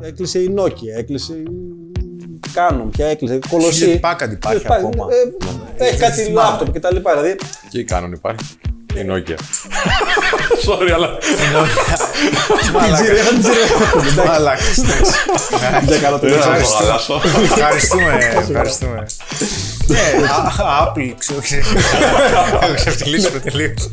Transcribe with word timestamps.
Έκλεισε 0.00 0.38
η 0.38 0.54
Nokia, 0.58 0.98
έκλεισε 0.98 1.32
η 1.32 2.40
Canon, 2.54 2.86
πια 2.90 3.06
έκλεισε. 3.06 3.38
Κολοσσή. 3.48 4.00
Hewlett 4.02 4.10
Packard 4.10 4.30
υπάρχει 4.32 4.58
Υπάρχει, 4.64 4.86
ακόμα. 4.86 5.06
ε, 5.76 5.84
Έχει 5.84 5.96
κάτι 5.96 6.28
λάπτοπ 6.30 6.72
και 6.72 6.80
τα 6.80 6.92
λοιπά. 6.92 7.10
Δηλαδή, 7.16 7.36
Και 7.70 7.78
η 7.78 7.86
Canon 7.90 8.10
υπάρχει. 8.14 8.44
Η 8.94 9.06
Nokia. 9.08 9.38
Sorry, 10.66 10.90
αλλά. 10.94 11.18
Μαλάκα. 14.26 14.62
δεν 15.86 16.00
κάνω 16.00 16.18
το 16.18 16.26
Δεν 16.28 16.40
θα 16.40 16.44
το 16.44 16.50
Ευχαριστώ. 16.50 16.74
χαλάσω. 16.76 17.20
Ευχαριστούμε, 17.42 18.18
ευχαριστούμε. 18.48 19.06
Ναι, 19.86 19.98
α- 20.62 20.84
Apple, 20.86 21.14
ξέρω. 21.18 21.40
ξέρω. 21.40 21.62
Ξεφτυλίσουμε 22.74 23.38
τελείως. 23.38 23.90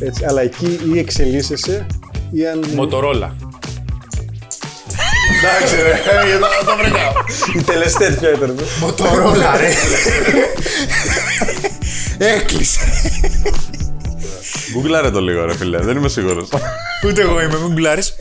Έτσι, 0.00 0.24
αλλά 0.24 0.40
εκεί 0.42 0.80
ή 0.94 0.98
εξελίσσεσαι 0.98 1.86
ή 2.30 2.46
αν. 2.46 2.64
Motorola. 2.78 3.28
Εντάξει, 5.38 5.74
ρε, 5.76 6.26
για 6.28 6.38
το- 6.38 6.64
το 6.70 6.76
βρήκα. 6.76 7.12
Η 7.58 7.62
τελεστέτ 7.62 8.18
ποια 8.18 8.30
ήταν. 8.30 8.50
ε; 8.58 8.62
Motorola, 8.86 9.58
ρε. 9.60 9.72
Έκλεισε. 12.34 12.80
Γκουγκλάρε 14.72 15.10
το 15.10 15.20
λίγο, 15.20 15.44
ρε 15.44 15.56
φίλε. 15.56 15.78
Δεν 15.78 15.96
είμαι 15.96 16.08
σίγουρος. 16.08 16.48
Ούτε 17.06 17.20
εγώ 17.22 17.40
είμαι, 17.40 17.58
μην 17.58 17.72
μπλάρεις. 17.72 18.14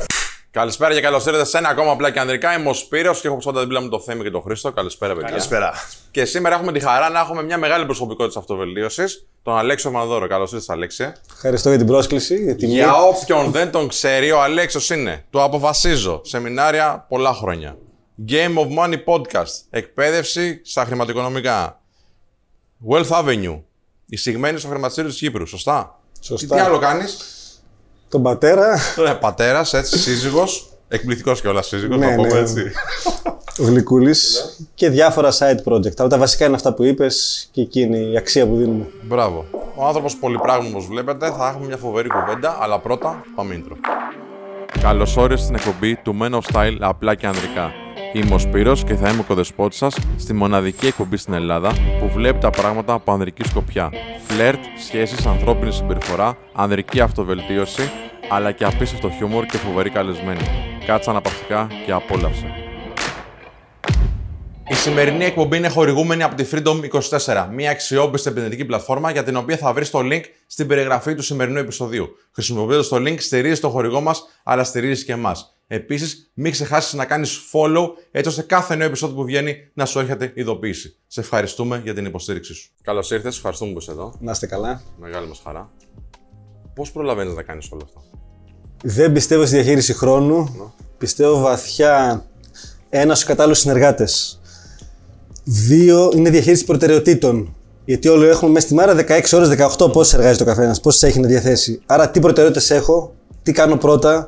Καλησπέρα 0.60 0.94
και 0.94 1.02
καλώς 1.02 1.26
ήρθατε 1.26 1.46
σε 1.46 1.58
ένα 1.58 1.70
ακόμα 1.70 1.92
απλά 1.92 2.12
και 2.12 2.20
ανδρικά. 2.20 2.58
Είμαι 2.58 2.70
ο 2.70 2.74
Σπύρος 2.74 3.22
και 3.22 3.28
έχω 3.28 3.38
πάντα 3.38 3.62
δίπλα 3.62 3.82
μου 3.82 3.90
το 3.90 4.00
Θέμη 4.00 4.24
και 4.24 4.30
τον 4.30 4.42
Χρήστο. 4.42 4.72
Καλησπέρα, 4.72 5.14
παιδιά. 5.14 5.30
Καλησπέρα. 5.30 5.74
Και 6.12 6.26
σήμερα 6.26 6.56
έχουμε 6.56 6.72
τη 6.72 6.80
χαρά 6.80 7.10
να 7.10 7.20
έχουμε 7.20 7.44
μια 7.44 7.58
μεγάλη 7.58 7.86
προσωπικότητα 7.86 8.40
αυτοβελτίωσης, 8.40 9.28
τον 9.44 9.58
Αλέξο 9.58 9.92
Μανδόρο. 9.92 10.28
Καλώς 10.28 10.52
ήρθατε, 10.52 10.74
Αλέξη. 10.74 11.12
Ευχαριστώ 11.34 11.70
για 11.70 11.78
την 11.78 11.88
πρόσκληση. 11.88 12.44
Για 12.44 12.56
την 12.56 12.70
Για 12.70 12.94
όποιον 12.94 13.52
δεν 13.52 13.72
τον 13.72 13.88
ξέρει, 13.88 14.32
ο 14.32 14.42
Αλέξος 14.42 14.90
είναι. 14.90 15.26
Το 15.30 15.44
αποφασίζω. 15.44 16.22
Σεμινάρια 16.24 17.06
πολλά 17.10 17.34
χρόνια. 17.34 17.78
Game 18.30 18.56
of 18.58 18.78
Money 18.80 19.04
Podcast. 19.06 19.54
Εκπαίδευση 19.70 20.62
στα 20.64 20.86
χρηματοοικονομικά. 20.86 21.82
Wealth 22.90 23.10
Avenue. 23.10 23.62
Εισηγμένη 24.06 24.60
στο 24.60 24.68
χρηματιστήριο 24.68 25.10
της 25.10 25.20
Κύπρου. 25.20 25.46
Σωστά; 25.46 26.00
Σωστά. 26.20 26.56
Τι 26.56 26.62
άλλο 26.62 26.80
κάνεις; 26.80 27.18
Τον 28.10 28.24
πατέρα, 28.24 28.78
Τώρα 28.96 29.18
πατέρας, 29.18 29.74
έτσι, 29.74 30.00
σύζυγος. 30.00 30.70
Εκπληκτικός 30.88 31.42
και 31.42 31.48
όλα 31.48 31.62
σύζυγος, 31.62 31.98
Ναι, 31.98 32.06
να 32.06 32.16
πούμε 32.16 32.28
ναι. 32.28 32.40
έτσι. 32.40 32.72
ο 33.60 33.64
Γλυκούλης 33.64 34.46
και 34.76 34.90
διάφορα 34.90 35.32
side 35.32 35.72
project. 35.72 35.94
Αλλά 35.98 36.10
τα 36.10 36.18
βασικά 36.18 36.46
είναι 36.46 36.56
αυτά 36.56 36.74
που 36.74 36.84
είπες 36.84 37.48
και 37.52 37.62
εκεί 37.62 37.82
είναι 37.82 37.98
η 37.98 38.18
αξία 38.18 38.48
που 38.48 38.56
δίνουμε. 38.56 38.88
Μπράβο. 39.02 39.46
Ο 39.76 39.86
άνθρωπος 39.86 40.16
πολυπράγμου 40.16 40.70
όπως 40.72 40.88
βλέπετε. 40.88 41.32
Θα 41.38 41.48
έχουμε 41.48 41.66
μια 41.66 41.78
φοβερή 41.78 42.10
κουβέντα, 42.10 42.58
αλλά 42.62 42.80
πρώτα 42.80 43.24
πάμε 43.36 43.64
intro. 43.64 43.76
Καλώς 44.82 45.18
όρισες 45.18 45.44
στην 45.46 45.56
εκπομπή 45.56 45.96
του 45.96 46.18
Men 46.22 46.32
of 46.32 46.54
Style 46.54 46.78
απλά 46.80 47.16
και 47.16 47.28
ανδρικά. 47.28 47.72
Είμαι 48.14 48.34
ο 48.34 48.38
Σπύρος 48.38 48.84
και 48.84 48.96
θα 48.96 49.10
είμαι 49.10 49.20
ο 49.20 49.24
κοδεσπότης 49.24 49.78
σας 49.78 49.98
στη 50.18 50.34
μοναδική 50.34 50.86
εκπομπή 50.86 51.18
στην 51.18 51.34
Ελλάδα 51.34 51.74
που 52.00 52.10
βλέπει 52.14 52.40
τα 52.40 52.50
πράγματα 52.50 52.94
από 52.94 53.12
ανδρική 53.12 53.44
σκοπιά. 53.44 53.92
Φλερτ, 54.28 54.60
σχέσεις, 54.88 55.26
ανθρώπινη 55.26 55.72
συμπεριφορά, 55.72 56.38
ανδρική 56.54 57.00
αυτοβελτίωση, 57.00 57.92
αλλά 58.30 58.52
και 58.52 58.66
απίστευτο 58.66 59.10
χιούμορ 59.10 59.46
και 59.46 59.58
φοβερή 59.58 59.90
καλεσμένη. 59.90 60.42
Κάτσε 60.86 61.10
αναπαυτικά 61.10 61.68
και 61.86 61.92
απόλαυσε. 61.92 62.54
Η 64.68 64.74
σημερινή 64.76 65.26
εκπομπή 65.26 65.58
είναι 65.58 65.70
χορηγούμενη 65.70 66.24
από 66.24 66.36
τη 66.36 66.46
Freedom24, 66.52 67.48
μια 67.52 67.72
αξιόπιστη 67.72 68.30
επενδυτική 68.30 68.66
πλατφόρμα 68.66 69.12
για 69.12 69.24
την 69.24 69.36
οποία 69.36 69.58
θα 69.58 69.74
βρεις 69.74 69.90
το 69.90 70.00
link 70.00 70.22
στην 70.48 70.68
περιγραφή 70.68 71.16
του 71.16 71.22
σημερινού 71.22 71.58
επεισοδίου. 71.58 72.08
Χρησιμοποιώντας 72.32 72.88
το 72.88 72.96
link, 72.96 73.20
στηρίζεις 73.20 73.60
το 73.60 73.70
χορηγό 73.70 74.02
μας, 74.02 74.24
αλλά 74.44 74.64
στηρίζεις 74.64 75.06
και 75.06 75.12
εμάς. 75.12 75.59
Επίσης, 75.72 76.32
μην 76.34 76.52
ξεχάσεις 76.52 76.94
να 76.94 77.06
κάνεις 77.06 77.40
follow, 77.52 77.88
έτσι 78.12 78.30
ώστε 78.30 78.42
κάθε 78.42 78.76
νέο 78.76 78.88
επεισόδιο 78.88 79.16
που 79.16 79.24
βγαίνει 79.24 79.56
να 79.74 79.86
σου 79.86 80.00
έρχεται 80.00 80.32
ειδοποίηση. 80.36 80.96
Σε 81.08 81.20
ευχαριστούμε 81.20 81.82
για 81.84 81.94
την 81.94 82.06
υποστήριξή 82.06 82.54
σου. 82.54 82.70
Καλώς 82.84 83.12
ήρθες, 83.12 83.36
ευχαριστούμε 83.36 83.72
που 83.72 83.80
είσαι 83.80 83.92
εδώ. 83.92 84.14
Να 84.20 84.32
είστε 84.32 84.46
καλά. 84.46 84.82
Μεγάλη 85.00 85.28
μας 85.28 85.42
χαρά. 85.44 85.72
Πώς 86.74 86.92
προλαβαίνεις 86.92 87.34
να 87.34 87.44
κάνεις 87.44 87.72
όλα 87.72 87.82
αυτά. 87.86 88.02
Δεν 88.84 89.12
πιστεύω 89.12 89.46
στη 89.46 89.56
διαχείριση 89.56 89.94
χρόνου. 89.94 90.74
Πιστεύω 90.98 91.40
βαθιά 91.40 92.26
ένα 92.90 93.16
στους 93.16 93.28
κατάλληλους 93.28 93.60
συνεργάτες. 93.60 94.42
Δύο 95.44 96.12
είναι 96.16 96.30
διαχείριση 96.30 96.66
προτεραιοτήτων. 96.66 97.56
Γιατί 97.86 98.08
όλοι 98.08 98.28
έχουμε 98.28 98.52
μέσα 98.52 98.66
στη 98.66 98.76
μέρα 98.76 98.96
16 98.96 99.34
ώρες, 99.34 99.50
18 99.50 99.92
πόσε 99.92 100.16
εργάζεται 100.16 100.44
ο 100.44 100.46
καθένας, 100.46 100.80
πόσε 100.80 101.08
έχει 101.08 101.20
να 101.20 101.28
διαθέσει. 101.28 101.82
Άρα, 101.86 102.10
τι 102.10 102.20
προτεραιότητες 102.20 102.70
έχω, 102.70 103.16
τι 103.44 103.52
κάνω 103.52 103.78
πρώτα. 103.78 104.28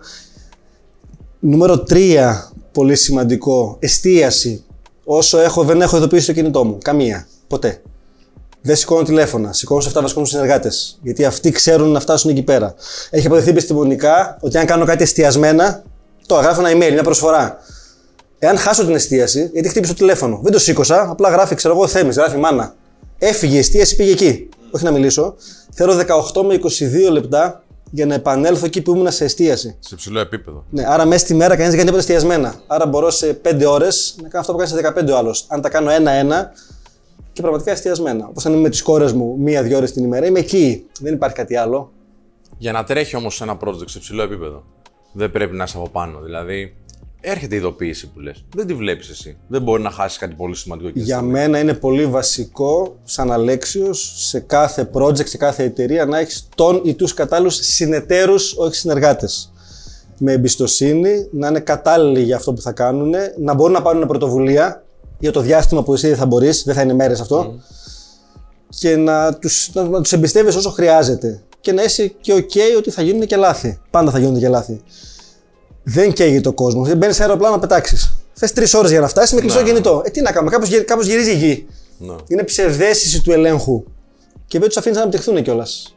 Νούμερο 1.43 1.83
3, 1.89 2.33
πολύ 2.71 2.95
σημαντικό, 2.95 3.77
εστίαση. 3.79 4.63
Όσο 5.03 5.39
έχω, 5.39 5.63
δεν 5.63 5.81
έχω 5.81 5.97
ειδοποιήσει 5.97 6.25
το 6.25 6.33
κινητό 6.33 6.63
μου. 6.63 6.77
Καμία. 6.83 7.27
Ποτέ. 7.47 7.81
Δεν 8.61 8.75
σηκώνω 8.75 9.03
τηλέφωνα. 9.03 9.53
Σηκώνω 9.53 9.81
σε 9.81 9.87
αυτά 9.87 10.01
βασικού 10.01 10.25
συνεργάτες. 10.25 10.99
Γιατί 11.01 11.25
αυτοί 11.25 11.51
ξέρουν 11.51 11.89
να 11.89 11.99
φτάσουν 11.99 12.29
εκεί 12.29 12.41
πέρα. 12.41 12.75
Έχει 13.09 13.25
αποδειχθεί 13.25 13.49
επιστημονικά 13.49 14.37
ότι 14.41 14.57
αν 14.57 14.65
κάνω 14.65 14.85
κάτι 14.85 15.03
εστιασμένα, 15.03 15.83
το 16.25 16.35
γράφω 16.35 16.67
ένα 16.67 16.69
email, 16.69 16.91
μια 16.91 17.03
προσφορά. 17.03 17.57
Εάν 18.39 18.57
χάσω 18.57 18.85
την 18.85 18.95
εστίαση, 18.95 19.49
γιατί 19.53 19.69
χτύπησε 19.69 19.93
το 19.93 19.97
τηλέφωνο, 19.99 20.39
δεν 20.43 20.51
το 20.51 20.59
σήκωσα, 20.59 21.07
απλά 21.09 21.29
γράφει, 21.29 21.55
ξέρω 21.55 21.73
εγώ, 21.73 21.87
Θέμης, 21.87 22.15
γράφει 22.15 22.37
μάνα. 22.37 22.75
Έφυγε 23.17 23.55
η 23.55 23.59
εστίαση, 23.59 23.95
πήγε 23.95 24.11
εκεί. 24.11 24.49
Όχι 24.71 24.83
να 24.83 24.91
μιλήσω. 24.91 25.35
Θέλω 25.73 25.93
18 26.33 26.43
με 26.43 26.59
22 27.07 27.11
λεπτά 27.11 27.63
για 27.89 28.05
να 28.05 28.13
επανέλθω 28.13 28.65
εκεί 28.65 28.81
που 28.81 28.95
ήμουν 28.95 29.11
σε 29.11 29.23
εστίαση. 29.23 29.75
Σε 29.79 29.93
υψηλό 29.93 30.19
επίπεδο. 30.19 30.65
Ναι, 30.69 30.83
άρα 30.87 31.05
μέσα 31.05 31.25
στη 31.25 31.33
μέρα 31.33 31.55
κανείς 31.55 31.75
δεν 31.75 31.85
κάνει 31.85 31.91
τίποτα 31.91 32.13
εστιασμένα. 32.13 32.55
Άρα 32.67 32.85
μπορώ 32.85 33.09
σε 33.09 33.41
5 33.43 33.63
ώρες 33.67 34.15
να 34.21 34.27
κάνω 34.27 34.39
αυτό 34.39 34.51
που 34.51 34.57
κάνει 34.57 34.69
σε 34.69 34.93
15 35.07 35.11
ο 35.13 35.17
άλλος. 35.17 35.45
Αν 35.47 35.61
τα 35.61 35.69
κάνω 35.69 35.89
ένα-ένα 35.89 36.51
και 37.33 37.41
πραγματικά 37.41 37.71
εστιασμένα. 37.71 38.27
Όπως 38.27 38.45
αν 38.45 38.51
είμαι 38.51 38.61
με 38.61 38.69
τις 38.69 38.81
κόρες 38.81 39.13
μου 39.13 39.35
μία-δύο 39.39 39.77
ώρες 39.77 39.91
την 39.91 40.03
ημέρα, 40.03 40.25
είμαι 40.25 40.39
εκεί. 40.39 40.85
Δεν 40.99 41.13
υπάρχει 41.13 41.35
κάτι 41.35 41.55
άλλο. 41.55 41.91
Για 42.57 42.71
να 42.71 42.83
τρέχει 42.83 43.15
όμως 43.15 43.41
ένα 43.41 43.57
project 43.63 43.89
σε 43.89 43.97
υψηλό 43.97 44.21
επίπεδο, 44.21 44.63
δεν 45.13 45.31
πρέπει 45.31 45.55
να 45.55 45.63
είσαι 45.63 45.77
από 45.77 45.89
πάνω. 45.89 46.19
Δηλαδή, 46.19 46.75
έρχεται 47.21 47.55
η 47.55 47.57
ειδοποίηση 47.57 48.07
που 48.07 48.19
λες. 48.19 48.45
Δεν 48.55 48.67
τη 48.67 48.73
βλέπεις 48.73 49.09
εσύ. 49.09 49.37
Δεν 49.47 49.61
μπορεί 49.61 49.81
να 49.81 49.89
χάσεις 49.91 50.17
κάτι 50.17 50.35
πολύ 50.35 50.55
σημαντικό 50.55 50.87
εκεί. 50.87 50.99
Για 50.99 51.21
μένα 51.21 51.59
είναι 51.59 51.73
πολύ 51.73 52.05
βασικό, 52.05 52.97
σαν 53.03 53.31
Αλέξιος, 53.31 54.13
σε 54.17 54.39
κάθε 54.39 54.89
project, 54.93 55.27
σε 55.27 55.37
κάθε 55.37 55.63
εταιρεία, 55.63 56.05
να 56.05 56.19
έχεις 56.19 56.47
τον 56.55 56.81
ή 56.83 56.93
τους 56.93 57.13
κατάλληλους 57.13 57.55
συνεταίρους, 57.55 58.53
όχι 58.57 58.75
συνεργάτες. 58.75 59.53
Με 60.17 60.31
εμπιστοσύνη, 60.31 61.27
να 61.31 61.47
είναι 61.47 61.59
κατάλληλοι 61.59 62.23
για 62.23 62.35
αυτό 62.35 62.53
που 62.53 62.61
θα 62.61 62.71
κάνουν, 62.71 63.13
να 63.39 63.53
μπορούν 63.53 63.73
να 63.73 63.81
πάρουν 63.81 64.07
πρωτοβουλία 64.07 64.83
για 65.19 65.31
το 65.31 65.41
διάστημα 65.41 65.83
που 65.83 65.93
εσύ 65.93 66.07
δεν 66.07 66.17
θα 66.17 66.25
μπορείς, 66.25 66.63
δεν 66.63 66.75
θα 66.75 66.81
είναι 66.81 66.93
μέρες 66.93 67.19
αυτό, 67.19 67.59
και 68.69 68.95
να 68.95 69.33
τους, 69.33 69.69
να, 69.73 69.83
να 69.83 70.01
τους 70.01 70.11
εμπιστεύεις 70.11 70.55
όσο 70.55 70.69
χρειάζεται. 70.69 71.41
Και 71.59 71.71
να 71.71 71.83
είσαι 71.83 72.07
και 72.07 72.33
ok 72.33 72.77
ότι 72.77 72.91
θα 72.91 73.01
γίνουν 73.01 73.25
και 73.25 73.35
λάθη. 73.35 73.79
Πάντα 73.89 74.11
θα 74.11 74.19
γίνονται 74.19 74.39
και 74.39 74.47
λάθη. 74.47 74.81
Δεν 75.83 76.13
καίγεται 76.13 76.49
ο 76.49 76.53
κόσμο. 76.53 76.83
Δεν 76.83 76.97
μπαίνεις 76.97 77.15
σε 77.15 77.21
αεροπλάνο 77.21 77.55
να 77.55 77.61
πετάξεις. 77.61 78.15
Θες 78.33 78.53
τρεις 78.53 78.73
ώρες 78.73 78.91
για 78.91 78.99
να 78.99 79.07
φτάσεις 79.07 79.33
με 79.33 79.41
κλειστό 79.41 79.63
κινητό. 79.63 80.01
Ε, 80.05 80.09
τι 80.09 80.21
να 80.21 80.31
κάνουμε, 80.31 80.51
κάπω 80.51 80.67
κάπως 80.85 81.07
γυρίζει 81.07 81.31
η 81.31 81.35
γη. 81.35 81.67
Ναι. 81.97 82.15
Είναι 82.27 82.43
ψευδέστηση 82.43 83.21
του 83.21 83.31
ελέγχου. 83.31 83.83
Και 84.47 84.59
δεν 84.59 84.67
τους 84.67 84.77
αφήνεις 84.77 84.97
να 84.97 85.03
αναπτυχθούν 85.03 85.43
κιόλας. 85.43 85.95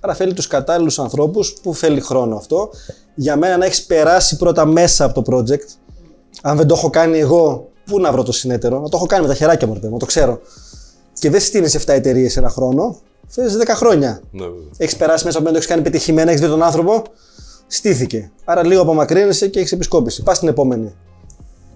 Άρα 0.00 0.14
θέλει 0.14 0.32
τους 0.32 0.46
κατάλληλους 0.46 0.98
ανθρώπους 0.98 1.54
που 1.62 1.74
θέλει 1.74 2.00
χρόνο 2.00 2.36
αυτό. 2.36 2.70
Για 3.14 3.36
μένα 3.36 3.56
να 3.56 3.64
έχεις 3.64 3.84
περάσει 3.84 4.36
πρώτα 4.36 4.64
μέσα 4.66 5.04
από 5.04 5.22
το 5.22 5.36
project. 5.36 5.68
Αν 6.42 6.56
δεν 6.56 6.66
το 6.66 6.74
έχω 6.74 6.90
κάνει 6.90 7.18
εγώ, 7.18 7.68
πού 7.84 8.00
να 8.00 8.12
βρω 8.12 8.22
το 8.22 8.32
συνέτερο; 8.32 8.80
Να 8.80 8.88
το 8.88 8.96
έχω 8.96 9.06
κάνει 9.06 9.22
με 9.22 9.28
τα 9.28 9.34
χεράκια 9.34 9.66
μου, 9.66 9.74
ρε 9.74 9.80
παιδί 9.80 9.92
μου, 9.92 9.98
το 9.98 10.06
ξέρω. 10.06 10.40
Και 11.18 11.30
δεν 11.30 11.40
στείνεις 11.40 11.74
7 11.74 11.82
εταιρείες 11.86 12.36
ένα 12.36 12.48
χρόνο. 12.48 13.00
Θέλει 13.26 13.50
10 13.66 13.74
χρόνια. 13.74 14.20
Ναι, 14.30 14.44
βέβαια. 14.44 14.68
Έχεις 14.76 14.96
περάσει 14.96 15.24
μέσα 15.24 15.38
από 15.38 15.46
μένα, 15.46 15.50
το 15.50 15.56
έχεις 15.56 15.68
κάνει 15.68 15.82
πετυχημένα, 15.82 16.30
έχεις 16.30 16.40
δει 16.40 16.46
τον 16.46 16.62
άνθρωπο, 16.62 17.02
στήθηκε. 17.74 18.32
Άρα 18.44 18.66
λίγο 18.66 18.82
απομακρύνεσαι 18.82 19.48
και 19.48 19.58
έχεις 19.58 19.72
επισκόπηση. 19.72 20.22
Πας 20.22 20.36
στην 20.36 20.48
επόμενη. 20.48 20.94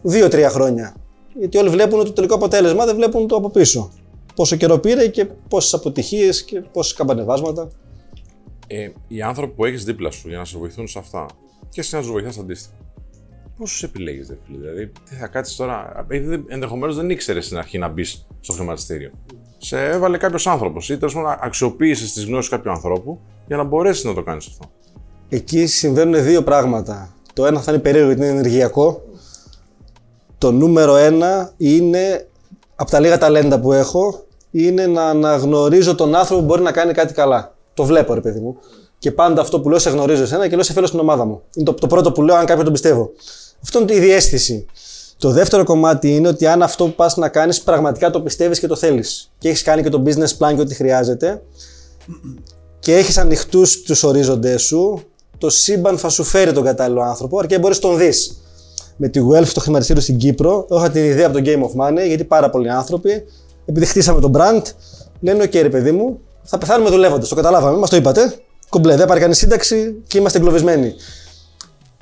Δύο-τρία 0.02 0.50
χρόνια. 0.50 0.94
Γιατί 1.38 1.58
όλοι 1.58 1.68
βλέπουν 1.68 2.04
το 2.04 2.12
τελικό 2.12 2.34
αποτέλεσμα, 2.34 2.84
δεν 2.84 2.96
βλέπουν 2.96 3.26
το 3.26 3.36
από 3.36 3.50
πίσω. 3.50 3.90
Πόσο 4.34 4.56
καιρό 4.56 4.78
πήρε 4.78 5.08
και 5.08 5.24
πόσες 5.24 5.74
αποτυχίες 5.74 6.44
και 6.44 6.60
πόσες 6.60 6.92
καμπανεβάσματα. 6.94 7.70
Ε, 8.66 8.88
οι 9.08 9.22
άνθρωποι 9.22 9.54
που 9.54 9.64
έχεις 9.64 9.84
δίπλα 9.84 10.10
σου 10.10 10.28
για 10.28 10.38
να 10.38 10.44
σε 10.44 10.58
βοηθούν 10.58 10.88
σε 10.88 10.98
αυτά 10.98 11.26
και 11.68 11.80
εσύ 11.80 11.94
να 11.94 12.00
τους 12.00 12.10
βοηθάς 12.10 12.38
αντίστοιχα. 12.38 12.74
Πώ 13.56 13.64
του 13.64 13.84
επιλέγεις, 13.84 14.26
δε 14.26 14.34
φίλε. 14.46 14.58
Δηλαδή, 14.58 14.92
τι 15.08 15.14
θα 15.14 15.26
κάτσεις 15.26 15.56
τώρα. 15.56 16.06
Ενδεχομένως 16.48 16.96
δεν 16.96 17.10
ήξερες 17.10 17.44
στην 17.44 17.58
αρχή 17.58 17.78
να 17.78 17.88
μπεις 17.88 18.26
στο 18.40 18.52
χρηματιστήριο. 18.52 19.10
Σε 19.58 19.84
έβαλε 19.84 20.18
κάποιος 20.18 20.46
άνθρωπος 20.46 20.88
ή 20.90 20.98
τέλος 20.98 21.14
πάντων 21.14 21.36
αξιοποίησες 21.40 22.12
τις 22.12 22.24
γνώσεις 22.24 22.50
κάποιου 22.50 22.70
ανθρώπου 22.70 23.20
για 23.46 23.56
να 23.56 23.64
μπορέσεις 23.64 24.04
να 24.04 24.14
το 24.14 24.22
κάνεις 24.22 24.46
αυτό. 24.46 24.70
Εκεί 25.28 25.66
συμβαίνουν 25.66 26.22
δύο 26.22 26.42
πράγματα. 26.42 27.14
Το 27.32 27.46
ένα 27.46 27.60
θα 27.60 27.72
είναι 27.72 27.80
περίεργο 27.80 28.06
γιατί 28.08 28.22
είναι 28.22 28.32
ενεργειακό. 28.32 29.02
Το 30.38 30.52
νούμερο 30.52 30.96
ένα 30.96 31.52
είναι, 31.56 32.26
από 32.74 32.90
τα 32.90 33.00
λίγα 33.00 33.18
ταλέντα 33.18 33.60
που 33.60 33.72
έχω, 33.72 34.24
είναι 34.50 34.86
να 34.86 35.04
αναγνωρίζω 35.04 35.94
τον 35.94 36.14
άνθρωπο 36.14 36.40
που 36.40 36.46
μπορεί 36.46 36.62
να 36.62 36.72
κάνει 36.72 36.92
κάτι 36.92 37.14
καλά. 37.14 37.54
Το 37.74 37.84
βλέπω, 37.84 38.14
ρε 38.14 38.20
παιδί 38.20 38.40
μου. 38.40 38.56
Και 38.98 39.12
πάντα 39.12 39.40
αυτό 39.40 39.60
που 39.60 39.68
λέω 39.68 39.78
σε 39.78 39.90
γνωρίζω 39.90 40.22
εσένα 40.22 40.48
και 40.48 40.54
λέω 40.54 40.64
σε 40.64 40.72
φίλο 40.72 40.86
στην 40.86 41.00
ομάδα 41.00 41.24
μου. 41.24 41.42
Είναι 41.54 41.64
το, 41.64 41.74
το 41.74 41.86
πρώτο 41.86 42.12
που 42.12 42.22
λέω, 42.22 42.36
αν 42.36 42.46
κάποιον 42.46 42.64
τον 42.64 42.72
πιστεύω. 42.72 43.10
Αυτό 43.62 43.80
είναι 43.80 43.94
η 43.94 43.98
διέστηση. 43.98 44.66
Το 45.18 45.30
δεύτερο 45.30 45.64
κομμάτι 45.64 46.14
είναι 46.14 46.28
ότι 46.28 46.46
αν 46.46 46.62
αυτό 46.62 46.84
που 46.84 46.94
πας 46.94 47.16
να 47.16 47.28
κάνεις 47.28 47.62
πραγματικά 47.62 48.10
το 48.10 48.20
πιστεύεις 48.20 48.58
και 48.58 48.66
το 48.66 48.76
θέλεις. 48.76 49.32
Και 49.38 49.48
έχεις 49.48 49.62
κάνει 49.62 49.82
και 49.82 49.88
το 49.88 50.02
business 50.06 50.36
plan 50.38 50.54
και 50.54 50.60
ό,τι 50.60 50.74
χρειάζεται. 50.74 51.42
Και 52.78 52.96
έχεις 52.96 53.18
ανοιχτούς 53.18 53.82
τους 53.82 54.02
ορίζοντές 54.02 54.62
σου, 54.62 55.02
το 55.38 55.50
σύμπαν 55.50 55.98
θα 55.98 56.08
σου 56.08 56.24
φέρει 56.24 56.52
τον 56.52 56.64
κατάλληλο 56.64 57.02
άνθρωπο, 57.02 57.38
αρκεί 57.38 57.58
μπορείς 57.58 57.82
να 57.82 57.88
τον 57.88 57.98
δεις. 57.98 58.42
Με 58.96 59.08
τη 59.08 59.20
Wealth, 59.32 59.48
το 59.54 59.60
χρηματιστήριο 59.60 60.02
στην 60.02 60.16
Κύπρο, 60.16 60.66
είχα 60.70 60.90
την 60.90 61.04
ιδέα 61.04 61.26
από 61.26 61.36
το 61.38 61.42
Game 61.46 61.58
of 61.62 61.86
Money, 61.86 62.06
γιατί 62.06 62.24
πάρα 62.24 62.50
πολλοί 62.50 62.70
άνθρωποι, 62.70 63.24
επειδή 63.64 63.86
χτίσαμε 63.86 64.20
τον 64.20 64.32
brand, 64.36 64.62
λένε: 65.20 65.44
OK, 65.44 65.52
ρε 65.62 65.68
παιδί 65.68 65.92
μου, 65.92 66.18
θα 66.42 66.58
πεθάνουμε 66.58 66.90
δουλεύοντας. 66.90 67.28
Το 67.28 67.34
καταλάβαμε, 67.34 67.78
μας 67.78 67.90
το 67.90 67.96
είπατε. 67.96 68.34
Κομπλέ, 68.68 68.96
δεν 68.96 69.06
πάρει 69.06 69.20
κανεί 69.20 69.34
σύνταξη 69.34 70.02
και 70.06 70.18
είμαστε 70.18 70.38
εγκλωβισμένοι. 70.38 70.94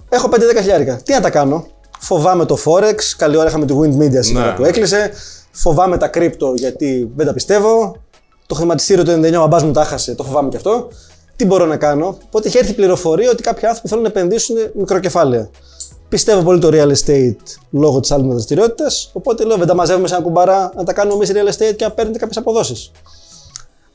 Έχω 0.09 0.29
5-10 0.33 0.39
χιλιάρικα. 0.61 1.01
Τι 1.05 1.13
να 1.13 1.21
τα 1.21 1.31
κάνω; 1.31 1.67
Φοβάμαι 1.99 2.45
το 2.45 2.59
Forex. 2.65 2.95
Καλή 3.17 3.37
ώρα 3.37 3.49
είχαμε 3.49 3.67
τη 3.67 3.75
Wind 3.81 4.03
Media 4.03 4.19
σήμερα 4.21 4.47
Ναι. 4.47 4.53
που 4.57 4.65
έκλεισε. 4.65 5.11
Φοβάμαι 5.51 5.97
τα 5.99 6.09
κρύπτο 6.09 6.53
γιατί 6.57 7.11
δεν 7.17 7.27
τα 7.27 7.33
πιστεύω. 7.33 7.97
Το 8.47 8.55
χρηματιστήριο 8.55 9.05
του 9.05 9.11
99 9.11 9.35
ο 9.35 9.39
μπαμπάς 9.39 9.63
μου 9.63 9.73
τα 9.73 9.85
χάσε. 9.85 10.15
Το 10.15 10.23
φοβάμαι 10.25 10.49
και 10.49 10.57
αυτό. 10.57 10.89
Τι 11.37 11.45
μπορώ 11.45 11.67
να 11.67 11.77
κάνω. 11.77 12.19
Οπότε 12.27 12.49
έχει 12.49 12.59
έρθει 12.59 12.71
η 12.71 12.75
πληροφορία 12.75 13.31
ότι 13.31 13.43
κάποιοι 13.43 13.67
άνθρωποι 13.67 13.89
θέλουν 13.89 14.03
να 14.03 14.09
επενδύσουν 14.09 14.57
μικροκεφάλαια. 14.75 15.51
Πιστεύω 16.09 16.43
πολύ 16.43 16.61
το 16.61 16.69
real 16.73 16.93
estate 16.93 17.37
λόγω 17.71 18.01
της 18.01 18.11
άλλης 18.11 18.27
δραστηριότητας. 18.27 19.11
Οπότε 19.13 19.45
λέω 19.45 19.57
δεν 19.57 19.67
τα 19.67 19.75
μαζεύουμε 19.75 20.09
σε 20.09 20.15
ένα 20.15 20.23
κουμπαρά 20.23 20.73
να 20.77 20.85
τα 20.85 20.93
κάνουμε 20.93 21.15
εμείς 21.15 21.31
real 21.33 21.55
estate 21.55 21.77
και 21.77 21.85
να 21.85 21.91
παίρνετε 21.91 22.19
κάποιες 22.19 22.37
αποδόσεις. 22.37 22.91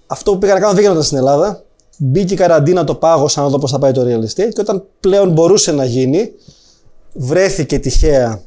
Αυτό 0.08 0.32
που 0.32 0.38
πήγα 0.38 0.54
να 0.54 0.60
κάνω 0.60 0.74
δεν 0.74 0.82
γίνονταν 0.82 1.04
στην 1.04 1.18
Ελλάδα. 1.18 1.64
Μπήκε 1.98 2.34
η 2.34 2.38
καραντίνα, 2.38 2.84
το 2.84 2.96
πάγωσα 2.96 3.42
να 3.42 3.48
δω 3.48 3.60
πώς 3.60 3.72
θα 3.72 3.80
πάει 3.80 3.92
το 3.92 4.02
real 4.02 4.24
estate 4.24 4.50
και 4.54 4.62
όταν 4.62 4.84
πλέον 5.00 5.32
μπορούσε 5.32 5.72
να 5.72 5.86
γίνει, 5.86 6.32
βρέθηκε 7.14 7.80
τυχαία 7.80 8.42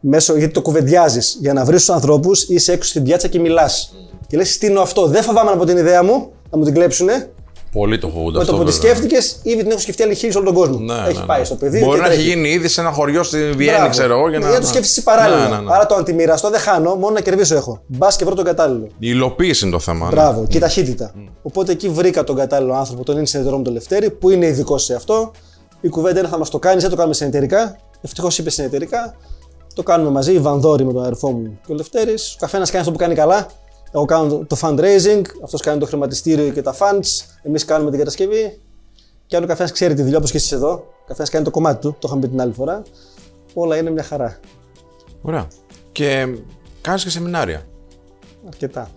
μέσω, 0.00 0.36
γιατί 0.36 0.52
το 0.52 0.62
κουβεντιάζεις 0.62 1.36
για 1.40 1.52
να 1.52 1.64
βρεις 1.64 1.78
τους 1.78 1.94
ανθρώπους, 1.94 2.42
είσαι 2.48 2.72
έξω 2.72 2.88
στην 2.88 3.02
πιάτσα 3.02 3.28
και 3.28 3.38
μιλάς. 3.38 3.94
Και 4.26 4.36
λες: 4.36 4.52
Στείνω 4.52 4.80
αυτό. 4.80 5.06
Δεν 5.06 5.22
φοβάμαι 5.22 5.50
από 5.50 5.64
την 5.64 5.76
ιδέα 5.76 6.02
μου 6.02 6.30
να 6.50 6.58
μου 6.58 6.64
την 6.64 6.74
κλέψουνε. 6.74 7.30
Πολύ 7.72 7.98
το 7.98 8.08
φοβούνται 8.08 8.36
Με 8.36 8.42
αυτό. 8.42 8.52
το 8.56 8.58
που 8.58 8.64
τη 8.64 8.70
βέβαια. 8.70 8.90
σκέφτηκες, 8.92 9.36
ήδη 9.42 9.56
την 9.62 9.70
έχω 9.70 9.80
σκεφτεί 9.80 10.02
άλλη 10.02 10.14
χίλιου 10.14 10.32
όλο 10.36 10.44
τον 10.44 10.54
κόσμο. 10.54 10.78
Ναι, 10.78 10.94
έχει 11.08 11.18
ναι, 11.18 11.24
πάει 11.24 11.38
ναι. 11.38 11.44
στο 11.44 11.54
πεδίο. 11.54 11.84
Μπορεί 11.86 11.96
και 12.00 12.06
να 12.06 12.12
έχει 12.12 12.22
τρέχει. 12.22 12.36
γίνει 12.36 12.48
ήδη 12.48 12.68
σε 12.68 12.80
ένα 12.80 12.90
χωριό 12.92 13.22
στη 13.22 13.36
Βιέννη, 13.38 13.76
Μπράβο. 13.76 13.90
ξέρω 13.90 14.18
εγώ. 14.18 14.28
Για 14.28 14.38
να, 14.38 14.44
Για 14.48 14.54
να 14.54 14.60
το 14.60 14.66
σκέφτεσαι 14.66 15.02
παράλληλα. 15.02 15.48
Ναι, 15.48 15.56
ναι, 15.56 15.62
ναι. 15.62 15.74
Άρα 15.74 15.86
το 15.86 15.94
αντιμοιραστώ 15.94 16.50
δεν 16.50 16.60
χάνω, 16.60 16.94
μόνο 16.94 17.14
να 17.14 17.20
κερδίσω 17.20 17.54
έχω. 17.56 17.82
Μπας 17.86 18.16
και 18.16 18.24
βρω 18.24 18.34
τον 18.34 18.44
κατάλληλο. 18.44 18.84
Η 18.86 18.90
υλοποίηση 18.98 19.64
είναι 19.64 19.72
το 19.74 19.80
θέμα. 19.80 20.06
ναι. 20.06 20.12
Μπράβο, 20.12 20.46
και 20.48 20.56
η 20.56 20.60
ταχύτητα. 20.60 21.12
Οπότε 21.42 21.72
εκεί 21.72 21.88
βρήκα 21.88 22.24
τον 22.24 22.36
κατάλληλο 22.36 22.74
άνθρωπο, 22.74 23.04
τον 23.04 23.16
είναι 23.16 23.26
συνεταιρό 23.26 23.56
μου 23.56 23.62
τον 23.62 23.72
Λευτέρη, 23.72 24.10
που 24.10 24.30
είναι 24.30 24.46
ειδικό 24.46 24.78
σε 24.78 24.94
αυτό. 24.94 25.30
Η 25.80 25.88
κουβέντα 25.88 26.18
είναι 26.18 26.28
θα 26.28 26.38
μας 26.38 26.50
το 26.50 26.58
κάνεις, 26.58 26.80
δεν 26.82 26.90
το 26.90 26.96
κάνουμε 26.96 27.14
συνεταιρικά. 27.14 27.76
Ευτυχώς 28.00 28.38
είπε 28.38 28.50
συνεταιρικά. 28.50 29.14
Το 29.74 29.82
κάνουμε 29.82 30.10
μαζί, 30.10 30.32
η 30.32 30.38
Βανδόρη 30.38 30.84
με 30.84 30.92
τον 30.92 31.02
αδερφό 31.02 31.30
μου 31.30 31.58
και 31.66 31.72
ο 31.72 31.74
Λευτέρης. 31.74 32.32
Ο 32.34 32.36
καθένας 32.40 32.68
κάνει 32.68 32.80
αυτό 32.80 32.92
που 32.92 32.98
κάνει 32.98 33.14
καλά. 33.14 33.46
Εγώ 33.92 34.04
κάνω 34.04 34.28
το- 34.28 34.44
το 34.44 34.56
fundraising, 34.60 35.22
αυτός 35.44 35.60
κάνει 35.60 35.78
το 35.80 35.86
χρηματιστήριο 35.86 36.50
και 36.50 36.62
τα 36.62 36.74
funds. 36.78 37.24
Εμείς 37.42 37.64
κάνουμε 37.64 37.90
την 37.90 37.98
κατασκευή. 37.98 38.58
Και 39.26 39.36
αν 39.36 39.42
ο 39.42 39.46
καθένα 39.46 39.70
ξέρει 39.70 39.94
τη 39.94 40.02
δουλειά 40.02 40.18
όπως 40.18 40.30
και 40.30 40.36
εσείς 40.36 40.52
εδώ, 40.52 40.70
ο 40.72 41.04
καθένα 41.06 41.28
κάνει 41.28 41.44
το 41.44 41.50
κομμάτι 41.50 41.80
του, 41.80 41.90
το 41.98 41.98
είχαμε 42.06 42.20
πει 42.20 42.28
την 42.28 42.40
άλλη 42.40 42.52
φορά. 42.52 42.82
Όλα 43.54 43.76
είναι 43.76 43.90
μια 43.90 44.02
χαρά. 44.02 44.38
Ωραία. 45.22 45.46
Και 45.92 46.26
κάνεις 46.80 47.02
και 47.02 47.10
σεμινάρια. 47.10 47.66
Αρκετά. 48.46 48.90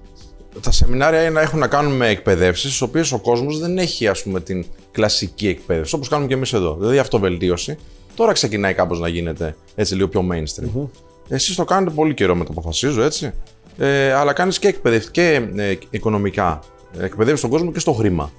Τα 0.62 0.72
σεμινάρια 0.72 1.22
είναι 1.22 1.30
να 1.30 1.42
έχουν 1.42 1.60
να 1.60 1.68
κάνουν 1.68 1.96
με 1.96 2.08
εκπαιδεύσεις, 2.08 2.68
στις 2.70 2.82
οποίες 2.82 3.12
ο 3.12 3.20
κόσμος 3.20 3.60
δεν 3.60 3.78
έχει 3.78 4.08
ας 4.08 4.24
πούμε, 4.24 4.40
την 4.42 4.66
κλασική 4.92 5.48
εκπαίδευση, 5.48 5.96
όπως 5.96 6.08
κάνουμε 6.08 6.28
και 6.28 6.34
εμείς 6.34 6.54
εδώ. 6.54 6.76
Δηλαδή 6.80 6.98
αυτοβελτίωση. 7.00 7.78
Τώρα 8.16 8.32
ξεκινάει 8.32 8.74
κάπως 8.74 9.00
να 9.00 9.08
γίνεται 9.08 9.56
έτσι 9.76 9.96
λίγο 9.96 10.08
πιο 10.08 10.28
mainstream. 10.32 10.88
Εσείς 11.28 11.56
το 11.56 11.64
κάνετε 11.66 11.92
πολύ 11.96 12.14
καιρό 12.14 12.36
με 12.36 12.44
το 12.44 12.50
αποφασίζω, 12.52 13.02
έτσι. 13.02 13.34
Ε, 13.78 14.14
αλλά 14.14 14.34
κάνεις 14.34 14.60
και, 14.60 14.68
εκπαιδευ... 14.68 15.06
και 15.12 15.48
ε, 15.56 15.76
οικονομικά. 15.90 16.60
Εκπαιδεύεις 17.00 17.42
τον 17.42 17.50
κόσμο 17.50 17.72
και 17.72 17.80
στο 17.80 17.94
χρήμα. 17.94 18.32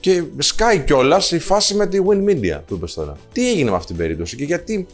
Και 0.00 0.22
σκάει 0.38 0.78
κιόλας 0.78 1.30
η 1.30 1.38
φάση 1.38 1.74
με 1.74 1.86
τη 1.86 1.98
Win 2.08 2.28
Media 2.28 2.60
που 2.66 2.74
είπες 2.74 2.94
τώρα. 2.94 3.16
Τι 3.32 3.50
έγινε 3.50 3.70
με 3.70 3.76
αυτή 3.76 3.86
την 3.86 3.96
περίπτωση 3.96 4.36
και 4.36 4.44
γιατί 4.44 4.86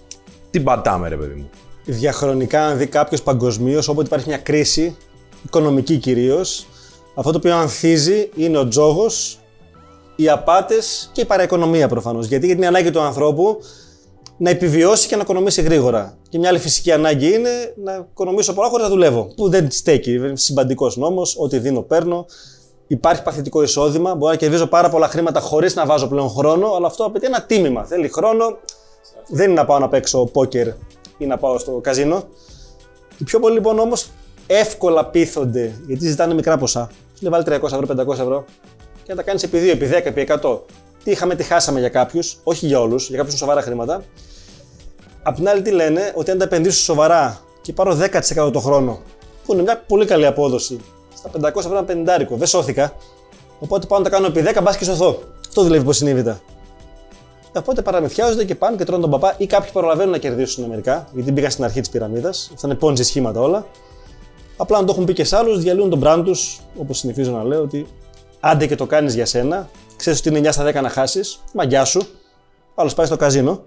την 0.50 0.64
πατάμε, 0.64 1.08
ρε 1.08 1.16
παιδί 1.16 1.34
μου; 1.34 1.50
διαχρονικά, 1.84 2.66
αν 2.66 2.78
δει 2.78 2.86
κάποιος 2.86 3.22
παγκοσμίως, 3.22 3.88
όποτε 3.88 4.06
υπάρχει 4.06 4.28
μια 4.28 4.38
κρίση, 4.38 4.96
οικονομική 5.44 5.96
κυρίως, 5.96 6.66
αυτό 7.14 7.30
το 7.30 7.38
οποίο 7.38 7.56
ανθίζει 7.56 8.28
είναι 8.36 8.58
ο 8.58 8.68
τζόγος, 8.68 9.40
οι 10.16 10.28
απάτες 10.28 11.10
και 11.12 11.20
η 11.20 11.24
παραοικονομία 11.24 11.88
προφανώς. 11.88 12.26
Γιατί, 12.26 12.46
γιατί 12.46 12.60
είναι 12.62 12.72
η 12.72 12.76
ανάγκη 12.76 12.90
του 12.90 13.00
ανθρώπου 13.00 13.58
να 14.38 14.50
επιβιώσει 14.50 15.08
και 15.08 15.16
να 15.16 15.22
οικονομήσει 15.22 15.62
γρήγορα. 15.62 16.18
Και 16.28 16.38
μια 16.38 16.48
άλλη 16.48 16.58
φυσική 16.58 16.92
ανάγκη 16.92 17.34
είναι 17.34 17.50
να 17.84 18.06
οικονομήσω 18.10 18.52
πολλά 18.52 18.68
χωρίς 18.68 18.84
να 18.84 18.90
δουλεύω. 18.90 19.32
Που 19.36 19.48
δεν 19.48 19.70
στέκει. 19.70 20.12
Είναι 20.12 20.36
συμπαντικός 20.36 20.96
νόμος. 20.96 21.36
Ό,τι 21.38 21.58
δίνω, 21.58 21.82
παίρνω. 21.82 22.26
Υπάρχει 22.86 23.22
παθητικό 23.22 23.62
εισόδημα. 23.62 24.14
Μπορώ 24.14 24.32
να 24.32 24.38
κερδίζω 24.38 24.66
πάρα 24.66 24.88
πολλά 24.88 25.08
χρήματα 25.08 25.40
χωρίς 25.40 25.74
να 25.74 25.86
βάζω 25.86 26.08
πλέον 26.08 26.28
χρόνο, 26.28 26.72
αλλά 26.74 26.86
αυτό 26.86 27.04
απαιτεί 27.04 27.26
ένα 27.26 27.42
τίμημα. 27.42 27.84
Θέλει 27.84 28.08
χρόνο. 28.08 28.58
Δεν 29.28 29.50
είναι 29.50 29.60
να 29.60 29.64
πάω 29.64 29.78
να 29.78 29.88
παίξω 29.88 30.24
πόκερ 30.24 30.68
ή 31.18 31.26
να 31.26 31.36
πάω 31.36 31.58
στο 31.58 31.80
καζίνο. 31.82 32.22
Οι 33.18 33.24
πιο 33.24 33.40
πολλοί 33.40 33.54
λοιπόν 33.54 33.78
όμως 33.78 34.10
εύκολα 34.46 35.06
πείθονται 35.06 35.80
γιατί 35.86 36.08
ζητάνε 36.08 36.34
μικρά 36.34 36.58
ποσά. 36.58 36.90
Σου 37.14 37.28
λέει 37.28 37.32
βάλει 37.32 37.60
300 37.62 37.64
ευρώ, 37.64 38.06
500 38.06 38.18
ευρώ 38.18 38.44
και 39.02 39.14
να 39.14 39.16
τα 39.16 39.22
κάνεις 39.22 39.42
επί 39.42 39.58
2, 39.58 39.68
επί 39.68 39.86
10, 39.86 40.00
επί 40.04 40.26
100. 40.42 40.60
Τι 41.08 41.14
είχαμε, 41.14 41.34
τι 41.34 41.42
χάσαμε 41.42 41.78
για 41.78 41.88
κάποιους, 41.88 42.38
όχι 42.42 42.66
για 42.66 42.80
όλους, 42.80 43.08
για 43.08 43.16
κάποιους 43.16 43.34
είναι 43.34 43.44
σοβαρά 43.44 43.62
χρήματα. 43.62 44.02
Απ' 45.22 45.34
την 45.34 45.48
άλλη, 45.48 45.62
τι 45.62 45.70
λένε, 45.70 46.12
ότι 46.14 46.30
αν 46.30 46.38
τα 46.38 46.44
επενδύσω 46.44 46.82
σοβαρά 46.82 47.40
και 47.60 47.72
πάρω 47.72 47.94
10% 47.94 48.52
το 48.52 48.60
χρόνο, 48.60 49.00
που 49.44 49.52
είναι 49.52 49.62
μια 49.62 49.82
πολύ 49.86 50.06
καλή 50.06 50.26
απόδοση, 50.26 50.80
στα 51.16 51.30
500 51.52 51.56
ευρώ 51.56 51.86
ένα 51.88 52.20
50, 52.24 52.36
δεν 52.36 52.46
σώθηκα. 52.46 52.92
Οπότε 53.58 53.86
πάω 53.86 53.98
να 53.98 54.04
τα 54.04 54.10
κάνω 54.10 54.26
επί 54.26 54.44
10, 54.54 54.62
μπας 54.62 54.76
και 54.76 54.84
σωθώ. 54.84 55.18
Αυτό 55.48 55.62
δουλεύει 55.62 55.82
υποσυνείδητα. 55.82 56.40
Οπότε 57.56 57.82
παραμυθιάζονται 57.82 58.44
και 58.44 58.54
πάνε 58.54 58.76
και 58.76 58.84
τρώνε 58.84 59.02
τον 59.02 59.10
παπά 59.10 59.34
ή 59.36 59.46
κάποιοι 59.46 59.70
προλαβαίνουν 59.72 60.12
να 60.12 60.18
κερδίσουν 60.18 60.64
μερικά, 60.64 61.08
γιατί 61.12 61.32
μπήκαν 61.32 61.50
στην 61.50 61.64
αρχή 61.64 61.80
της 61.80 61.88
πυραμίδας. 61.88 62.50
Αυτά 62.54 62.66
είναι 62.66 62.76
πόντζι 62.76 63.02
σχήματα 63.02 63.40
όλα. 63.40 63.66
Απλά 64.56 64.78
αν 64.78 64.86
το 64.86 64.92
έχουν 64.92 65.04
πει 65.04 65.12
και 65.12 65.24
σε 65.24 65.36
άλλους, 65.36 65.58
διαλύουν 65.58 65.90
τον 65.90 66.00
brand 66.04 66.22
τους, 66.24 66.60
όπως 66.78 66.98
συνηθίζω 66.98 67.32
να 67.32 67.44
λέω, 67.44 67.62
ότι 67.62 67.86
άντε 68.40 68.66
και 68.66 68.74
το 68.74 68.86
κάνεις 68.86 69.14
για 69.14 69.26
σένα, 69.26 69.68
ξέρεις 69.98 70.18
ότι 70.18 70.28
είναι 70.28 70.48
9 70.48 70.52
στα 70.52 70.64
10 70.64 70.82
να 70.82 70.88
χάσεις, 70.88 71.40
μαγιά 71.54 71.84
σου. 71.84 72.02
Άλλος 72.74 72.94
πάει 72.94 73.06
στο 73.06 73.16
καζίνο. 73.16 73.64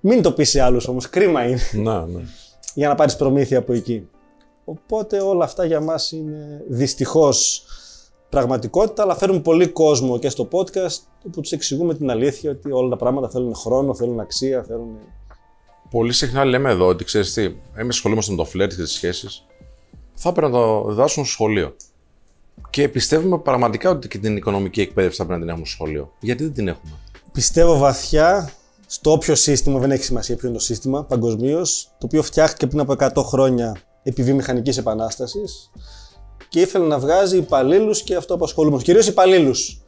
Μην 0.00 0.22
το 0.22 0.32
πεις 0.32 0.50
σε 0.50 0.60
άλλους 0.60 0.88
όμως, 0.88 1.08
κρίμα 1.08 1.46
είναι 1.46 1.60
Ναι, 1.72 2.00
ναι. 2.06 2.22
για 2.74 2.88
να 2.88 2.94
πάρεις 2.94 3.16
προμήθεια 3.16 3.58
από 3.58 3.72
εκεί. 3.72 4.08
Οπότε 4.64 5.20
όλα 5.20 5.44
αυτά 5.44 5.64
για 5.64 5.80
μας 5.80 6.12
είναι 6.12 6.64
δυστυχώς 6.68 7.64
πραγματικότητα, 8.28 9.02
αλλά 9.02 9.16
φέρνουν 9.16 9.42
πολύ 9.42 9.66
κόσμο 9.68 10.18
και 10.18 10.28
στο 10.28 10.48
podcast 10.52 10.98
που 11.32 11.40
τους 11.40 11.52
εξηγούμε 11.52 11.94
την 11.94 12.10
αλήθεια 12.10 12.50
ότι 12.50 12.72
όλα 12.72 12.88
τα 12.88 12.96
πράγματα 12.96 13.28
θέλουν 13.28 13.54
χρόνο, 13.54 13.94
θέλουν 13.94 14.20
αξία, 14.20 14.62
θέλουν. 14.62 14.96
Πολύ 15.90 16.12
συχνά 16.12 16.44
λέμε 16.44 16.70
εδώ 16.70 16.86
ότι 16.86 17.04
ξέρεις 17.04 17.32
τι, 17.32 17.42
εμείς 17.74 17.96
ασχολούμαστε 17.96 18.30
με 18.30 18.36
το 18.36 18.44
φλερτ 18.44 18.70
και 18.70 18.82
τις 18.82 18.92
σχέσεις. 18.92 19.46
Θα 20.14 20.28
έπρεπε 20.28 20.52
να 20.52 20.58
το 20.58 20.84
διδάσουν 20.88 21.24
στο 21.24 21.32
σχολείο. 21.32 21.74
Και 22.70 22.88
πιστεύουμε 22.88 23.38
πραγματικά 23.38 23.90
ότι 23.90 24.08
και 24.08 24.18
την 24.18 24.36
οικονομική 24.36 24.80
εκπαίδευση 24.80 25.16
θα 25.16 25.24
πρέπει 25.24 25.40
να 25.40 25.46
την 25.46 25.54
έχουμε 25.54 25.66
στο 25.66 25.74
σχολείο. 25.74 26.12
Γιατί 26.20 26.42
δεν 26.42 26.52
την 26.52 26.68
έχουμε; 26.68 26.92
Πιστεύω 27.32 27.78
βαθιά 27.78 28.50
στο 28.86 29.12
όποιο 29.12 29.34
σύστημα, 29.34 29.78
δεν 29.78 29.90
έχει 29.90 30.04
σημασία 30.04 30.36
ποιο 30.36 30.48
είναι 30.48 30.56
το 30.56 30.62
σύστημα 30.62 31.04
παγκοσμίως, 31.04 31.88
το 31.98 32.06
οποίο 32.06 32.22
φτιάχτηκε 32.22 32.66
πριν 32.66 32.80
από 32.80 32.92
100 32.98 33.24
χρόνια 33.24 33.76
επί 34.02 34.22
βιομηχανική 34.22 34.78
επανάστασης 34.78 35.70
και 36.48 36.60
ήθελε 36.60 36.86
να 36.86 36.98
βγάζει 36.98 37.36
υπαλλήλους 37.36 38.02
και 38.02 38.14
αυτό 38.14 38.34
απασχολούμενου. 38.34 38.82
Κυρίως 38.82 39.06
υπαλλήλους. 39.06 39.82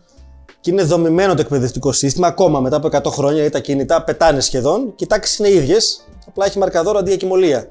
Και 0.61 0.71
είναι 0.71 0.83
δομημένο 0.83 1.35
το 1.35 1.40
εκπαιδευτικό 1.40 1.92
σύστημα 1.92 2.26
ακόμα 2.26 2.61
μετά 2.61 2.76
από 2.76 2.87
100 2.87 3.11
χρόνια, 3.11 3.38
γιατί 3.40 3.52
τα 3.52 3.61
κινητά 3.61 4.04
πετάνε 4.04 4.40
σχεδόν 4.40 4.94
και 4.94 5.04
οι 5.04 5.06
τάξεις 5.06 5.38
είναι 5.38 5.49
ίδιες, 5.49 6.09
απλά 6.26 6.47
έχει 6.47 6.59
μαρκαδόρο 6.59 6.99
αντί 6.99 7.12
ακυμολία. 7.12 7.68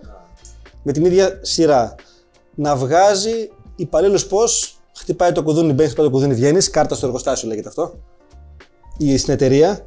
Με 0.83 0.91
την 0.91 1.05
ίδια 1.05 1.39
σειρά. 1.41 1.95
Να 2.55 2.75
βγάζει 2.75 3.49
υπαλλήλους 3.75 4.25
πώς; 4.25 4.77
Χτυπάει 4.97 5.31
το 5.31 5.43
κουδούνι, 5.43 5.73
μπαίνει, 5.73 5.89
χτυπάει 5.89 6.05
το 6.05 6.11
κουδούνι, 6.11 6.33
βγαίνει, 6.33 6.63
κάρτα 6.63 6.95
στο 6.95 7.05
εργοστάσιο 7.05 7.47
λέγεται 7.47 7.67
αυτό. 7.67 7.93
Ή 8.97 9.17
στην 9.17 9.33
εταιρεία. 9.33 9.85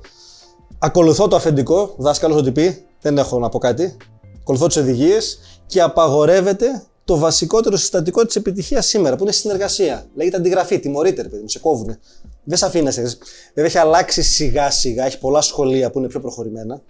Ακολουθώ 0.78 1.28
το 1.28 1.36
αφεντικό, 1.36 1.94
δάσκαλος 1.98 2.36
ό,τι 2.36 2.52
πει, 2.52 2.84
δεν 3.00 3.18
έχω 3.18 3.38
να 3.38 3.48
πω 3.48 3.58
κάτι. 3.58 3.96
Ακολουθώ 4.40 4.66
τις 4.66 4.76
οδηγίες 4.76 5.38
και 5.66 5.82
απαγορεύεται 5.82 6.82
το 7.04 7.18
βασικότερο 7.18 7.76
συστατικό 7.76 8.26
της 8.26 8.36
επιτυχίας 8.36 8.86
σήμερα, 8.86 9.16
που 9.16 9.22
είναι 9.22 9.30
η 9.30 9.34
συνεργασία. 9.34 10.06
Λέγεται 10.14 10.36
αντιγραφή, 10.36 10.78
τιμωρείται, 10.78 11.22
ρε 11.22 11.28
παιδί 11.28 11.42
μου, 11.42 11.48
σε 11.48 11.58
κόβουνε. 11.58 11.98
Δεν 12.44 12.58
σε 12.58 12.66
αφήνει 12.66 12.84
να 12.84 12.90
σε. 12.90 13.02
Βέβαια 13.02 13.64
έχει 13.64 13.78
αλλάξει 13.78 14.22
σιγά 14.22 14.70
σιγά, 14.70 15.04
έχει 15.04 15.18
πολλά 15.18 15.40
σχολεία 15.40 15.90
που 15.90 15.98
είναι 15.98 16.08
πιο 16.08 16.20
προχωρημένα 16.20 16.80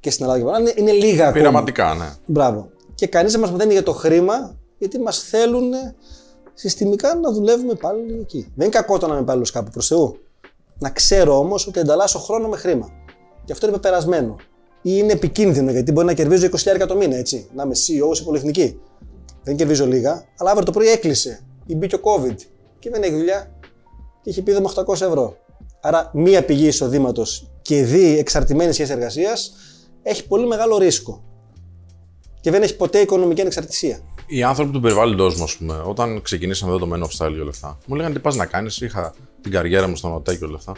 και 0.00 0.10
στην 0.10 0.24
Ελλάδα 0.24 0.44
και 0.44 0.50
πάνω. 0.50 0.58
Είναι, 0.58 0.72
είναι 0.76 0.92
λίγα 0.92 1.22
ακόμα. 1.22 1.32
Πειραματικά, 1.32 1.94
ναι. 1.94 2.08
Μπράβο. 2.26 2.68
Και 2.94 3.06
κανείς 3.06 3.32
δεν 3.32 3.40
μας 3.40 3.50
μαθαίνει 3.50 3.72
για 3.72 3.82
το 3.82 3.92
χρήμα, 3.92 4.56
γιατί 4.78 4.98
μας 4.98 5.18
θέλουν 5.18 5.72
συστημικά 6.56 7.14
να 7.14 7.32
δουλεύουμε 7.32 7.74
πάλι 7.74 8.18
εκεί. 8.20 8.52
Δεν 8.54 8.66
είναι 8.66 8.76
κακό 8.76 8.98
το 8.98 9.06
να 9.06 9.12
είμαι 9.12 9.22
υπάλληλος 9.22 9.50
κάπου 9.50 9.70
προς 9.70 9.86
Θεού. 9.86 10.18
Να 10.78 10.90
ξέρω 10.90 11.38
όμως 11.38 11.66
ότι 11.66 11.78
ανταλλάσσω 11.78 12.18
χρόνο 12.18 12.48
με 12.48 12.56
χρήμα. 12.56 12.90
Και 13.44 13.52
αυτό 13.52 13.66
είναι 13.66 13.74
πεπερασμένο. 13.74 14.36
Ή 14.82 14.90
είναι 14.94 15.12
επικίνδυνο 15.12 15.70
γιατί 15.70 15.92
μπορεί 15.92 16.06
να 16.06 16.12
κερδίζω 16.12 16.48
20.000 16.80 16.86
το 16.88 16.96
μήνα, 16.96 17.16
έτσι. 17.16 17.48
Να 17.54 17.62
είμαι 17.62 17.74
CEO 17.74 18.16
σε 18.16 18.22
πολυεθνική. 18.22 18.80
Δεν 19.42 19.56
κερδίζω 19.56 19.86
λίγα, 19.86 20.24
αλλά 20.38 20.50
αύριο 20.50 20.64
το 20.64 20.72
πρωί 20.72 20.88
έκλεισε. 20.88 21.40
Ή 21.66 21.74
μπήκε 21.74 21.94
ο 21.94 22.00
COVID 22.02 22.36
και 22.78 22.90
δεν 22.90 23.02
έχει 23.02 23.14
δουλειά 23.14 23.50
και 24.22 24.30
έχει 24.30 24.38
επίδομα 24.38 24.70
800 24.74 24.92
ευρώ. 24.92 25.36
Άρα, 25.80 26.10
μία 26.14 26.44
πηγή 26.44 26.66
εισοδήματος 26.66 27.50
και 27.62 27.82
δύο 27.82 28.18
εξαρτημένες 28.18 28.74
σχέσεις 28.74 28.94
εργασίας 28.94 29.52
έχει 30.02 30.26
πολύ 30.26 30.46
μεγάλο 30.46 30.78
ρίσκο. 30.78 31.24
Και 32.40 32.50
δεν 32.50 32.62
έχει 32.62 32.76
ποτέ 32.76 32.98
οικονομική 32.98 33.40
ανεξαρτησία. 33.40 34.00
Οι 34.26 34.42
άνθρωποι 34.42 34.72
του 34.72 34.80
περιβάλλοντό 34.80 35.32
μου, 35.36 35.42
ας 35.42 35.56
πούμε, 35.56 35.82
όταν 35.84 36.22
ξεκινήσαμε 36.22 36.74
εδώ 36.74 36.86
το 36.86 36.92
Men 36.94 36.98
of 36.98 37.26
Style 37.26 37.32
και 37.34 37.40
όλα 37.40 37.50
αυτά, 37.50 37.78
μου 37.86 37.94
λέγανε 37.94 38.14
τι 38.14 38.20
πας 38.20 38.36
να 38.36 38.46
κάνεις. 38.46 38.80
Είχα 38.80 39.14
την 39.40 39.52
καριέρα 39.52 39.88
μου 39.88 39.96
στον 39.96 40.12
ΟΤΕ 40.12 40.36
και 40.36 40.44
όλα 40.44 40.56
αυτά. 40.56 40.72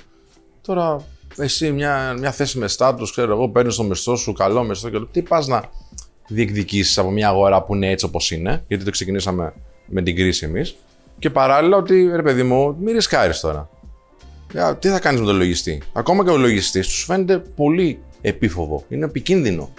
Τώρα, 0.62 1.06
εσύ 1.36 1.72
μια, 1.72 2.14
μια 2.18 2.32
θέση 2.32 2.58
με 2.58 2.68
στάτου, 2.68 3.04
ξέρω 3.04 3.32
εγώ, 3.32 3.48
παίρνεις 3.48 3.76
το 3.76 3.82
μισθό 3.82 4.16
σου, 4.16 4.32
καλό 4.32 4.62
μισθό 4.62 4.90
και 4.90 4.96
όλα. 4.96 5.08
Τι 5.10 5.22
πας 5.22 5.46
να 5.46 5.70
διεκδικήσεις 6.28 6.98
από 6.98 7.10
μια 7.10 7.28
αγορά 7.28 7.62
που 7.62 7.74
είναι 7.74 7.90
έτσι 7.90 8.04
όπως 8.04 8.30
είναι, 8.30 8.64
γιατί 8.68 8.84
το 8.84 8.90
ξεκινήσαμε 8.90 9.54
με 9.86 10.02
την 10.02 10.16
κρίση 10.16 10.44
εμείς. 10.46 10.76
Και 11.18 11.30
παράλληλα 11.30 11.76
ότι 11.76 12.10
ρε 12.14 12.22
παιδί 12.22 12.42
μου, 12.42 12.76
μην 12.80 12.94
ρισκάρεις 12.94 13.40
τώρα. 13.40 13.70
Για, 14.52 14.76
τι 14.76 14.88
θα 14.88 14.98
κάνεις 14.98 15.20
με 15.20 15.26
τον 15.26 15.36
λογιστή; 15.36 15.82
Ακόμα 15.92 16.24
και 16.24 16.30
ο 16.30 16.36
λογιστής 16.36 16.86
τους 16.86 17.04
φαίνεται 17.04 17.38
πολύ 17.38 17.98
επίφοβο. 18.20 18.84
Είναι 18.88 19.04
επικίνδυνο. 19.04 19.70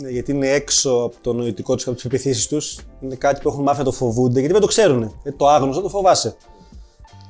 Ναι, 0.00 0.08
γιατί 0.10 0.30
είναι 0.32 0.48
έξω 0.48 0.90
από 0.90 1.16
το 1.20 1.32
νοητικό 1.32 1.74
τους 1.74 1.82
και 1.84 1.90
από 1.90 1.98
τις 1.98 2.08
πεπιθήσεις 2.08 2.46
τους. 2.48 2.78
Είναι 3.00 3.14
κάτι 3.14 3.40
που 3.40 3.48
έχουν 3.48 3.62
μάθει 3.62 3.78
να 3.78 3.84
το 3.84 3.92
φοβούνται, 3.92 4.38
γιατί 4.38 4.52
δεν 4.52 4.60
το 4.62 4.66
ξέρουν. 4.68 5.02
Ε, 5.22 5.32
το 5.32 5.48
άγνωστο 5.48 5.82
το 5.82 5.88
φοβάσαι. 5.88 6.36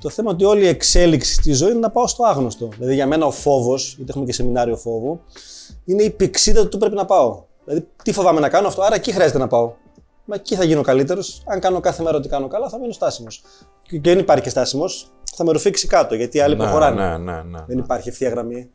Το 0.00 0.08
θέμα 0.08 0.30
ότι 0.30 0.44
όλη 0.44 0.64
η 0.64 0.68
εξέλιξη 0.68 1.32
στη 1.32 1.52
ζωή 1.52 1.70
είναι 1.70 1.78
να 1.78 1.90
πάω 1.90 2.06
στο 2.06 2.24
άγνωστο. 2.24 2.68
Δηλαδή 2.76 2.94
για 2.94 3.06
μένα 3.06 3.26
ο 3.26 3.30
φόβος, 3.30 3.94
γιατί 3.96 4.10
έχουμε 4.10 4.24
και 4.24 4.32
σεμινάριο 4.32 4.76
φόβου, 4.76 5.20
είναι 5.84 6.02
η 6.02 6.10
πηξίδα 6.10 6.62
του 6.62 6.68
που 6.68 6.78
πρέπει 6.78 6.94
να 6.94 7.04
πάω. 7.04 7.42
Δηλαδή 7.64 7.86
τι 8.02 8.12
φοβάμαι 8.12 8.40
να 8.40 8.48
κάνω 8.48 8.66
αυτό, 8.68 8.82
άρα 8.82 8.94
εκεί 8.94 9.12
χρειάζεται 9.12 9.38
να 9.38 9.46
πάω. 9.46 9.72
Μα 10.24 10.34
εκεί 10.34 10.54
θα 10.54 10.64
γίνω 10.64 10.82
καλύτερος. 10.82 11.42
Αν 11.46 11.60
κάνω 11.60 11.80
κάθε 11.80 12.02
μέρα 12.02 12.16
ό,τι 12.16 12.28
κάνω 12.28 12.48
καλά, 12.48 12.68
θα 12.68 12.78
μείνω 12.78 12.92
στάσιμος. 12.92 13.42
Και 13.82 14.00
δεν 14.00 14.18
υπάρχει 14.18 14.42
και 14.42 14.50
στάσιμος, 14.50 15.10
θα 15.36 15.44
με 15.44 15.52
ρουφήξει 15.52 15.86
κάτω 15.86 16.14
γιατί 16.14 16.36
οι 16.36 16.40
άλλοι 16.40 16.56
Ναι, 16.56 16.62
προχωράνε. 16.62 17.02
ναι, 17.08 17.32
ναι, 17.32 17.42
ναι. 17.42 17.64
Δεν 17.66 17.78
υπάρχει 17.78 18.08
ευθεία 18.08 18.28
γραμμή. 18.28 18.70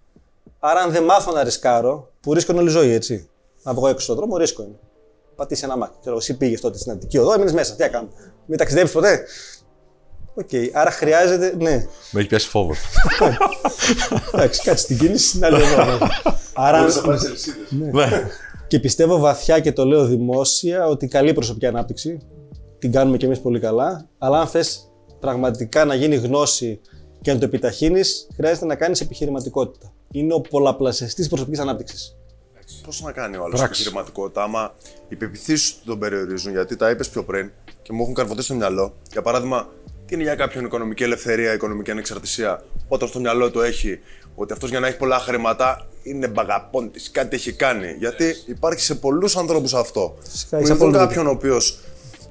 Άρα, 0.59 0.79
αν 0.79 0.91
δεν 0.91 1.03
μάθω 1.03 1.31
να 1.31 1.43
ρισκάρω, 1.43 2.09
που 2.21 2.33
ρίσκω 2.33 2.51
είναι 2.51 2.61
όλη 2.61 2.69
η 2.69 2.73
ζωή, 2.73 2.91
έτσι. 2.91 3.27
Να 3.63 3.73
βγω 3.73 3.87
έξω 3.87 4.03
στον 4.03 4.15
δρόμο, 4.15 4.37
ρίσκο 4.37 4.63
είναι. 4.63 4.79
Πατήσει 5.35 5.63
ένα 5.65 5.77
μάτι. 5.77 5.97
Ξέρω, 5.99 6.15
εσύ 6.17 6.37
πήγες 6.37 6.61
τότε 6.61 6.77
στην 6.77 6.91
Αττική 6.91 7.17
Οδό, 7.17 7.33
έμεινες 7.33 7.53
μέσα. 7.53 7.75
Τι 7.75 7.83
έκανα. 7.83 8.07
Μην 8.45 8.57
ταξιδεύει 8.57 8.91
ποτέ. 8.91 9.23
Οκ, 10.33 10.49
άρα 10.73 10.91
χρειάζεται. 10.91 11.55
Ναι, 11.57 11.85
Με 12.11 12.19
έχει 12.19 12.27
πιάσει 12.27 12.47
φόβο. 12.47 12.73
εντάξει, 14.33 14.61
κάτσε 14.61 14.85
την 14.85 14.97
κίνηση, 14.97 15.37
είναι 15.37 15.45
άλλη 15.45 15.63
εδώ. 15.63 16.07
Άρα, 16.53 16.85
ναι. 17.69 18.29
και 18.67 18.79
πιστεύω 18.79 19.17
βαθιά 19.17 19.59
και 19.59 19.71
το 19.71 19.85
λέω 19.85 20.05
δημόσια 20.05 20.87
ότι 20.87 21.07
καλή 21.07 21.33
προσωπική 21.33 21.65
ανάπτυξη 21.65 22.17
την 22.79 22.91
κάνουμε 22.91 23.17
κι 23.17 23.25
εμείς 23.25 23.39
πολύ 23.39 23.59
καλά. 23.59 24.09
Αλλά 24.17 24.39
αν 24.39 24.47
θες 24.47 24.91
πραγματικά 25.19 25.85
να 25.85 25.95
γίνει 25.95 26.15
γνώση 26.15 26.79
και 27.21 27.33
να 27.33 27.39
το 27.39 27.45
επιταχύνεις, 27.45 28.27
χρειάζεται 28.35 28.65
να 28.65 28.75
κάνεις 28.75 29.01
επιχειρηματικότητα. 29.01 29.93
Είναι 30.11 30.33
ο 30.33 30.41
πολλαπλασιαστής 30.41 31.27
προσωπικής 31.27 31.59
ανάπτυξης. 31.59 32.17
Πώς 32.85 33.01
να 33.01 33.11
κάνει 33.11 33.37
ο 33.37 33.43
άλλος 33.43 33.59
Πράξη. 33.59 33.81
επιχειρηματικότητα, 33.81 34.43
άμα 34.43 34.75
οι 35.09 35.15
πεπιθήσει 35.15 35.73
του 35.73 35.81
τον 35.85 35.99
περιορίζουν, 35.99 36.51
γιατί 36.51 36.75
τα 36.75 36.89
είπες 36.89 37.09
πιο 37.09 37.23
πριν 37.23 37.51
και 37.81 37.93
μου 37.93 38.01
έχουν 38.01 38.13
καρφωτεί 38.13 38.41
στο 38.41 38.53
μυαλό. 38.53 38.95
Για 39.11 39.21
παράδειγμα, 39.21 39.69
τι 40.05 40.13
είναι 40.13 40.23
για 40.23 40.35
κάποιον 40.35 40.65
οικονομική 40.65 41.03
ελευθερία, 41.03 41.53
οικονομική 41.53 41.91
ανεξαρτησία, 41.91 42.63
όταν 42.87 43.07
στο 43.07 43.19
μυαλό 43.19 43.51
του 43.51 43.61
έχει 43.61 43.99
ότι 44.35 44.53
αυτός 44.53 44.69
για 44.69 44.79
να 44.79 44.87
έχει 44.87 44.97
πολλά 44.97 45.19
χρήματα 45.19 45.87
είναι 46.03 46.27
μπαγαπώντη, 46.27 46.99
κάτι 47.11 47.35
έχει 47.35 47.53
κάνει. 47.53 47.95
Γιατί 47.99 48.35
υπάρχει 48.45 48.81
σε 48.81 48.95
πολλούς 48.95 49.37
ανθρώπους 49.37 49.73
αυτό. 49.73 50.17
Φυσικά, 50.29 50.57
Μου 50.57 50.63
έχεις 50.63 50.69
ειδούν 50.75 50.87
απόλυτο 50.87 51.07
κάποιον 51.07 51.27
ο 51.27 51.29
οποίος 51.29 51.79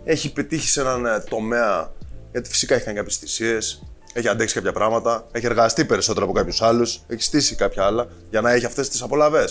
έχει 0.05 0.33
πετύχει 0.33 0.69
σε 0.69 0.81
έναν 0.81 1.07
ε, 1.07 1.25
τομέα, 1.29 1.93
γιατί 2.33 2.49
φυσικά 2.49 2.75
έχει 2.75 2.85
κάνει 2.85 2.97
κάποιες 2.97 3.17
θυσίες, 3.17 3.83
έχει 4.13 4.29
αντέξει 4.29 4.55
κάποια 4.55 4.73
πράγματα, 4.73 5.27
έχει 5.33 5.47
εργαστεί 5.47 5.85
περισσότερο 5.85 6.25
από 6.25 6.35
κάποιους 6.35 6.63
άλλους, 6.63 7.01
έχει 7.07 7.23
στήσει 7.23 7.55
κάποια 7.55 7.85
άλλα 7.85 8.09
για 8.31 8.41
να 8.41 8.53
έχει 8.53 8.65
αυτές 8.67 8.89
τις 8.89 9.03
απολαυέ. 9.03 9.45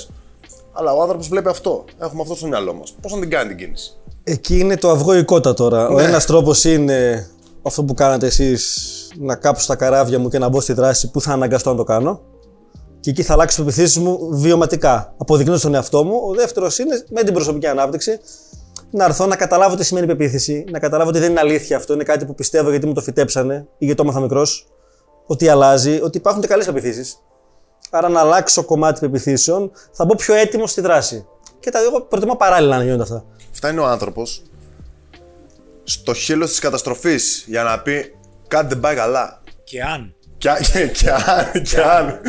Αλλά 0.73 0.93
ο 0.93 1.01
άνθρωπος 1.01 1.27
βλέπει 1.27 1.49
αυτό. 1.49 1.85
Έχουμε 1.99 2.21
αυτό 2.21 2.35
στο 2.35 2.47
μυαλό 2.47 2.73
μας. 2.73 2.95
Πώς 3.01 3.13
να 3.13 3.19
την 3.19 3.29
κάνει 3.29 3.47
την 3.47 3.57
κίνηση. 3.57 3.91
Εκεί 4.23 4.59
είναι 4.59 4.77
το 4.77 4.89
αυγό 4.89 5.17
η 5.17 5.23
κότα 5.23 5.53
τώρα. 5.53 5.87
Ο 5.87 5.99
ένας 5.99 6.25
τρόπος 6.25 6.63
είναι 6.63 7.27
αυτό 7.61 7.83
που 7.83 7.93
κάνατε 7.93 8.25
εσείς 8.25 8.87
να 9.19 9.35
κάψω 9.35 9.67
τα 9.67 9.75
καράβια 9.75 10.19
μου 10.19 10.29
και 10.29 10.39
να 10.39 10.49
μπω 10.49 10.61
στη 10.61 10.73
δράση 10.73 11.11
που 11.11 11.21
θα 11.21 11.31
αναγκαστώ 11.31 11.71
να 11.71 11.75
το 11.75 11.83
κάνω. 11.83 12.21
Και 12.99 13.09
εκεί 13.09 13.23
θα 13.23 13.33
αλλάξει 13.33 13.55
τις 13.55 13.65
πεπιθήσεις 13.65 13.97
μου 13.97 14.29
βιωματικά. 14.31 15.13
Αποδεικνύω 15.17 15.57
στον 15.57 15.73
εαυτό 15.73 16.03
μου. 16.03 16.21
Ο 16.27 16.33
δεύτερος 16.33 16.79
είναι 16.79 17.05
με 17.09 17.23
την 17.23 17.33
προσωπική 17.33 17.67
ανάπτυξη 17.67 18.19
να 18.91 19.05
έρθω 19.05 19.25
να 19.25 19.35
καταλάβω 19.35 19.75
τι 19.75 19.83
σημαίνει 19.83 20.05
πεποίθηση, 20.05 20.65
να 20.71 20.79
καταλάβω 20.79 21.09
ότι 21.09 21.19
δεν 21.19 21.29
είναι 21.29 21.39
αλήθεια 21.39 21.77
αυτό, 21.77 21.93
είναι 21.93 22.03
κάτι 22.03 22.25
που 22.25 22.35
πιστεύω 22.35 22.69
γιατί 22.69 22.85
μου 22.85 22.93
το 22.93 23.01
φυτέψανε 23.01 23.67
ή 23.77 23.85
γιατί 23.85 23.95
το 23.95 24.03
έμαθα 24.03 24.19
μικρός. 24.19 24.67
Ότι 25.25 25.47
αλλάζει, 25.47 25.99
ότι 26.03 26.17
υπάρχουν 26.17 26.41
και 26.41 26.47
καλές 26.47 26.65
πεπιθήσεις. 26.65 27.17
Άρα 27.93 28.09
να 28.09 28.19
αλλάξω 28.19 28.63
κομμάτι 28.63 28.99
πεπιθήσεων, 28.99 29.71
θα 29.91 30.05
μπω 30.05 30.15
πιο 30.15 30.33
έτοιμο 30.33 30.67
στη 30.67 30.81
δράση. 30.81 31.25
Και 31.59 31.69
τα 31.69 31.79
εγώ 31.79 32.01
προτιμώ 32.01 32.35
παράλληλα 32.35 32.77
να 32.77 32.83
γίνονται 32.83 33.03
αυτά. 33.03 33.25
Φτάνει 33.51 33.79
ο 33.79 33.85
άνθρωπος 33.85 34.41
στο 35.83 36.13
χείλος 36.13 36.49
της 36.49 36.59
καταστροφής 36.59 37.43
για 37.47 37.63
να 37.63 37.79
πει 37.79 38.15
κάτι 38.47 38.67
δεν 38.67 38.79
πάει 38.79 38.95
καλά. 38.95 39.41
Και 39.63 39.81
αν. 39.81 40.15
Κι 40.37 40.47
αν. 40.47 40.57
Κι 40.93 41.09
αν. 41.09 41.61
Κι 41.63 41.79
αν. 41.79 42.19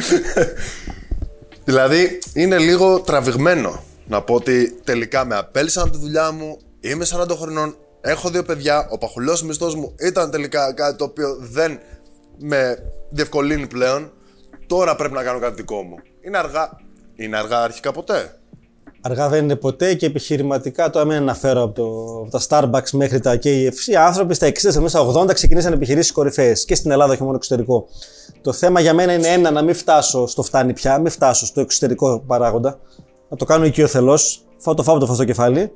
δηλαδή 1.68 2.18
είναι 2.34 2.58
λίγο 2.58 3.00
τραβηγμένο 3.00 3.82
να 4.06 4.22
πω 4.22 4.34
ότι 4.34 4.80
τελικά 4.84 5.24
με 5.24 5.36
απέλησαν 5.36 5.82
από 5.82 5.92
τη 5.92 5.98
δουλειά 5.98 6.30
μου, 6.32 6.58
είμαι 6.80 7.06
40 7.08 7.36
χρονών, 7.38 7.76
έχω 8.00 8.30
δύο 8.30 8.42
παιδιά, 8.42 8.88
ο 8.90 8.98
παχουλός 8.98 9.42
μισθός 9.42 9.74
μου 9.74 9.94
ήταν 9.98 10.30
τελικά 10.30 10.72
κάτι 10.72 10.96
το 10.96 11.04
οποίο 11.04 11.36
δεν 11.40 11.78
με 12.38 12.78
διευκολύνει 13.10 13.66
πλέον. 13.66 14.12
Τώρα 14.72 14.96
πρέπει 14.96 15.14
να 15.14 15.22
κάνω 15.22 15.38
κάτι 15.38 15.54
δικό 15.54 15.82
μου. 15.82 15.94
Είναι 16.20 16.38
αργά. 16.38 16.70
Είναι 17.14 17.36
αργά 17.36 17.62
αρχικά 17.62 17.92
ποτέ. 17.92 18.40
Αργά 19.00 19.28
δεν 19.28 19.44
είναι 19.44 19.56
ποτέ 19.56 19.94
και 19.94 20.06
επιχειρηματικά 20.06 20.90
το 20.90 21.06
μην 21.06 21.16
αναφέρω 21.16 21.62
από, 21.62 21.74
το, 21.74 22.18
από 22.20 22.30
τα 22.30 22.40
Starbucks 22.48 22.90
μέχρι 22.90 23.20
τα 23.20 23.38
KFC. 23.42 23.94
Άνθρωποι 23.98 24.34
στα 24.34 24.48
60, 24.48 24.52
στα 24.54 24.80
μέσα 24.80 25.06
80 25.06 25.34
ξεκινήσαν 25.34 25.72
επιχειρήσεις 25.72 26.12
κορυφαίες 26.12 26.64
και 26.64 26.74
στην 26.74 26.90
Ελλάδα, 26.90 27.12
όχι 27.12 27.22
μόνο 27.22 27.36
εξωτερικό. 27.36 27.88
Το 28.40 28.52
θέμα 28.52 28.80
για 28.80 28.94
μένα 28.94 29.12
είναι 29.12 29.28
ένα, 29.28 29.50
να 29.50 29.62
μην 29.62 29.74
φτάσω 29.74 30.26
στο 30.26 30.42
φτάνει 30.42 30.72
πια, 30.72 30.98
μην 30.98 31.10
φτάσω 31.10 31.46
στο 31.46 31.60
εξωτερικό 31.60 32.20
παράγοντα. 32.26 32.80
Να 33.28 33.36
το 33.36 33.44
κάνω 33.44 33.64
οικειοθελώ, 33.64 34.18
φάω 34.58 34.74
το 34.74 34.82
φάω 34.82 34.98
το 34.98 35.06
φάω 35.06 35.14
στο 35.14 35.24
κεφάλι. 35.24 35.72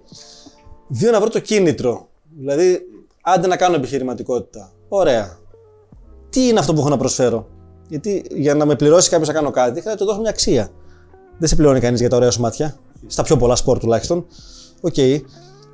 Δύο, 0.89 1.11
να 1.11 1.21
βρω 1.21 1.29
το 1.29 1.41
κίνητρο. 1.41 2.09
Δηλαδή, 2.39 2.81
άντε 3.23 3.47
να 3.47 3.57
κάνω 3.57 3.75
επιχειρηματικότητα. 3.77 4.73
Ωραία. 4.89 5.39
Τι 6.29 6.49
είναι 6.49 6.59
αυτό 6.59 6.73
που 6.75 6.81
έχω 6.81 6.89
να 6.89 6.97
προσφέρω; 6.97 7.47
Γιατί 7.89 8.25
για 8.31 8.55
να 8.55 8.67
με 8.67 8.77
πληρώσει 8.77 9.11
κάποιος 9.11 9.29
να 9.29 9.35
κάνω 9.35 9.51
κάτι, 9.51 9.71
χρειάζεται 9.71 9.91
να 9.91 9.97
του 9.97 10.05
δώσω 10.05 10.21
μια 10.21 10.31
αξία. 10.31 10.71
Δεν 11.39 11.49
σε 11.49 11.57
πληρώνει 11.57 11.81
κανείς 11.81 12.01
για 12.01 12.09
τα 12.09 12.17
ωραία 12.17 12.31
σου 12.31 12.41
μάτια. 12.41 12.77
Στα 13.07 13.23
πιο 13.23 13.37
πολλά 13.37 13.57
σπορ 13.57 13.79
τουλάχιστον. 13.79 14.27
Οκ. 14.81 14.95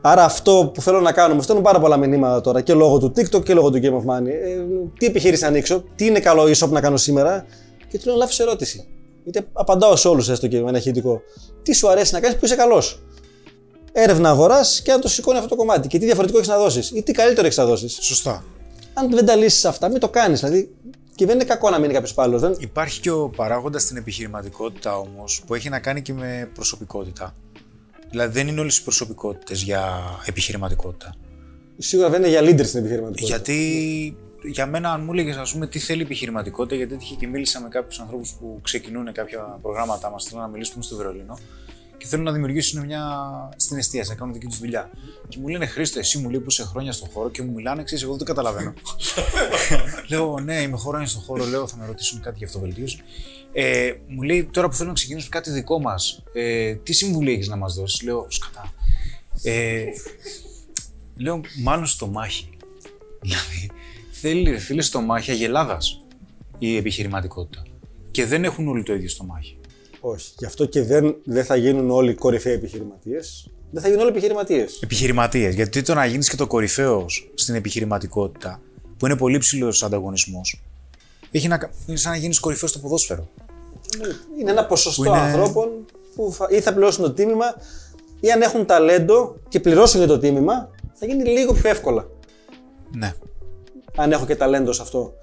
Άρα 0.01 0.25
αυτό 0.25 0.71
που 0.75 0.83
θέλω 0.83 1.01
να 1.01 1.13
κάνω, 1.13 1.35
μου 1.35 1.43
στέλνουν 1.43 1.65
πάρα 1.65 1.81
πολλά 1.81 1.97
μηνύματα 1.97 2.41
τώρα 2.41 2.61
και 2.61 2.75
λόγω 2.75 2.99
του 2.99 3.13
TikTok 3.17 3.45
και 3.45 3.55
λόγω 3.55 3.71
του 3.71 3.79
Game 3.83 3.93
of 3.93 4.17
Money. 4.17 4.27
Ε, 4.27 4.59
τι 4.99 5.07
επιχείρηση 5.07 5.43
να 5.43 5.49
ανοίξω, 5.49 5.85
τι 5.95 6.07
είναι 6.07 6.21
καλό 6.21 6.43
e-shop 6.43 6.69
να 6.69 6.81
κάνω 6.81 6.97
σήμερα 6.97 7.45
και 7.89 7.99
του 7.99 8.07
λέω 8.07 8.17
λάθος 8.17 8.41
ερώτηση. 8.41 8.89
Γιατί 9.25 9.49
απαντάω 9.53 9.97
σε 9.97 10.09
όλους 10.09 10.29
έστω 10.29 10.49
και 10.49 10.61
με 10.61 10.69
ένα 10.69 10.79
ηχητικό. 10.79 11.21
Τι 11.63 11.75
σου 11.75 11.89
αρέσει 11.89 12.15
να 12.15 12.21
κάνεις 12.21 12.37
που 12.37 12.45
είσαι 12.45 12.57
καλός; 12.57 13.03
Έρευνα 13.93 14.31
αγοράς 14.31 14.81
και 14.83 14.93
αν 14.93 15.01
το 15.01 15.09
σηκώνει 15.09 15.37
αυτό 15.37 15.49
το 15.49 15.57
κομμάτι. 15.57 15.89
Και 15.89 15.99
τι 15.99 16.05
διαφορετικό 16.05 16.39
έχεις 16.39 16.51
να 16.51 16.59
δώσεις 16.59 16.91
ή 16.91 17.03
τι 17.03 17.13
καλύτερο 17.13 17.47
έχεις 17.47 17.59
να 17.59 17.65
δώσεις. 17.65 17.99
Σωστά. 18.01 18.45
Αν 18.95 19.11
δεν 19.11 19.27
τα 19.27 19.37
λύσεις 19.37 19.65
αυτά, 19.65 19.89
μην 19.89 20.01
το 20.01 20.09
κάνεις. 20.09 20.41
Δηλαδή, 20.41 20.75
και 21.23 21.29
δεν 21.29 21.37
είναι 21.37 21.45
κακό 21.45 21.71
να 21.71 21.79
μείνει 21.79 21.93
κάποιος 21.93 22.19
άλλο. 22.19 22.39
Δεν... 22.39 22.57
Υπάρχει 22.59 23.01
και 23.01 23.11
ο 23.11 23.29
παράγοντας 23.29 23.83
στην 23.83 23.97
επιχειρηματικότητα 23.97 24.97
όμως 24.99 25.43
που 25.47 25.55
έχει 25.55 25.69
να 25.69 25.79
κάνει 25.79 26.03
και 26.03 26.13
με 26.13 26.51
προσωπικότητα. 26.55 27.35
Δηλαδή 28.11 28.33
δεν 28.33 28.49
είναι 28.49 28.61
όλες 28.61 28.79
οι 28.79 28.83
προσωπικότητες 28.83 29.63
για 29.63 30.03
επιχειρηματικότητα. 30.27 31.15
Σίγουρα 31.79 32.09
δεν 32.09 32.21
είναι 32.21 32.29
για 32.29 32.41
leader 32.41 32.67
στην 32.67 32.79
επιχειρηματικότητα. 32.79 33.27
Γιατί 33.27 34.17
για 34.43 34.67
μένα, 34.67 34.93
αν 34.93 35.05
μου 35.05 35.13
έλεγες, 35.13 35.37
ας 35.37 35.53
πούμε, 35.53 35.67
τι 35.67 35.79
θέλει 35.79 36.01
η 36.01 36.05
επιχειρηματικότητα, 36.05 36.77
γιατί 36.77 36.95
έτυχε 36.95 37.15
και 37.15 37.27
μίλησα 37.27 37.61
με 37.61 37.69
κάποιους 37.69 38.01
ανθρώπους 38.01 38.37
που 38.41 38.59
ξεκινούν 38.63 39.13
κάποια 39.13 39.59
προγράμματά 39.63 40.11
μας, 40.11 40.25
θέλω 40.25 40.41
να 40.41 40.49
μιλήσουμε 40.49 40.83
στο 40.83 40.97
Βερολίνο 40.97 41.39
και 42.03 42.09
θέλουν 42.09 42.25
να 42.25 42.33
δημιουργήσουν 42.33 42.85
μια 42.85 43.03
στην 43.57 43.79
εστίαση, 43.79 44.11
να 44.11 44.17
κάνουν 44.17 44.33
δική 44.33 44.47
τους 44.47 44.59
δουλειά. 44.59 44.91
Και 45.29 45.39
μου 45.41 45.49
λένε 45.49 45.67
Χρήστο, 45.67 45.99
εσύ 45.99 46.19
μου 46.19 46.31
λέει 46.31 46.41
που 46.41 46.47
είσαι 46.49 46.65
χρόνια 46.65 46.93
στον 46.93 47.09
χώρο 47.13 47.31
και 47.31 47.43
μου 47.43 47.53
μιλάνε, 47.53 47.83
ξέρεις, 47.83 48.05
εγώ 48.05 48.17
δεν 48.17 48.21
το 48.21 48.25
καταλαβαίνω. 48.33 48.75
λέω, 50.11 50.39
Ναι, 50.39 50.61
είμαι 50.61 50.77
χρόνια 50.77 51.07
στον 51.07 51.23
χώρο, 51.23 51.45
λέω, 51.45 51.67
θα 51.67 51.77
με 51.77 51.87
ρωτήσουν 51.87 52.21
κάτι 52.21 52.39
για 52.39 52.47
αυτοβελτίωση. 52.47 52.99
Ε, 53.53 53.93
μου 54.09 54.23
λέει, 54.23 54.45
τώρα 54.45 54.69
που 54.69 54.75
θέλω 54.75 54.89
να 54.89 54.95
ξεκινήσουμε 54.95 55.31
κάτι 55.31 55.51
δικό 55.51 55.81
μας, 55.81 56.23
ε, 56.33 56.75
τι 56.75 56.93
συμβουλή 56.93 57.33
έχεις 57.33 57.49
να 57.49 57.57
μας 57.57 57.75
δώσεις; 57.75 58.03
Λέω, 58.03 58.27
Σκατά. 58.29 58.73
Ε, 59.43 59.85
λέω, 61.17 61.41
μάλλον 61.63 61.87
στο 61.87 62.07
μάχη. 62.07 62.49
Δηλαδή, 63.21 63.71
θέλει 64.11 64.51
ρε 64.51 64.59
φίλε 64.59 64.83
στο 64.83 65.01
μάχη 65.01 65.31
αγελάδας 65.31 66.05
η 66.59 66.77
επιχειρηματικότητα. 66.77 67.63
και 68.11 68.27
δεν 68.27 68.45
έχουν 68.45 68.69
όλοι 68.69 68.83
το 68.83 68.95
ίδιο 68.95 69.09
στομάχι. 69.09 69.57
Όχι. 70.05 70.33
Γι' 70.39 70.45
αυτό 70.45 70.65
και 70.67 70.83
δεν, 70.83 71.17
δεν 71.25 71.45
θα 71.45 71.57
γίνουν 71.57 71.91
όλοι 71.91 72.15
κορυφαίοι 72.15 72.53
επιχειρηματίες. 72.53 73.51
Δεν 73.71 73.83
θα 73.83 73.89
γίνουν 73.89 74.03
όλοι 74.03 74.11
επιχειρηματίες. 74.11 74.81
Επιχειρηματίες. 74.83 75.55
Γιατί 75.55 75.83
το 75.83 75.95
να 75.95 76.07
γίνεις 76.07 76.29
και 76.29 76.37
το 76.37 76.47
κορυφαίος 76.47 77.31
στην 77.35 77.55
επιχειρηματικότητα, 77.55 78.61
που 78.97 79.07
είναι 79.07 79.17
πολύ 79.17 79.39
ψηλός 79.39 79.83
ανταγωνισμός, 79.83 80.63
έχει 81.31 81.49
να... 81.49 81.71
είναι 81.87 81.97
σαν 81.99 82.13
να 82.13 82.19
γίνεις 82.19 82.41
κορυφαίος 82.41 82.71
στο 82.71 82.79
ποδόσφαιρο. 82.79 83.29
Είναι 84.41 84.51
ένα 84.51 84.67
ποσοστό 84.67 85.03
Που 85.03 85.09
είναι- 85.09 85.19
ανθρώπων 85.19 85.69
που 86.15 86.33
θα, 86.33 86.47
ή 86.51 86.61
θα 86.61 86.73
πληρώσουν 86.73 87.03
το 87.05 87.13
τίμημα 87.13 87.55
ή 88.21 88.31
αν 88.31 88.43
έχουν 88.43 88.67
ταλέντο 88.67 89.37
και 89.49 89.61
πληρώσουν 89.61 89.99
για 89.99 90.09
το 90.09 90.19
τίμημα, 90.19 90.71
θα 90.95 91.07
γίνει 91.07 91.25
λίγο 91.25 91.53
πιο 91.53 91.71
εύκολα. 91.71 92.07
Ναι. 92.97 93.15
αν 93.97 94.13
έχω 94.13 94.27
και 94.27 94.37
ταλέντο 94.37 94.73
σε 94.73 94.83
αυτό. 94.83 95.15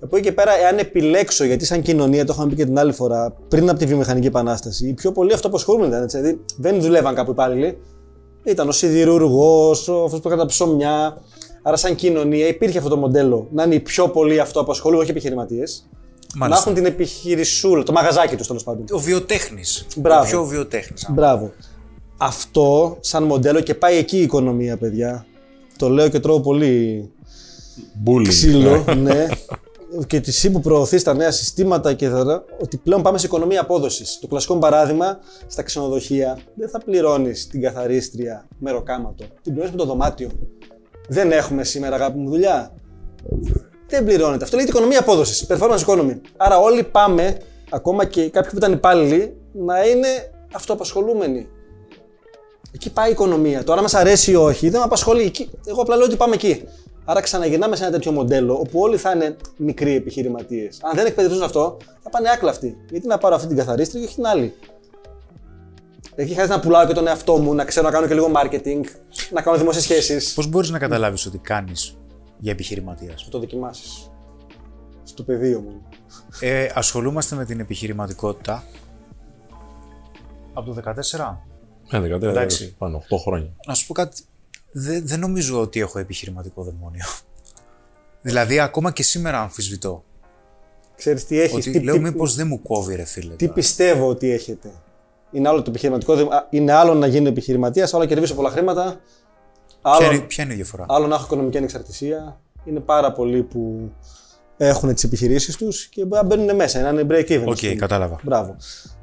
Από 0.00 0.16
εκεί 0.16 0.26
και 0.26 0.32
πέρα, 0.32 0.58
εάν 0.58 0.78
επιλέξω, 0.78 1.44
γιατί 1.44 1.64
σαν 1.64 1.82
κοινωνία, 1.82 2.24
το 2.24 2.32
είχαμε 2.32 2.50
πει 2.50 2.56
και 2.56 2.64
την 2.64 2.78
άλλη 2.78 2.92
φορά, 2.92 3.36
πριν 3.48 3.68
από 3.70 3.78
τη 3.78 3.86
βιομηχανική 3.86 4.26
επανάσταση, 4.26 4.88
οι 4.88 4.92
πιο 4.92 5.12
πολλοί 5.12 5.32
αυτοαπασχολούμενοι 5.32 5.90
ήταν. 5.90 6.02
Έτσι, 6.02 6.18
δηλαδή 6.18 6.40
δεν 6.56 6.80
δουλεύαν 6.80 7.14
κάπου 7.14 7.30
υπάλληλοι. 7.30 7.78
Ήταν 8.44 8.68
ο 8.68 8.72
σιδηρουργό, 8.72 9.70
αυτός 9.70 10.20
που 10.20 10.28
έκανε 10.28 10.36
τα 10.36 10.46
ψωμιά. 10.46 11.16
Άρα, 11.62 11.76
σαν 11.76 11.94
κοινωνία, 11.94 12.46
υπήρχε 12.46 12.78
αυτό 12.78 12.90
το 12.90 12.96
μοντέλο 12.96 13.48
να 13.52 13.62
είναι 13.62 13.74
οι 13.74 13.80
πιο 13.80 14.08
πολλοί 14.08 14.40
αυτοαπασχολούμενοι, 14.40 15.02
όχι 15.08 15.16
επιχειρηματίες. 15.16 15.88
Να 16.34 16.38
Μάλιστα. 16.38 16.62
έχουν 16.62 16.74
την 16.74 16.84
επιχειρησούλα, 16.92 17.82
το 17.82 17.92
μαγαζάκι 17.92 18.36
τους 18.36 18.46
τέλος 18.46 18.62
πάντων. 18.64 18.84
Ο 18.90 18.98
βιοτέχνης. 18.98 19.86
Μπράβο. 19.96 20.22
Ο 20.22 20.26
πιο 20.26 20.44
βιοτέχνης. 20.44 21.06
Μπράβο. 21.10 21.52
Αυτό 22.16 22.96
σαν 23.00 23.22
μοντέλο 23.22 23.60
και 23.60 23.74
πάει 23.74 23.96
εκεί 23.96 24.18
η 24.18 24.22
οικονομία, 24.22 24.76
παιδιά. 24.76 25.26
Το 25.76 25.88
λέω 25.88 26.08
και 26.08 26.20
τρώω 26.20 26.40
πολύ 26.40 27.10
Bullying. 28.06 28.28
ξύλο, 28.28 28.84
ναι. 28.96 29.26
Και 30.06 30.20
τη 30.20 30.28
εσύ 30.28 30.50
που 30.50 30.60
προωθεί 30.60 31.02
τα 31.02 31.14
νέα 31.14 31.30
συστήματα 31.30 31.92
και 31.92 32.08
θα, 32.08 32.44
ότι 32.60 32.76
πλέον 32.76 33.02
πάμε 33.02 33.18
σε 33.18 33.26
οικονομία 33.26 33.60
απόδοσης. 33.60 34.18
Το 34.20 34.26
κλασικό 34.26 34.54
μου 34.54 34.60
παράδειγμα 34.60 35.18
στα 35.46 35.62
ξενοδοχεία 35.62 36.38
δεν 36.54 36.68
θα 36.68 36.78
πληρώνεις 36.78 37.46
την 37.46 37.62
καθαρίστρια 37.62 38.48
μεροκάματο. 38.58 39.24
Την 39.24 39.52
πληρώνεις 39.52 39.70
με 39.70 39.76
το 39.76 39.84
δωμάτιο. 39.84 40.30
Δεν 41.08 41.32
έχουμε 41.32 41.64
σήμερα 41.64 41.94
αγάπη 41.94 42.18
μου 42.18 42.30
δουλειά. 42.30 42.74
Δεν 43.88 44.04
πληρώνεται. 44.04 44.44
Αυτό 44.44 44.56
λέγεται 44.56 44.74
οικονομία 44.74 45.00
απόδοσης. 45.00 45.46
Performance 45.48 45.84
economy. 45.86 46.20
Άρα 46.36 46.58
όλοι 46.58 46.82
πάμε, 46.82 47.36
ακόμα 47.70 48.04
και 48.04 48.30
κάποιοι 48.30 48.50
που 48.50 48.56
ήταν 48.56 48.72
υπάλληλοι, 48.72 49.36
να 49.52 49.86
είναι 49.86 50.08
αυτοαπασχολούμενοι. 50.54 51.48
Εκεί 52.72 52.92
πάει 52.92 53.08
η 53.08 53.12
οικονομία. 53.12 53.64
Τώρα, 53.64 53.82
μας 53.82 53.94
αρέσει 53.94 54.30
ή 54.30 54.34
όχι, 54.34 54.68
δεν 54.68 54.78
με 54.78 54.84
απασχολεί. 54.84 55.22
Εκεί, 55.22 55.50
εγώ 55.66 55.80
απλά 55.80 55.96
λέω 55.96 56.04
ότι 56.04 56.16
πάμε 56.16 56.34
εκεί. 56.34 56.64
Άρα 57.08 57.20
ξαναγυρνάμε 57.20 57.76
σε 57.76 57.82
ένα 57.82 57.92
τέτοιο 57.92 58.12
μοντέλο 58.12 58.58
όπου 58.58 58.80
όλοι 58.80 58.96
θα 58.96 59.10
είναι 59.10 59.36
μικροί 59.56 59.94
επιχειρηματίες. 59.94 60.78
Αν 60.82 60.94
δεν 60.94 61.06
εκπαιδευτούν 61.06 61.38
σε 61.38 61.44
αυτό, 61.44 61.76
θα 62.02 62.10
πάνε 62.10 62.28
άκλαυτοι. 62.28 62.76
Γιατί 62.90 63.06
να 63.06 63.18
πάρω 63.18 63.34
αυτή 63.34 63.46
την 63.46 63.56
καθαρίστρια 63.56 64.00
και 64.00 64.06
όχι 64.06 64.14
την 64.14 64.26
άλλη; 64.26 64.54
Εκεί 66.14 66.32
χρειάζεται 66.32 66.56
να 66.56 66.60
πουλάω 66.60 66.86
και 66.86 66.92
τον 66.92 67.06
εαυτό 67.06 67.36
μου, 67.36 67.54
να 67.54 67.64
ξέρω 67.64 67.86
να 67.86 67.92
κάνω 67.92 68.06
και 68.06 68.14
λίγο 68.14 68.30
marketing, 68.34 68.80
να 69.30 69.42
κάνω 69.42 69.58
δημόσιες 69.58 69.84
σχέσεις. 69.84 70.34
Πώς 70.34 70.46
μπορείς 70.46 70.70
να 70.70 70.78
καταλάβεις 70.78 71.26
ότι 71.26 71.38
κάνεις 71.38 71.96
για 72.38 72.52
επιχειρηματίας; 72.52 73.24
Να 73.24 73.30
το 73.30 73.38
δοκιμάσεις. 73.38 74.10
Στο 75.02 75.22
πεδίο 75.22 75.60
μου. 75.60 75.82
Ε, 76.40 76.68
ασχολούμαστε 76.74 77.36
με 77.36 77.44
την 77.44 77.60
επιχειρηματικότητα 77.60 78.64
από 80.52 80.66
το 80.66 80.72
14. 80.72 81.42
Ναι, 81.90 82.00
δεν 82.00 82.10
κατάλαβα. 82.10 82.40
Εντάξει. 82.40 82.74
Πάνω, 82.78 83.02
8 83.10 83.16
χρόνια. 83.18 83.50
Να 83.66 83.74
σου 83.74 83.86
πω 83.86 83.92
κάτι. 83.92 84.22
Δεν, 84.78 85.06
δεν 85.06 85.20
νομίζω 85.20 85.60
ότι 85.60 85.80
έχω 85.80 85.98
επιχειρηματικό 85.98 86.62
δαιμόνιο. 86.62 87.04
δηλαδή, 88.26 88.60
ακόμα 88.60 88.92
και 88.92 89.02
σήμερα 89.02 89.40
αμφισβητώ. 89.40 90.04
Ξέρεις 90.96 91.26
τι 91.26 91.40
έχεις. 91.40 91.54
Ότι 91.66 91.70
τι, 91.70 91.80
λέω, 91.84 91.94
τι, 91.94 92.00
μήπως 92.00 92.34
δεν 92.34 92.46
μου 92.46 92.62
κόβει, 92.62 92.94
ρε 92.94 93.04
φίλε. 93.04 93.34
τι 93.34 93.44
τώρα. 93.44 93.52
πιστεύω 93.52 94.08
ότι 94.08 94.30
έχετε. 94.30 94.72
Είναι 95.32 95.48
άλλο 95.48 95.62
το 95.62 95.70
επιχειρηματικό. 95.70 96.14
δε- 96.14 96.22
α, 96.22 96.46
Είναι 96.50 96.72
άλλο 96.72 96.94
να 96.94 97.06
γίνω 97.06 97.28
επιχειρηματίας, 97.28 97.94
άλλο 97.94 98.02
να 98.02 98.08
κερδίσω 98.08 98.34
πολλά 98.34 98.50
χρήματα. 98.50 99.00
Άλλο, 99.80 99.98
Ποια, 99.98 100.12
είναι, 100.12 100.18
ποια 100.24 100.44
είναι 100.44 100.52
η 100.52 100.56
διαφορά; 100.56 100.86
άλλο 100.88 101.06
να 101.06 101.14
έχω 101.14 101.24
οικονομική 101.24 101.56
ανεξαρτησία. 101.56 102.40
Είναι 102.64 102.80
πάρα 102.80 103.12
πολλοί 103.12 103.42
που 103.42 103.90
έχουν 104.56 104.94
τις 104.94 105.04
επιχειρήσεις 105.04 105.56
τους 105.56 105.86
και 105.86 106.04
μπορεί 106.04 106.22
να 106.22 106.26
μπαίνουν 106.36 106.56
μέσα, 106.56 106.80
να 106.80 106.88
είναι 106.88 107.06
break 107.10 107.30
even. 107.30 107.42
OK, 107.46 107.52
ας 107.52 107.60
πούμε. 107.60 107.74
κατάλαβα. 107.74 108.20
Μπράβο. 108.22 108.56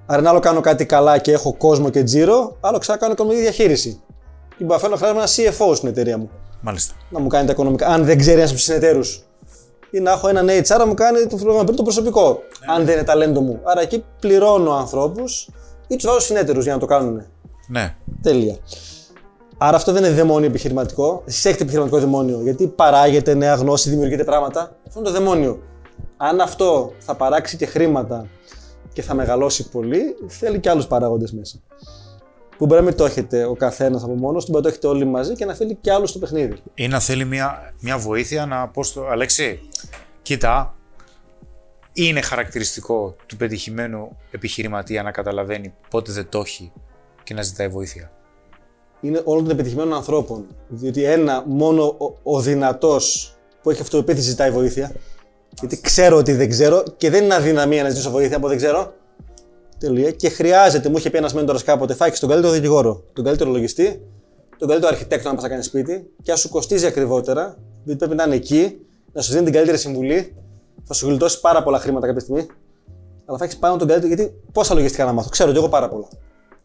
Άρα, 0.05 0.19
είναι 0.19 0.29
άλλο 0.29 0.39
κάνω 0.39 0.62
κάτι 0.62 0.86
καλά 0.86 1.17
και 1.17 1.31
έχω 1.31 1.53
κόσμο 1.53 1.89
και 1.89 2.03
τζίρο, 2.03 2.57
άλλο 2.59 2.77
ξανά 2.77 2.97
κάνω 2.97 3.13
οικονομική 3.13 3.41
διαχείριση. 3.41 4.01
Και 4.57 4.63
μπορεί 4.63 4.71
να 4.73 4.77
φέρω 4.77 4.95
χρειάζομαι 4.95 5.21
ένα 5.21 5.55
CFO 5.55 5.75
στην 5.75 5.89
εταιρεία 5.89 6.17
μου. 6.17 6.29
Μάλιστα. 6.61 6.93
Να 7.09 7.19
μου 7.19 7.27
κάνει 7.27 7.45
τα 7.45 7.51
οικονομικά, 7.51 7.87
αν 7.87 8.05
δεν 8.05 8.17
ξέρει 8.17 8.37
ένα 8.37 8.45
από 8.45 8.53
του 8.53 8.61
συνεταίρου. 8.61 9.01
Ή 9.91 9.99
να 9.99 10.11
έχω 10.11 10.27
έναν 10.27 10.47
HR 10.49 10.77
να 10.77 10.85
μου 10.85 10.93
κάνει 10.93 11.25
το, 11.25 11.53
να 11.53 11.63
πει 11.63 11.73
το 11.73 11.83
προσωπικό, 11.83 12.39
αν 12.75 12.85
δεν 12.85 12.93
είναι 12.95 13.03
ταλέντο 13.03 13.41
μου. 13.41 13.59
Άρα 13.63 13.81
εκεί 13.81 14.05
πληρώνω 14.19 14.71
ανθρώπους 14.71 15.49
ή 15.87 15.95
του 15.95 16.07
βάζω 16.07 16.19
συνεταίρου 16.19 16.59
για 16.59 16.73
να 16.73 16.79
το 16.79 16.85
κάνουν. 16.85 17.25
Ναι. 17.67 17.95
Τέλεια. 18.21 18.57
Άρα 19.57 19.75
αυτό 19.75 19.91
δεν 19.91 20.03
είναι 20.03 20.13
δαιμόνιο 20.13 20.47
επιχειρηματικό. 20.47 21.23
Εσείς 21.25 21.45
έχετε 21.45 21.61
επιχειρηματικό 21.61 21.99
δαιμόνιο. 22.01 22.41
Γιατί 22.41 22.67
παράγεται 22.67 23.33
νέα 23.33 23.55
γνώση, 23.55 23.89
δημιουργείται 23.89 24.23
πράγματα. 24.23 24.75
Αυτό 24.87 24.99
είναι 24.99 25.07
το 25.07 25.13
δαιμόνιο. 25.13 25.61
Αν 26.17 26.39
αυτό 26.39 26.93
θα 26.99 27.15
παράξει 27.15 27.57
και 27.57 27.65
χρήματα 27.65 28.27
και 28.93 29.01
θα 29.01 29.13
μεγαλώσει 29.13 29.69
πολύ, 29.69 30.15
θέλει 30.27 30.59
και 30.59 30.69
άλλους 30.69 30.87
παράγοντες 30.87 31.31
μέσα. 31.31 31.57
Που 32.57 32.65
μπορεί 32.65 32.81
να 32.81 32.87
μην 32.87 32.97
το 32.97 33.05
έχετε 33.05 33.45
ο 33.45 33.53
καθένας 33.55 34.03
από 34.03 34.13
μόνος 34.13 34.45
του, 34.45 34.51
μπορεί 34.51 34.63
να 34.63 34.69
το 34.69 34.75
έχετε 34.75 34.95
όλοι 34.95 35.05
μαζί 35.05 35.33
και 35.33 35.45
να 35.45 35.53
θέλει 35.53 35.77
και 35.81 35.91
άλλους 35.91 36.09
στο 36.09 36.19
παιχνίδι. 36.19 36.55
Ή 36.73 36.87
να 36.87 36.99
θέλει 36.99 37.25
μια, 37.25 37.73
μια 37.79 37.97
βοήθεια 37.97 38.45
να 38.45 38.67
πω 38.67 38.83
στο 38.83 39.07
Αλέξη, 39.07 39.59
κοίτα, 40.21 40.75
είναι 41.93 42.21
χαρακτηριστικό 42.21 43.15
του 43.25 43.37
πετυχημένου 43.37 44.17
επιχειρηματία 44.31 45.03
να 45.03 45.11
καταλαβαίνει 45.11 45.73
πότε 45.89 46.11
δεν 46.11 46.29
το 46.29 46.39
έχει 46.39 46.71
και 47.23 47.33
να 47.33 47.41
ζητάει 47.41 47.67
βοήθεια. 47.67 48.11
είναι 49.01 49.21
όλων 49.25 49.43
των 49.43 49.53
επιτυχημένων 49.53 49.93
ανθρώπων. 49.93 50.47
Διότι 50.67 51.03
ένα, 51.03 51.43
μόνο 51.47 51.85
ο, 51.85 52.17
ο 52.23 52.41
δυνατός 52.41 53.35
που 53.61 53.69
έχει 53.69 53.81
αυτοεπίθεση 53.81 54.29
ζητάει 54.29 54.51
βοήθεια. 54.51 54.91
Γιατί 55.59 55.81
ξέρω 55.81 56.17
ότι 56.17 56.33
δεν 56.33 56.49
ξέρω 56.49 56.83
και 56.97 57.09
δεν 57.09 57.23
είναι 57.23 57.35
αδυναμία 57.35 57.83
να 57.83 57.89
ζητήσω 57.89 58.09
βοήθεια 58.09 58.37
από 58.37 58.47
δεν 58.47 58.57
ξέρω. 58.57 58.93
Τελεία. 59.77 60.12
Και 60.12 60.29
χρειάζεται, 60.29 60.89
μου 60.89 60.97
είχε 60.97 61.09
πει 61.09 61.17
ένας 61.17 61.33
μέντορας 61.33 61.63
κάποτε, 61.63 61.93
θα 61.93 62.05
έχει 62.05 62.19
τον 62.19 62.29
καλύτερο 62.29 62.53
δικηγόρο, 62.53 63.03
τον 63.13 63.23
καλύτερο 63.23 63.49
λογιστή, 63.49 64.01
τον 64.57 64.67
καλύτερο 64.67 64.93
αρχιτέκτο 64.93 65.29
να 65.29 65.36
πα 65.36 65.41
να 65.41 65.49
κάνεις 65.49 65.65
σπίτι 65.65 66.09
και 66.21 66.31
αν 66.31 66.38
σου 66.38 66.49
κοστίζει 66.49 66.86
ακριβότερα, 66.86 67.57
διότι 67.83 67.99
πρέπει 67.99 68.15
να 68.15 68.23
είναι 68.23 68.36
εκεί, 68.36 68.77
να 69.13 69.21
σου 69.21 69.31
δίνει 69.31 69.43
την 69.43 69.53
καλύτερη 69.53 69.77
συμβουλή, 69.77 70.36
θα 70.83 70.93
σου 70.93 71.07
γλιτώσει 71.07 71.39
πάρα 71.39 71.63
πολλά 71.63 71.79
χρήματα 71.79 72.07
κάποια 72.07 72.21
στιγμή. 72.21 72.47
Αλλά 73.25 73.38
θα 73.38 73.45
έχει 73.45 73.59
πάνω 73.59 73.77
τον 73.77 73.88
καλύτερο, 73.88 74.13
γιατί 74.13 74.33
πόσα 74.51 74.73
λογιστικά 74.73 75.05
να 75.05 75.12
μάθω, 75.12 75.29
ξέρω 75.29 75.51
και 75.51 75.57
εγώ 75.57 75.69
πάρα 75.69 75.89
πολλά. 75.89 76.07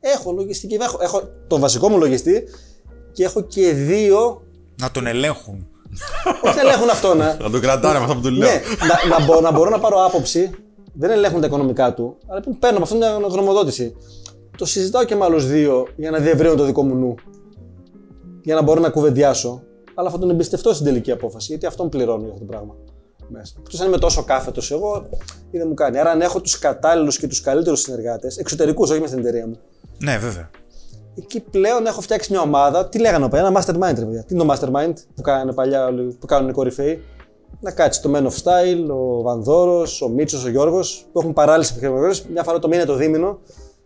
Έχω 0.01 0.33
λογιστική, 0.33 0.75
έχω, 0.75 0.99
έχω 1.01 1.23
τον 1.47 1.61
βασικό 1.61 1.89
μου 1.89 1.99
λογιστή 1.99 2.45
και 3.13 3.25
έχω 3.25 3.41
και 3.41 3.73
δύο. 3.73 4.43
Να 4.81 4.91
τον 4.91 5.07
ελέγχουν. 5.07 5.69
Όχι 6.43 6.55
να 6.57 6.61
ελέγχουν 6.61 6.91
αυτό 6.91 7.15
να. 7.15 7.37
Να 7.41 7.51
το 7.51 7.61
κρατάνε 7.61 7.99
με 7.99 8.05
αυτό 8.05 8.15
που 8.15 8.21
του 8.21 8.31
λέω. 8.31 8.49
ναι, 8.49 8.61
να, 9.09 9.19
να, 9.19 9.25
μπορώ, 9.25 9.41
να 9.41 9.51
μπορώ 9.51 9.71
να 9.71 9.79
πάρω 9.79 10.05
άποψη. 10.05 10.51
Δεν 11.01 11.11
ελέγχουν 11.11 11.41
τα 11.41 11.47
οικονομικά 11.47 11.95
του, 11.95 12.17
αλλά 12.27 12.41
παίρνω 12.59 12.77
από 12.77 12.83
αυτόν 12.83 12.99
μια 12.99 13.29
γνωμοδότηση. 13.29 13.97
Το 14.57 14.65
συζητάω 14.65 15.05
και 15.05 15.15
με 15.15 15.25
άλλους 15.25 15.47
δύο 15.47 15.87
για 15.97 16.11
να 16.11 16.19
διευρύνω 16.19 16.55
το 16.55 16.65
δικό 16.65 16.83
μου 16.83 16.95
νου. 16.95 17.15
Για 18.43 18.55
να 18.55 18.63
μπορώ 18.63 18.81
να 18.81 18.91
κουβεντιάσω. 18.91 19.63
Αλλά 19.95 20.11
θα 20.11 20.19
τον 20.19 20.31
εμπιστευτώ 20.31 20.73
στην 20.73 20.87
τελική 20.87 21.11
απόφαση, 21.11 21.47
γιατί 21.49 21.67
αυτόν 21.67 21.89
πληρώνω 21.89 22.25
για 22.25 22.33
αυτό 22.33 22.45
το 22.45 22.51
πράγμα. 22.51 22.77
Μέσα. 23.29 23.55
Εκτός 23.59 23.81
αν 23.81 23.87
είμαι 23.87 23.99
τόσο 23.99 24.25
κάθετος 24.25 24.71
εγώ, 24.71 25.09
ή 25.51 25.59
δεν 25.59 25.69
μου 25.69 25.75
κάνει. 25.75 25.99
Άρα, 25.99 26.11
αν 26.11 26.21
έχω 26.21 26.41
τους 26.41 26.59
κατάλληλους 26.59 27.19
και 27.19 27.27
τους 27.27 27.41
καλύτερους 27.41 27.81
συνεργάτες, 27.81 28.37
εξωτερικούς, 28.37 28.91
όχι 28.91 29.01
με 29.01 29.07
στην 29.07 29.19
εταιρεία 29.19 29.47
μου, 29.47 29.59
Ναι, 29.99 30.19
βέβαια. 30.19 30.51
Εκεί 31.15 31.41
πλέον 31.41 31.87
έχω 31.87 32.01
φτιάξει 32.01 32.33
μια 32.33 32.41
ομάδα. 32.41 32.89
Τι 32.89 32.99
λέγανε 32.99 33.29
παλιά, 33.29 33.47
ένα 33.47 33.61
mastermind, 33.61 33.95
ρε 33.99 34.05
παιδιά. 34.05 34.25
Τι 34.25 34.35
είναι 34.35 34.45
το 34.45 34.53
mastermind 34.53 34.93
που 35.15 35.23
κάνουν 35.23 35.55
παλιά 35.55 35.87
όλοι, 35.87 36.17
που 36.21 36.27
κάνουν 36.27 36.49
οι 36.49 36.53
κορυφαίοι; 36.53 37.03
Να 37.61 37.71
κάτσει 37.71 38.03
το 38.03 38.11
Men 38.15 38.23
of 38.23 38.43
Style, 38.43 38.89
ο 38.91 39.23
Βανδόρο, 39.23 39.87
ο 40.05 40.09
Μίτσος, 40.09 40.45
ο 40.45 40.49
Γιώργος, 40.49 41.07
που 41.13 41.21
έχουν 41.21 41.33
παράλληλε 41.33 41.69
επιχειρηματικότητε, 41.71 42.33
μια 42.33 42.43
φορά 42.43 42.59
το 42.59 42.69
μήνα 42.69 42.87
το 42.87 42.95
δίμηνο, 42.95 43.39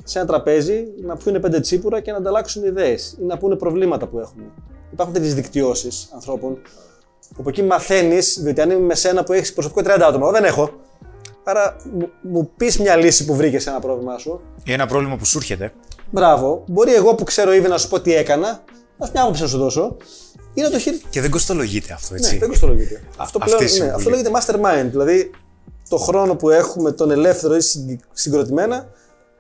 σε 0.05 0.19
ένα 0.19 0.27
τραπέζι, 0.27 0.85
να 1.03 1.17
πιούνε 1.17 1.41
πέντε 1.41 1.61
τσίπουρα 1.61 2.01
και 2.01 2.11
να 2.11 2.17
ανταλλάξουν 2.17 2.65
ιδέες 2.65 3.17
ή 3.21 3.25
να 3.25 3.39
πούνε 3.39 3.57
προβλήματα 3.57 4.07
που 4.07 4.19
έχουν. 4.19 4.43
Υπάρχουν 4.93 5.15
τέτοιες 5.15 5.35
δικτυώσεις 5.35 6.09
ανθρώπων, 6.15 6.55
που 7.29 7.37
από 7.39 7.49
εκεί 7.49 7.63
μαθαίνεις, 7.63 8.39
διότι 8.43 8.61
αν 8.61 8.71
είμαι 8.71 8.81
με 8.81 8.95
σένα 8.95 9.25
που 9.25 9.33
έχεις 9.33 9.53
προσωπικό 9.53 9.81
30 9.81 10.01
άτομα, 10.01 10.25
εγώ 10.25 10.31
δεν 10.31 10.45
έχω. 10.45 10.71
Άρα 11.45 11.77
μου, 11.93 12.11
μου 12.21 12.51
πεις 12.57 12.79
μια 12.79 12.97
λύση 12.97 13.25
που 13.25 13.35
βρήκες 13.35 13.63
σε 13.63 13.71
ένα 13.71 13.81
πρόβλημά 13.81 14.19
σου. 14.19 14.41
Ή 14.65 14.73
ένα 14.73 14.87
πρόβλημα 14.87 15.17
που 15.17 15.25
σου 15.25 15.39
έρχεται. 15.39 15.73
Μπράβο. 16.11 16.65
Μπορεί 16.67 16.95
εγώ 16.95 17.15
που 17.15 17.25
ξέρω 17.25 17.53
ήδη 17.53 17.69
να 17.69 17.79
σου 17.79 17.89
πω 17.89 18.01
τι 18.01 18.15
έκανα, 18.15 18.65
να 18.97 19.07
σου 19.07 19.13
μια 19.15 19.23
άποψη 19.23 19.43
να 19.43 19.49
σου 19.49 19.59
δώσω, 19.59 19.97
ή 20.55 20.61
να 20.61 20.71
το 20.71 20.79
χειριστεί. 20.79 21.07
Και 21.11 21.21
δεν 21.21 21.31
κοστολογείται 21.31 21.93
αυτό, 21.93 22.15
έτσι. 22.15 22.33
Ναι, 22.33 22.39
δεν 22.39 22.49
κοστολογείται. 22.49 23.03
Αυτό, 23.17 23.39
αυτή 23.43 23.53
η 23.53 23.57
πλέον, 23.57 23.63
ναι, 23.63 23.69
συμβουλή. 23.69 23.95
αυτό 23.95 24.11
λέγεται 24.11 24.31
mastermind. 24.35 24.91
Δηλαδή, 24.91 25.31
το 25.89 25.97
χρόνο 25.97 26.35
που 26.37 26.51
έχουμε 26.51 26.93
τον 26.93 27.11
ελεύθερο 27.11 27.57
ή 27.57 27.61
συγκ- 27.61 28.01
συγκροτημένα, 28.13 28.89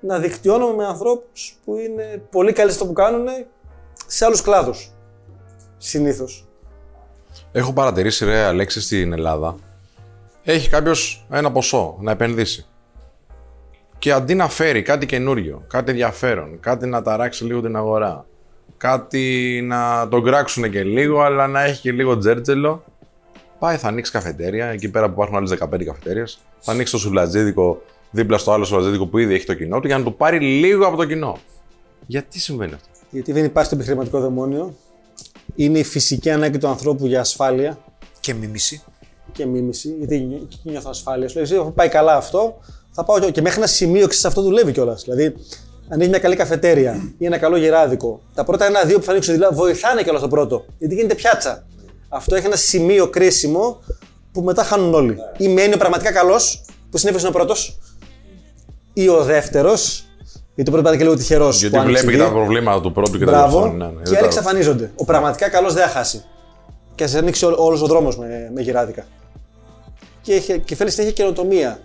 να 0.00 0.18
δικτυώνουμε 0.18 0.74
με 0.74 0.86
ανθρώπους 0.86 1.56
που 1.64 1.76
είναι 1.76 2.22
πολύ 2.30 2.52
καλοί 2.52 2.72
στο 2.72 2.86
που 2.86 2.92
κάνουν 2.92 3.26
σε 4.06 4.24
άλλους 4.24 4.42
κλάδους. 4.42 4.92
Συνήθως. 5.78 6.46
Έχω 7.52 7.72
παρατηρήσει, 7.72 8.24
ρε 8.24 8.38
Αλέξη, 8.42 8.80
στην 8.80 9.12
Ελλάδα. 9.12 9.56
Έχει 10.44 10.68
κάποιος 10.68 11.26
ένα 11.30 11.52
ποσό 11.52 11.96
να 12.00 12.10
επενδύσει. 12.10 12.66
Και 13.98 14.12
αντί 14.12 14.34
να 14.34 14.48
φέρει 14.48 14.82
κάτι 14.82 15.06
καινούριο, 15.06 15.64
κάτι 15.68 15.90
ενδιαφέρον, 15.90 16.60
κάτι 16.60 16.86
να 16.86 17.02
ταράξει 17.02 17.44
λίγο 17.44 17.60
την 17.60 17.76
αγορά, 17.76 18.26
κάτι 18.76 19.60
να 19.64 20.08
τον 20.08 20.22
κράξουν 20.24 20.70
και 20.70 20.82
λίγο, 20.82 21.20
αλλά 21.20 21.46
να 21.46 21.62
έχει 21.62 21.80
και 21.80 21.92
λίγο 21.92 22.18
τζέρτζελο, 22.18 22.84
πάει, 23.58 23.76
θα 23.76 23.88
ανοίξει 23.88 24.12
καφετέρια, 24.12 24.66
εκεί 24.66 24.88
πέρα 24.88 25.06
που 25.06 25.12
υπάρχουν 25.12 25.36
άλλες 25.36 25.50
15 25.50 25.84
καφετέρειες, 25.84 26.38
θα 26.60 26.72
ανοίξει 26.72 26.92
το 26.92 26.98
σουβλατζίδικο 26.98 27.82
δίπλα 28.10 28.38
στο 28.38 28.52
άλλο 28.52 28.64
σουβλατζίδικο 28.64 29.06
που 29.06 29.18
ήδη 29.18 29.34
έχει 29.34 29.44
το 29.46 29.54
κοινό 29.54 29.80
του 29.80 29.86
για 29.86 29.98
να 29.98 30.04
του 30.04 30.16
πάρει 30.16 30.40
λίγο 30.40 30.86
από 30.86 30.96
το 30.96 31.04
κοινό. 31.04 31.38
Γιατί 32.06 32.38
συμβαίνει 32.40 32.72
αυτό; 32.72 32.88
Γιατί 33.10 33.32
δεν 33.32 33.44
υπάρχει 33.44 33.70
το 33.70 33.76
επιχειρηματικό 33.76 34.20
δαιμόνιο. 34.20 34.74
Είναι 35.54 35.78
η 35.78 35.84
φυσική 35.84 36.30
ανάγκη 36.30 36.58
του 36.58 36.68
ανθρώπου 36.68 37.06
για 37.06 37.20
ασφάλεια 37.20 37.78
Και 38.20 38.34
μίμηση. 38.34 38.82
και 39.32 39.46
μίμηση. 39.46 39.94
Γιατί 39.98 40.14
εκεί 40.42 40.60
νιώθω 40.62 40.90
ασφάλεια. 40.90 41.28
Σου 41.28 41.34
λέει, 41.34 41.44
«Εσύ, 41.44 41.56
αφού 41.56 41.72
πάει 41.72 41.88
καλά 41.88 42.16
αυτό, 42.16 42.58
θα 42.90 43.04
πάω 43.04 43.20
και, 43.20 43.30
και 43.30 43.40
μέχρι 43.40 43.58
ένα 43.58 43.66
σημείο 43.66 44.06
ξέρεις, 44.06 44.24
αυτό 44.24 44.42
δουλεύει 44.42 44.72
κιόλας. 44.72 45.02
Δηλαδή, 45.02 45.34
αν 45.88 46.00
έχει 46.00 46.08
μια 46.08 46.18
καλή 46.18 46.36
καφετέρια 46.36 47.12
ή 47.18 47.26
ένα 47.26 47.38
καλό 47.38 47.56
γεράδικο, 47.56 48.20
τα 48.34 48.44
πρώτα 48.44 48.66
ένα-δύο 48.66 48.98
που 48.98 49.04
θα 49.04 49.10
ανοίξουν 49.10 49.34
δηλαδή, 49.34 49.54
βοηθάνε 49.54 50.02
κιόλας 50.02 50.22
το 50.22 50.28
πρώτο. 50.28 50.64
Γιατί 50.78 50.94
γίνεται 50.94 51.14
πιάτσα. 51.14 51.64
Αυτό 52.08 52.34
έχει 52.34 52.46
ένα 52.46 52.56
σημείο 52.56 53.08
κρίσιμο 53.08 53.80
που 54.32 54.40
μετά 54.42 54.64
χάνουν 54.64 54.94
όλοι. 54.94 55.16
Ή 55.36 55.48
μένει 55.48 55.74
ο 55.74 55.76
πραγματικά 55.76 56.12
καλός, 56.12 56.64
που 56.90 56.98
συνήθω 56.98 57.18
είναι 57.18 57.28
ο 57.28 57.32
πρώτος, 57.32 57.78
ή 58.92 59.08
ο 59.08 59.22
δεύτερος, 59.24 60.04
γιατί 60.54 60.70
το 60.70 60.76
πρώτος 60.76 60.82
πάντα 60.82 60.96
και 60.96 61.02
λίγο 61.02 61.16
τυχερός. 61.16 61.60
Γιατί 61.60 61.78
βλέπει 61.78 62.12
και 62.12 62.18
τα 62.18 62.30
προβλήματα 62.30 62.80
του 62.80 62.92
πρώτου 62.92 63.18
και 63.18 63.24
τα 63.24 63.30
Μπράβο. 63.30 63.50
διορθώνει. 63.58 63.76
Ναι, 63.78 63.84
ναι, 63.84 63.92
και 63.92 63.98
δεν 64.02 64.08
άλλοι 64.12 64.18
τα- 64.20 64.24
εξαφανίζονται. 64.26 64.90
Ο 64.96 65.04
πραγματικά 65.04 65.48
καλός 65.48 65.74
δεν 65.74 65.82
θα 65.82 65.88
χάσει. 65.88 66.24
Και 66.94 67.06
σα 67.06 67.18
ανοίξει 67.18 67.44
όλος 67.44 67.82
ο 67.82 67.86
δρόμος 67.86 68.18
με, 68.18 68.50
με 68.54 68.60
γυράδικα. 68.60 69.06
Και, 70.22 70.34
έχει- 70.34 70.58
και 70.58 70.74
θέλει 70.74 70.90
συνέχεια 70.90 71.12
καινοτομία. 71.14 71.78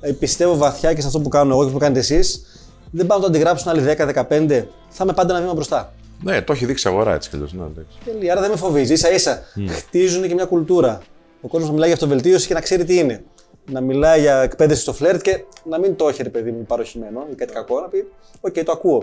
Ε, 0.00 0.12
πιστεύω 0.12 0.56
βαθιά 0.56 0.92
και 0.94 1.00
σε 1.00 1.06
αυτό 1.06 1.20
που 1.20 1.28
κάνω 1.28 1.52
εγώ 1.54 1.64
και 1.64 1.70
που 1.72 1.78
κάνετε 1.78 2.00
εσείς, 2.00 2.42
δεν 2.90 3.06
πάω 3.06 3.18
να 3.18 3.22
το 3.24 3.28
αντιγράψουν 3.30 3.70
άλλοι 3.70 3.82
10-15, 4.28 4.64
θα 4.88 5.04
είμαι 5.04 5.12
πάντα 5.12 5.32
ένα 5.32 5.40
βήμα 5.40 5.54
μπροστά. 5.54 5.92
Ναι, 6.22 6.42
το 6.42 6.52
έχει 6.52 6.66
δείξει 6.66 6.88
η 6.88 6.90
αγορά 6.90 7.14
έτσι 7.14 7.28
κι 7.30 7.34
αλλιώς, 7.36 7.52
ναι, 7.52 7.64
εντάξει. 7.64 7.98
Τέλεια, 8.04 8.32
άρα 8.32 8.40
δεν 8.40 8.50
με 8.50 8.56
φοβίζει. 8.56 8.96
σα 8.96 9.10
ίσα 9.10 9.42
χτίζουν 9.68 10.28
και 10.28 10.34
μια 10.34 10.44
κουλτούρα. 10.44 11.00
Ο 11.40 11.48
κόσμος 11.48 11.68
να 11.68 11.72
μιλάει 11.74 11.88
για 11.88 11.96
αυτοβελτίωση 11.96 12.46
και 12.46 12.54
να 12.54 12.60
ξέρει 12.60 12.84
τι 12.84 12.98
είναι. 12.98 13.24
Να 13.70 13.80
μιλάει 13.80 14.20
για 14.20 14.36
εκπαίδευση 14.42 14.82
στο 14.82 14.92
φλερτ 14.92 15.20
και 15.22 15.44
να 15.64 15.78
μην 15.78 15.96
το 15.96 16.08
έχει 16.08 16.22
ρε 16.22 16.28
παιδί 16.28 16.50
μου 16.50 16.64
παρωχημένο 16.66 17.26
ή 17.30 17.34
κάτι 17.34 17.52
κακό, 17.52 17.80
να 17.80 17.88
πει: 17.88 18.08
Οκ, 18.40 18.52
το 18.64 18.72
ακούω. 18.72 19.02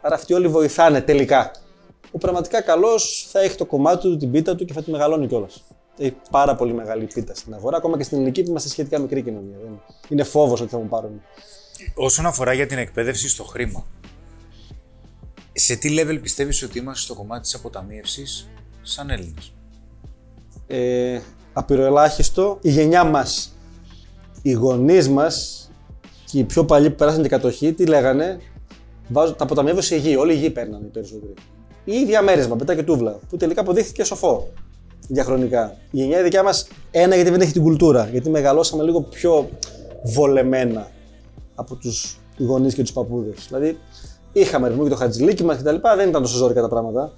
Άρα 0.00 0.14
αυτοί 0.14 0.34
όλοι 0.34 0.48
βοηθάνε 0.48 1.00
τελικά. 1.00 1.50
Ο 2.10 2.18
πραγματικά 2.18 2.60
καλός 2.60 3.26
θα 3.30 3.40
έχει 3.40 3.56
το 3.56 3.64
κομμάτι 3.64 4.00
του, 4.08 4.16
την 4.16 4.30
πίτα 4.30 4.54
του 4.54 4.64
και 4.64 4.72
θα 4.72 4.82
τη 4.82 4.90
μεγαλώνει 4.90 5.26
κιόλας. 5.26 5.64
Έχει 5.98 6.16
πάρα 6.30 6.54
πολύ 6.54 6.72
μεγάλη 6.72 7.04
πίτα 7.14 7.34
στην 7.34 7.54
αγορά, 7.54 7.76
ακόμα 7.76 7.96
και 7.96 8.02
στην 8.02 8.16
ελληνική 8.18 8.42
που 8.42 8.50
είμαστε 8.50 8.68
σχετικά 8.68 8.98
μικρή 8.98 9.22
κοινωνία. 9.22 9.56
Δεν- 9.62 9.80
Είναι 10.08 10.22
φόβος 10.22 10.60
ότι 10.60 10.70
θα 10.70 10.76
μου 10.78 10.88
πάρουν. 10.88 11.22
Όσον 11.94 12.26
αφορά 12.26 12.52
για 12.52 12.66
την 12.66 12.78
εκπαίδευση 12.78 13.28
στο 13.28 13.44
χρήμα, 13.44 13.86
σε 15.52 15.76
τι 15.76 15.96
level 15.98 16.18
πιστεύεις 16.22 16.62
ότι 16.62 16.78
είμαστε 16.78 17.02
στο 17.02 17.14
κομμάτι 17.14 17.42
της 17.42 17.54
αποταμίευσης 17.54 18.48
σαν 18.82 19.10
Έλληνες; 19.10 19.52
ε, 20.66 21.20
απειροελάχιστο. 21.52 22.58
Η 22.62 22.70
γενιά 22.70 23.04
μας, 23.04 23.56
οι 24.42 24.52
γονείς 24.52 25.08
μας 25.08 25.68
και 26.30 26.38
οι 26.38 26.44
πιο 26.44 26.64
παλιοί 26.64 26.90
που 26.90 26.96
περάσαν 26.96 27.20
την 27.20 27.30
κατοχή, 27.30 27.72
τι 27.72 27.86
λέγανε, 27.86 28.40
βάζω, 29.08 29.32
τα 29.32 29.44
αποταμιεύω 29.44 29.80
σε 29.80 29.96
γη. 29.96 30.16
Όλοι 30.16 30.32
οι 30.32 30.36
γη 30.36 30.50
παίρνανε 30.50 30.86
οι 30.86 30.90
περισσότεροι. 30.90 31.34
Ή 31.84 32.04
διαμέρισμα, 32.04 32.56
πετά 32.56 32.74
και 32.74 32.82
τούβλα, 32.82 33.18
που 33.28 33.36
τελικά 33.36 33.60
αποδείχθηκε 33.60 34.04
σοφό 34.04 34.52
διαχρονικά. 35.08 35.76
Η 35.90 35.96
γενιά 35.96 36.20
η 36.20 36.22
δικιά 36.22 36.42
μας, 36.42 36.68
ένα 36.90 37.14
γιατί 37.14 37.30
δεν 37.30 37.40
έχει 37.40 37.52
την 37.52 37.62
κουλτούρα, 37.62 38.08
γιατί 38.12 38.30
μεγαλώσαμε 38.30 38.82
λίγο 38.82 39.00
πιο 39.00 39.50
βολεμένα 40.04 40.90
από 41.54 41.74
τους 41.74 42.18
γονείς 42.38 42.74
και 42.74 42.82
τους 42.82 42.92
παππούδες. 42.92 43.44
Δηλαδή, 43.48 43.78
είχαμε 44.32 44.68
ρυθμό 44.68 44.82
και 44.82 44.88
το 44.90 44.96
χατζηλίκι 44.96 45.44
μας 45.44 45.56
κτλ. 45.56 45.76
Δεν 45.96 46.08
ήταν 46.08 46.22
τόσο 46.22 46.36
ζώρικα 46.36 46.60
τα 46.60 46.68
πράγματα. 46.68 47.12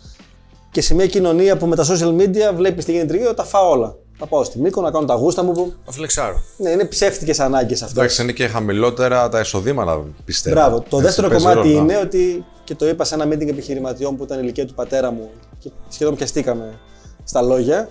Και 0.71 0.81
σε 0.81 0.95
μια 0.95 1.07
κοινωνία 1.07 1.57
που 1.57 1.67
με 1.67 1.77
τα 1.77 1.85
social 1.87 2.17
media 2.21 2.55
βλέπεις 2.55 2.85
τι 2.85 2.91
γίνεται 2.93 3.09
τριγύρω, 3.09 3.35
τα 3.35 3.45
φάω 3.45 3.71
όλα. 3.71 3.97
Θα 4.19 4.27
πάω 4.27 4.45
στη 4.45 4.59
Μύκο 4.61 4.81
να 4.83 4.91
κάνω 4.91 5.07
τα 5.07 5.15
γούστα 5.15 5.43
μου. 5.43 5.53
Που... 5.53 5.73
Το 5.85 5.93
φλεξάρω. 5.93 6.43
Ναι, 6.57 6.71
είναι 6.71 6.85
ψεύτικες 6.85 7.41
ανάγκες 7.41 7.83
αυτές. 7.83 7.99
Εντάξει, 7.99 8.23
είναι 8.23 8.33
και 8.33 8.47
χαμηλότερα 8.47 9.29
τα 9.29 9.41
εισοδήματα, 9.41 10.05
πιστεύω. 10.25 10.57
Μπράβο. 10.57 10.77
Το 10.81 10.85
Έτσι, 10.97 11.01
δεύτερο 11.03 11.29
παίζει 11.29 11.45
κομμάτι 11.45 11.69
ρόλο. 11.69 11.81
είναι 11.83 11.97
ότι. 11.99 12.45
και 12.65 12.75
το 12.75 12.89
είπα 12.89 13.05
σε 13.05 13.15
ένα 13.15 13.25
meeting 13.25 13.49
επιχειρηματιών 13.49 14.17
που 14.17 14.25
ήταν 14.25 14.37
η 14.39 14.41
ηλικία 14.45 14.67
του 14.67 14.75
πατέρα 14.75 15.11
μου 15.11 15.31
και 15.59 15.71
σχεδόν 15.89 16.17
πιαστήκαμε 16.17 16.79
στα 17.25 17.43
λόγια. 17.43 17.85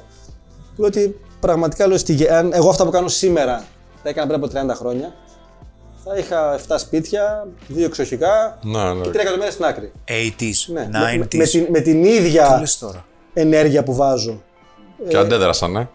Του 0.75 0.81
λέω 0.81 0.87
ότι 0.87 1.19
πραγματικά 1.39 1.87
λέω, 1.87 1.97
στη, 1.97 2.13
γε- 2.13 2.31
αν 2.31 2.53
εγώ 2.53 2.69
αυτά 2.69 2.85
που 2.85 2.91
κάνω 2.91 3.07
σήμερα 3.07 3.63
τα 4.03 4.09
έκανα 4.09 4.27
πριν 4.27 4.43
από 4.63 4.73
30 4.73 4.77
χρόνια. 4.77 5.13
Θα 6.07 6.17
είχα 6.17 6.59
7 6.67 6.75
σπίτια, 6.77 7.47
2 7.75 7.83
εξοχικά 7.85 8.59
Ναι, 8.61 8.93
ναι. 8.93 9.01
και 9.01 9.09
3 9.09 9.15
εκατομμύρια 9.15 9.51
στην 9.51 9.65
άκρη. 9.65 9.91
80s, 10.07 10.73
Ναι, 10.73 10.87
με, 10.91 11.13
90s. 11.13 11.17
με, 11.17 11.25
την, 11.25 11.67
με 11.69 11.79
την 11.79 12.01
Τι 12.01 12.09
ίδια 12.09 12.57
λες 12.59 12.77
τώρα; 12.77 13.05
ενέργεια 13.33 13.83
που 13.83 13.95
βάζω. 13.95 14.41
Και 15.07 15.17
αντέδρασαν, 15.17 15.71
ναι. 15.71 15.87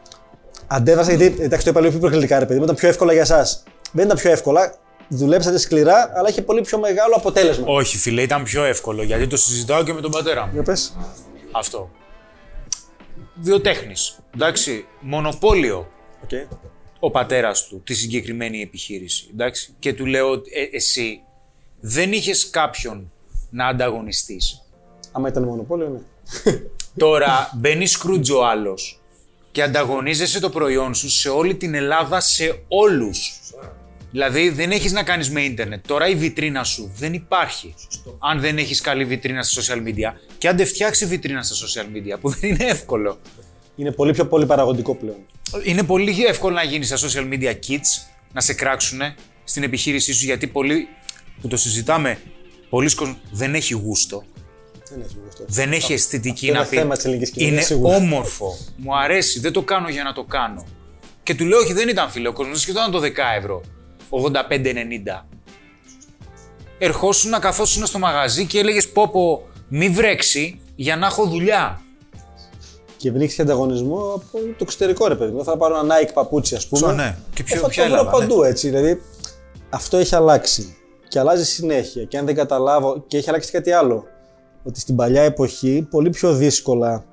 Αντέβασα 0.66 1.12
γιατί 1.12 1.42
εντάξει, 1.42 1.64
το 1.64 1.70
είπα 1.70 1.80
λίγο 1.80 1.92
πιο 1.92 2.00
προκλητικά, 2.00 2.38
ρε 2.38 2.46
παιδί 2.46 2.58
μου, 2.58 2.64
ήταν 2.64 2.76
πιο 2.76 2.88
εύκολα 2.88 3.12
για 3.12 3.22
εσάς. 3.22 3.62
Δεν 3.92 4.04
ήταν 4.04 4.16
πιο 4.16 4.30
εύκολα. 4.30 4.74
Δουλέψατε 5.08 5.58
σκληρά, 5.58 6.12
αλλά 6.14 6.28
είχε 6.28 6.42
πολύ 6.42 6.60
πιο 6.60 6.78
μεγάλο 6.78 7.14
αποτέλεσμα. 7.16 7.64
Όχι 7.68 7.96
φίλε, 7.96 8.22
ήταν 8.22 8.42
πιο 8.42 8.64
εύκολο 8.64 9.02
γιατί 9.02 9.26
το 9.26 9.36
συζητάω 9.36 9.82
και 9.82 9.92
με 9.92 10.00
τον 10.00 10.10
πατέρα 10.10 10.46
μου. 10.46 10.50
Για 10.52 10.62
πες. 10.62 10.96
Αυτό. 11.52 11.90
Βιοτέχνης. 13.34 14.18
Εντάξει, 14.34 14.86
μονοπόλιο 15.00 15.88
Okay. 16.26 16.56
Ο 17.00 17.10
πατέρας 17.10 17.66
του 17.66 17.82
τη 17.84 17.94
συγκεκριμένη 17.94 18.60
επιχείρηση. 18.60 19.28
Εντάξει. 19.32 19.74
Και 19.78 19.94
του 19.94 20.06
λέω 20.06 20.30
ότι 20.30 20.50
ε, 20.54 20.76
εσύ 20.76 21.20
δεν 21.80 22.12
είχες 22.12 22.50
κάποιον 22.50 23.12
να 23.50 23.66
ανταγωνιστείς. 23.66 24.62
Άμα 25.12 25.28
ήταν 25.28 25.42
μονοπόλιο, 25.42 25.88
ναι. 25.88 25.98
Τώρα 26.96 27.50
μπαίνει 27.54 27.86
σκρούτζο 27.86 28.38
ο 28.38 28.44
άλλος 28.44 29.00
και 29.52 29.62
ανταγωνίζεσαι 29.62 30.40
το 30.40 30.50
προϊόν 30.50 30.94
σου 30.94 31.10
σε 31.10 31.28
όλη 31.28 31.54
την 31.54 31.74
Ελλάδα, 31.74 32.20
σε 32.20 32.62
όλους. 32.68 33.32
Δηλαδή 34.10 34.48
δεν 34.48 34.70
έχεις 34.70 34.92
να 34.92 35.02
κάνεις 35.02 35.30
με 35.30 35.42
ίντερνετ. 35.42 35.86
Τώρα 35.86 36.08
η 36.08 36.14
βιτρίνα 36.14 36.64
σου 36.64 36.92
δεν 36.96 37.12
υπάρχει. 37.12 37.74
Αν 38.18 38.40
δεν 38.40 38.58
έχεις 38.58 38.80
καλή 38.80 39.04
βιτρίνα 39.04 39.42
στα 39.42 39.62
social 39.62 39.86
media 39.86 40.12
και 40.38 40.48
αν 40.48 40.56
δεν 40.56 40.66
φτιάξεις 40.66 41.08
βιτρίνα 41.08 41.42
στα 41.42 41.66
social 41.66 41.96
media, 41.96 42.20
που 42.20 42.28
δεν 42.28 42.50
είναι 42.50 42.64
εύκολο. 42.64 43.18
Είναι 43.80 43.92
πολύ 43.92 44.12
πιο 44.12 44.26
πολυπαραγωγικό 44.26 44.94
πλέον. 44.94 45.16
Είναι 45.64 45.82
πολύ 45.82 46.24
εύκολο 46.24 46.54
να 46.54 46.62
γίνεις 46.62 46.86
στα 46.88 47.08
social 47.08 47.32
media 47.32 47.52
kits, 47.68 48.10
να 48.32 48.40
σε 48.40 48.54
κράξουν 48.54 49.00
στην 49.44 49.62
επιχείρησή 49.62 50.12
σου 50.12 50.24
γιατί 50.24 50.46
πολλοί 50.46 50.88
που 51.40 51.48
το 51.48 51.56
συζητάμε, 51.56 52.18
πολλοί 52.68 52.94
κόσμοι 52.94 53.16
δεν 53.30 53.54
έχει 53.54 53.74
γούστο. 53.74 54.24
Δεν 54.90 55.00
έχει 55.00 55.16
γούστο. 55.24 55.44
Δεν 55.46 55.72
έχει 55.72 55.92
αισθητική 55.92 56.46
είναι 56.46 56.58
να 56.58 56.64
πει. 56.66 56.76
θέμα 56.76 56.94
της 56.96 57.04
ελληνικής 57.04 57.30
κοινωνίας, 57.30 57.56
Είναι 57.56 57.66
σίγουρα. 57.66 57.96
όμορφο. 57.96 58.56
Μου 58.76 58.98
αρέσει. 58.98 59.40
Δεν 59.40 59.52
το 59.52 59.62
κάνω 59.62 59.88
για 59.88 60.02
να 60.02 60.12
το 60.12 60.24
κάνω. 60.24 60.66
Και 61.22 61.34
του 61.34 61.44
λέω, 61.44 61.58
Όχι, 61.58 61.72
δεν 61.72 61.88
ήταν 61.88 62.10
φίλο. 62.10 62.28
Ο 62.28 62.32
κόσμος 62.32 62.52
δεν 62.52 62.60
σκεφτόταν 62.62 62.90
το 62.90 63.00
10 63.00 63.36
ευρώ. 63.38 63.60
85-90. 64.10 65.26
Ερχόσουν 66.78 67.30
να 67.30 67.38
καθόσουν 67.38 67.86
στο 67.86 67.98
μαγαζί 67.98 68.46
και 68.46 68.58
έλεγες 68.58 68.88
Πόπο, 68.88 69.48
μη 69.68 69.88
βρέξει 69.88 70.60
για 70.76 70.96
να 70.96 71.06
έχω 71.06 71.26
δουλειά. 71.26 71.80
Και 73.00 73.10
δεν 73.12 73.20
έχει 73.20 73.42
ανταγωνισμό 73.42 73.96
από 74.14 74.38
το 74.40 74.56
εξωτερικό, 74.60 75.06
ρε 75.06 75.14
παιδί 75.14 75.32
μου. 75.32 75.44
Θα 75.44 75.56
πάρω 75.56 75.78
ένα 75.78 75.94
Nike 75.94 76.10
παπούτσι, 76.14 76.54
ας 76.54 76.66
πούμε. 76.66 76.80
Σω, 76.86 76.92
ναι. 76.92 77.16
Και 77.34 77.42
ποιο- 77.42 77.56
Ε, 77.56 77.60
θα 77.60 77.68
ποια 77.68 77.82
το 77.82 77.88
βρω 77.90 77.98
έλαβα, 78.00 78.18
ναι. 78.18 78.26
παντού 78.26 78.42
έτσι. 78.42 78.68
Δηλαδή, 78.68 79.02
αυτό 79.70 79.96
έχει 79.96 80.14
αλλάξει. 80.14 80.76
Και 81.08 81.18
αλλάζει 81.18 81.44
συνέχεια. 81.44 82.04
Και 82.04 82.18
αν 82.18 82.26
δεν 82.26 82.34
καταλάβω. 82.34 83.04
Και 83.06 83.16
έχει 83.16 83.28
αλλάξει 83.28 83.50
κάτι 83.50 83.72
άλλο. 83.72 84.04
Ότι 84.64 84.80
στην 84.80 84.96
παλιά 84.96 85.22
εποχή 85.22 85.86
πολύ 85.90 86.10
πιο 86.10 86.34
δύσκολα 86.34 87.04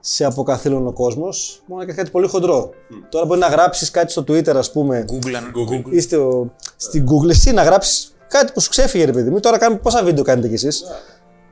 σε 0.00 0.24
αποκαθήλωνε 0.24 0.88
ο 0.88 0.92
κόσμος. 0.92 1.62
Μόνο 1.66 1.80
να 1.80 1.86
κάνεις 1.86 2.00
κάτι 2.00 2.10
πολύ 2.10 2.28
χοντρό. 2.28 2.70
Τώρα 3.08 3.24
μπορεί 3.26 3.40
να 3.40 3.46
γράψεις 3.48 3.90
κάτι 3.90 4.10
στο 4.12 4.22
Twitter, 4.28 4.54
ας 4.56 4.72
πούμε, 4.72 5.04
Google, 5.12 5.32
αν- 5.32 5.52
Google. 5.56 5.92
ή 5.92 6.00
στο, 6.00 6.50
στην 6.76 7.06
Google, 7.06 7.28
εσύ 7.30 7.52
να 7.52 7.62
γράψεις 7.62 8.14
κάτι 8.28 8.52
που 8.52 8.60
σου 8.60 8.70
ξέφυγε, 8.70 9.04
ρε 9.04 9.12
παιδί 9.12 9.30
μου. 9.30 9.40
Τώρα 9.40 9.58
κάνουμε, 9.58 9.80
πόσα 9.80 10.02
βίντεο 10.04 10.24
κάνετε 10.24 10.48
κι 10.48 10.54
εσείς. 10.54 10.84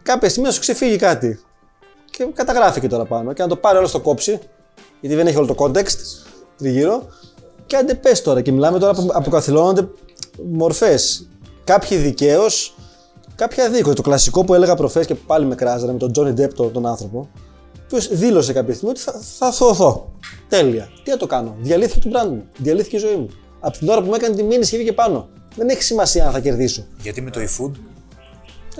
Κάποια 0.03 0.29
στιγμή 0.29 0.49
να 0.49 0.55
σου 0.55 0.61
ξεφύγει 0.61 0.97
κάτι. 0.97 1.41
Και 2.19 2.29
καταγράφει 2.35 2.81
και 2.81 2.89
τώρα 2.89 3.05
πάνω. 3.05 3.33
Και 3.33 3.43
να 3.43 3.49
το 3.49 3.57
πάρει 3.57 3.79
όλο 3.79 3.87
στο 3.87 4.01
κόψει, 4.01 4.39
γιατί 5.01 5.17
δεν 5.17 5.27
έχει 5.27 5.37
όλο 5.37 5.47
το 5.47 5.55
context 5.59 5.97
τριγύρω. 6.57 7.07
Και 7.67 7.77
άντε 7.77 7.95
πες 7.95 8.23
τώρα. 8.23 8.41
Και 8.41 8.53
μιλάμε 8.53 8.79
τώρα 8.79 8.95
που 8.95 9.09
αποκαθιλώνονται 9.13 9.89
μορφές. 10.53 11.29
Κάποιοι 11.65 11.99
δικαίως, 11.99 12.77
κάποια 13.35 13.65
αδίκω. 13.65 13.93
Το 13.93 14.03
κλασικό 14.03 14.45
που 14.45 14.55
έλεγα 14.55 14.75
προφέ 14.75 15.05
και 15.05 15.15
πάλι 15.15 15.47
με 15.47 15.55
κράζανε 15.55 15.93
με 15.93 15.99
τον 15.99 16.13
Johnny 16.17 16.41
Depp 16.41 16.55
τον, 16.55 16.73
τον 16.73 16.87
άνθρωπο. 16.87 17.29
Ποιος 17.89 18.09
δήλωσε 18.09 18.53
κάποια 18.53 18.75
στιγμή 18.75 18.91
ότι 18.91 19.01
θα, 19.01 19.13
θα 19.39 19.53
θωωθώ. 19.53 20.13
Τέλεια. 20.49 20.89
Τι 21.05 21.11
να 21.11 21.17
το 21.17 21.27
κάνω. 21.27 21.57
Διαλύθηκε 21.61 22.09
το 22.09 22.21
brand 22.21 22.29
μου. 22.29 22.45
Διαλύθηκε 22.57 22.97
η 22.97 22.99
ζωή 22.99 23.17
μου. 23.17 23.29
Από 23.61 23.79
την 23.79 23.89
ώρα 23.89 24.01
που 24.01 24.07
μου 24.07 24.15
έκανε 24.15 24.35
τη 24.35 24.43
μήνυση 24.43 24.71
και 24.71 24.77
βγήκε 24.77 24.93
πάνω. 24.93 25.29
Δεν 25.57 25.69
έχει 25.69 25.83
σημασία 25.83 26.27
αν 26.27 26.33
θα 26.33 26.41
κερδίσω. 26.41 26.85
Γιατί 27.03 27.21
με 27.21 27.31
το 27.31 27.41
eFood, 27.41 27.73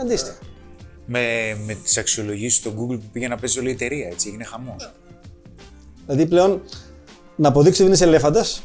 Αντίστοιχα. 0.01 0.48
Με, 1.11 1.57
με 1.67 1.75
τις 1.75 1.99
αξιολογήσεις 1.99 2.59
στο 2.59 2.71
Google 2.71 2.99
που 3.01 3.09
πήγε 3.13 3.29
να 3.29 3.37
παίζει 3.37 3.59
όλη 3.59 3.69
η 3.69 3.73
εταιρεία, 3.73 4.07
έτσι 4.07 4.29
έγινε 4.29 4.45
χαμός. 4.45 4.93
Δηλαδή 6.07 6.27
πλέον 6.27 6.63
να 7.37 7.49
αποδείξει 7.49 7.83
ότι 7.83 7.91
είναι 7.91 8.01
ελέφαντας, 8.05 8.63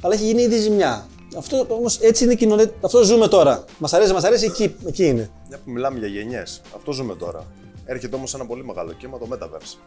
αλλά 0.00 0.14
έχει 0.14 0.24
γίνει 0.24 0.42
ήδη 0.42 0.58
ζημιά. 0.58 1.06
Αυτό 1.36 1.66
όμως 1.68 1.98
έτσι 2.00 2.24
είναι 2.24 2.32
η 2.32 2.36
κοινωνία. 2.36 2.72
Αυτό 2.80 3.02
ζούμε 3.02 3.28
τώρα. 3.28 3.64
Μας 3.78 3.92
αρέσει, 3.92 4.12
μας 4.12 4.24
αρέσει, 4.24 4.44
εκεί, 4.44 4.74
εκεί 4.86 5.06
είναι. 5.06 5.30
Μια 5.48 5.58
που 5.64 5.70
μιλάμε 5.70 5.98
για 5.98 6.08
γενιές, 6.08 6.60
αυτό 6.76 6.92
ζούμε 6.92 7.14
τώρα. 7.14 7.46
Έρχεται 7.84 8.16
όμως 8.16 8.34
ένα 8.34 8.46
πολύ 8.46 8.64
μεγάλο 8.64 8.92
κύμα 8.92 9.18
το 9.18 9.28
Metaverse. 9.32 9.78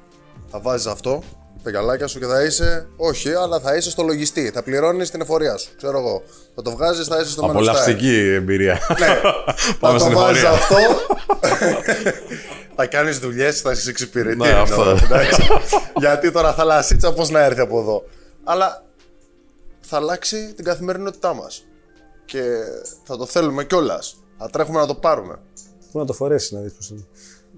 Θα 0.48 0.60
βάζεις 0.60 0.86
αυτό, 0.86 1.22
τα 1.64 1.70
γυαλάκια 1.70 2.08
σου 2.08 2.20
και 2.20 2.26
θα 2.26 2.44
είσαι. 2.44 2.88
Όχι, 2.98 3.34
αλλά 3.34 3.60
θα 3.60 3.76
είσαι 3.76 3.90
στο 3.90 4.04
λογιστή. 4.04 4.52
Θα 4.54 4.64
πληρώνεις 4.64 5.12
την 5.12 5.22
εφορία 5.22 5.58
σου. 5.58 5.70
Ξέρω 5.78 5.98
εγώ. 5.98 6.24
Θα 6.56 6.62
το 6.62 6.72
βγάζεις, 6.72 7.08
θα 7.08 7.20
είσαι 7.20 7.30
στο 7.30 7.46
Manchester. 7.46 7.50
Απολαυστική 7.50 8.32
εμπειρία. 8.34 8.80
Ναι. 9.00 9.08
Πάμε 9.80 10.00
θα 10.00 10.06
στην 10.06 10.14
το 10.14 10.20
βάζεις 10.20 10.44
εφορία. 10.44 10.58
αυτό. 10.58 10.76
θα 12.76 12.86
κάνεις 12.86 13.20
δουλειές, 13.20 13.62
θα 13.62 13.72
είσαι 13.72 13.90
εξυπηρετή. 13.90 14.38
Ναι, 14.38 14.50
αυτό. 14.50 14.90
εντάξει. 15.04 15.42
Γιατί 15.96 16.32
τώρα 16.32 16.54
θα 16.54 16.64
λασίτσα 16.64 17.14
πώς 17.14 17.30
να 17.30 17.40
έρθει 17.40 17.60
από 17.60 17.80
εδώ. 17.80 18.04
Αλλά 18.44 18.84
θα 19.80 19.98
αλλάξει 19.98 20.54
την 20.56 20.66
καθημερινότητά 20.66 21.34
μας. 21.34 21.66
Και 22.26 22.42
θα 23.04 23.18
το 23.18 23.26
θέλουμε 23.26 23.64
κιόλας. 23.64 24.16
Θα 24.38 24.50
τρέχουμε 24.50 24.80
να 24.80 24.88
το 24.88 24.96
πάρουμε. 24.96 25.40
Πού 25.92 26.00
να 26.00 26.06
το 26.06 26.14
φορέσεις 26.14 26.52
να 26.52 26.60
δεις 26.60 26.74
πώς 26.74 26.90
είναι. 26.90 27.06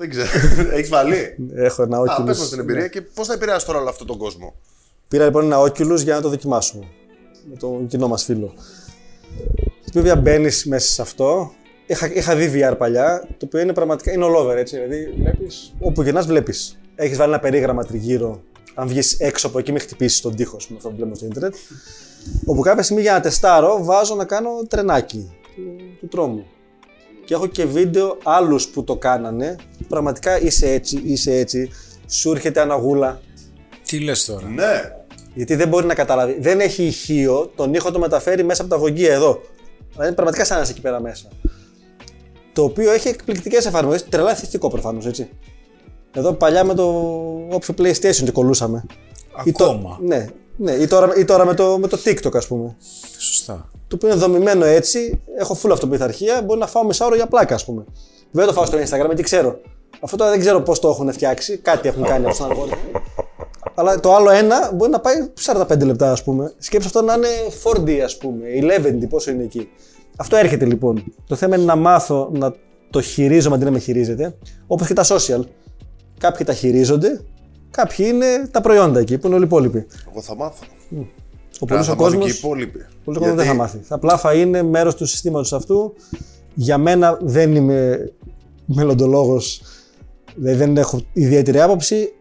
Δεν 0.02 0.10
ξέρω. 0.10 0.30
Έχεις 0.74 0.90
βάλει; 0.90 1.36
Έχω 1.54 1.84
ένα 1.84 1.98
Α, 1.98 2.02
Oculus. 2.02 2.26
πες 2.26 2.40
μας 2.40 2.50
την 2.50 2.60
εμπειρία 2.60 2.88
και 2.88 3.02
πώς 3.02 3.28
θα 3.28 3.34
επηρεάσει 3.34 3.66
τώρα 3.66 3.80
όλο 3.80 3.90
αυτόν 3.90 4.08
τον 4.08 4.18
κόσμο. 4.18 4.54
Πήρα 5.08 5.26
λοιπόν 5.26 5.44
ένα 5.44 5.62
Oculus 5.62 5.98
για 6.04 6.16
να 6.16 6.22
το 6.22 6.30
δοκιμάσουμε. 6.30 6.86
Με 7.50 7.56
τον 7.56 7.88
κοινό 7.88 8.08
μας 8.08 8.24
φίλο. 8.24 8.54
Βέβαια 9.94 10.16
μπαίνεις 10.16 10.66
μέσα 10.66 10.88
σε 10.94 11.02
αυτό. 11.02 11.52
Είχα, 11.86 12.14
είχα 12.14 12.36
δει 12.36 12.52
VR 12.56 12.76
παλιά, 12.78 13.28
το 13.38 13.46
οποίο 13.46 13.60
είναι 13.60 13.74
πραγματικά 13.74 14.12
είναι 14.12 14.26
all 14.26 14.36
over 14.36 14.56
έτσι. 14.56 14.76
Δηλαδή, 14.76 15.14
βλέπεις, 15.18 15.74
όπου 15.80 16.02
γυρνάς, 16.02 16.26
βλέπεις. 16.26 16.80
Έχεις 16.96 17.18
βάλει 17.18 17.32
ένα 17.32 17.42
περίγραμμα 17.42 17.86
τριγύρω. 17.86 18.42
Αν 18.74 18.88
βγεις 18.88 19.20
έξω 19.20 19.48
από 19.48 19.60
εκεί, 19.60 19.72
με 19.72 19.80
χτυπήσεις 19.80 20.22
τον 20.22 20.36
τοίχο 20.36 20.58
με 20.70 20.76
αυτό 20.76 20.90
που 20.90 20.96
βλέπουμε 20.96 21.16
στο 21.16 21.26
Ιντερνετ. 21.26 21.56
Όπου 22.46 22.62
κάποια 22.62 22.84
στιγμή 22.84 23.02
για 23.02 23.14
να 23.14 23.20
τεστάρω, 23.20 23.84
βάζω 23.84 24.16
να 24.16 24.26
κάνω 24.26 24.50
τρενάκι 24.68 25.32
του, 25.56 25.62
του 26.00 26.08
τρόμου. 26.08 26.46
Και 27.32 27.38
έχω 27.38 27.48
και 27.48 27.66
βίντεο 27.66 28.18
άλλους 28.24 28.68
που 28.68 28.84
το 28.84 28.96
κάνανε. 28.96 29.56
Πραγματικά 29.88 30.42
είσαι 30.42 30.72
έτσι, 30.72 31.02
είσαι 31.06 31.36
έτσι. 31.36 31.70
Σου 32.08 32.32
έρχεται 32.32 32.62
αναγούλα, 32.62 33.22
Τι 33.86 34.00
λες 34.00 34.26
τώρα; 34.26 34.48
Ναι. 34.48 34.92
γιατί 35.34 35.56
δεν 35.56 35.68
μπορεί 35.68 35.86
να 35.86 35.94
καταλάβει. 35.94 36.38
Δεν 36.40 36.60
έχει 36.60 36.84
ηχείο, 36.84 37.52
τον 37.56 37.74
ήχο 37.74 37.92
το 37.92 38.00
μεταφέρει 38.00 38.44
μέσα 38.44 38.62
από 38.62 38.70
τα 38.72 38.78
γογγία 38.78 39.14
εδώ. 39.14 39.42
Δηλαδή 39.90 40.06
είναι 40.06 40.12
πραγματικά 40.16 40.46
σαν 40.46 40.58
να 40.58 40.64
είσαι 40.64 40.72
εκεί 40.72 40.82
πέρα 40.82 41.02
μέσα. 41.02 41.28
Το 42.54 42.64
οποίο 42.64 42.92
έχει 42.92 43.08
εκπληκτικές 43.08 43.66
εφαρμογές. 43.66 44.06
Τρελά 44.10 44.32
εθιστικό 44.32 44.70
προφανώς, 44.70 45.06
έτσι. 45.06 45.30
Εδώ 46.16 46.34
παλιά 46.34 46.64
με 46.64 46.74
το 46.74 46.84
όποιο 47.52 47.74
PlayStation 47.78 48.24
και 48.24 48.32
κολούσαμε. 48.32 48.86
Ή 49.44 49.52
το- 49.52 49.64
Ακόμα. 49.66 50.00
ναι, 50.02 50.26
ναι. 50.62 50.72
Ή 50.72 50.88
τώρα, 50.88 51.16
ή 51.16 51.26
τώρα 51.26 51.46
με, 51.46 51.54
το, 51.54 51.78
με 51.78 51.88
το 51.88 51.98
TikTok, 52.06 52.36
ας 52.36 52.48
πούμε. 52.48 52.76
Σωστά. 53.18 53.70
Το 53.88 53.96
οποίο 53.96 54.10
είναι 54.10 54.18
δομημένο 54.18 54.66
έτσι. 54.66 55.22
Έχω 55.38 55.58
full 55.64 55.70
αυτοπιθαρχία. 55.72 56.42
Μπορεί 56.42 56.60
να 56.60 56.68
φάω 56.68 56.84
μισάωρο 56.86 57.16
για 57.16 57.28
πλάκα, 57.28 57.56
ας 57.56 57.66
πούμε. 57.66 57.84
Δεν 58.32 58.46
το 58.46 58.54
φάω 58.54 58.66
στο 58.66 58.78
Instagram, 58.78 59.06
γιατί 59.06 59.24
ξέρω. 59.24 59.60
Αυτό 60.00 60.18
τώρα 60.18 60.30
δεν 60.30 60.40
ξέρω 60.40 60.62
πώς 60.62 60.80
το 60.80 60.90
έχουν 60.90 61.12
φτιάξει. 61.12 61.58
Κάτι 61.58 61.88
έχουν 61.88 62.04
κάνει 62.04 62.26
από 62.26 62.34
στον 62.34 62.50
αλγόριθμο. 62.50 62.78
Αλλά 63.76 64.00
το 64.00 64.16
άλλο 64.16 64.30
ένα 64.30 64.72
μπορεί 64.74 64.92
να 64.92 65.00
πάει 65.00 65.16
45 65.46 65.86
λεπτά, 65.86 66.12
ας 66.12 66.24
πούμε. 66.24 66.54
Σκέψτε 66.58 66.88
αυτό 66.88 67.02
να 67.02 67.14
είναι 67.14 67.28
4D, 67.64 68.00
ας 68.00 68.18
πούμε, 68.18 68.46
11D, 68.62 69.10
πόσο 69.10 69.32
είναι 69.32 69.44
εκεί. 69.44 69.70
Αυτό 70.16 70.36
έρχεται 70.36 70.66
λοιπόν. 70.66 71.14
Το 71.28 71.36
θέμα 71.36 71.56
είναι 71.56 71.66
να 71.66 71.76
μάθω 71.76 72.30
να 72.34 72.54
το 72.90 73.02
χειρίζομαι 73.02 73.56
αντί 73.56 73.64
να 73.64 73.72
με 73.72 73.80
χειρίζεται. 73.80 74.36
Όπως 74.68 74.88
και 74.88 74.94
τα 74.94 75.06
social. 75.08 75.42
Κάποιοι 76.18 76.46
τα 76.46 76.54
χειρίζονται, 76.54 77.22
κάποιοι 77.72 78.06
είναι 78.10 78.48
τα 78.52 78.62
προϊόντα 78.62 79.00
εκεί, 79.00 79.18
που 79.18 79.26
είναι 79.28 79.36
όλοι 79.36 79.44
οι 79.44 79.48
υπόλοιποι. 79.48 79.86
Εγώ 80.12 80.22
θα 80.22 80.36
μάθω. 80.36 80.64
Ο 81.60 81.66
Πρέπει 81.66 81.86
πολλή 81.86 81.86
να 81.86 81.86
ο 81.86 81.96
μάθω 81.96 81.96
κόσμο. 81.96 82.20
και 82.20 82.30
οι 82.30 82.36
υπόλοιποι. 82.38 82.86
Πολλοί 83.04 83.18
κόσμος 83.18 83.36
δεν 83.36 83.46
θα 83.46 83.54
μάθει. 83.54 83.80
Απλά 83.88 84.18
θα 84.18 84.34
είναι 84.34 84.64
μέρος 84.64 84.96
του 84.96 85.06
συστήματος 85.06 85.54
αυτού. 85.54 85.94
Για 86.54 86.78
μένα 86.78 87.18
δεν 87.22 87.56
είμαι 87.56 88.12
μελλοντολόγος, 88.66 89.62
δηλαδή 90.36 90.58
δεν 90.58 90.78
έχω 90.78 91.02
ιδιαίτερη 91.14 91.62
άποψη, 91.62 92.14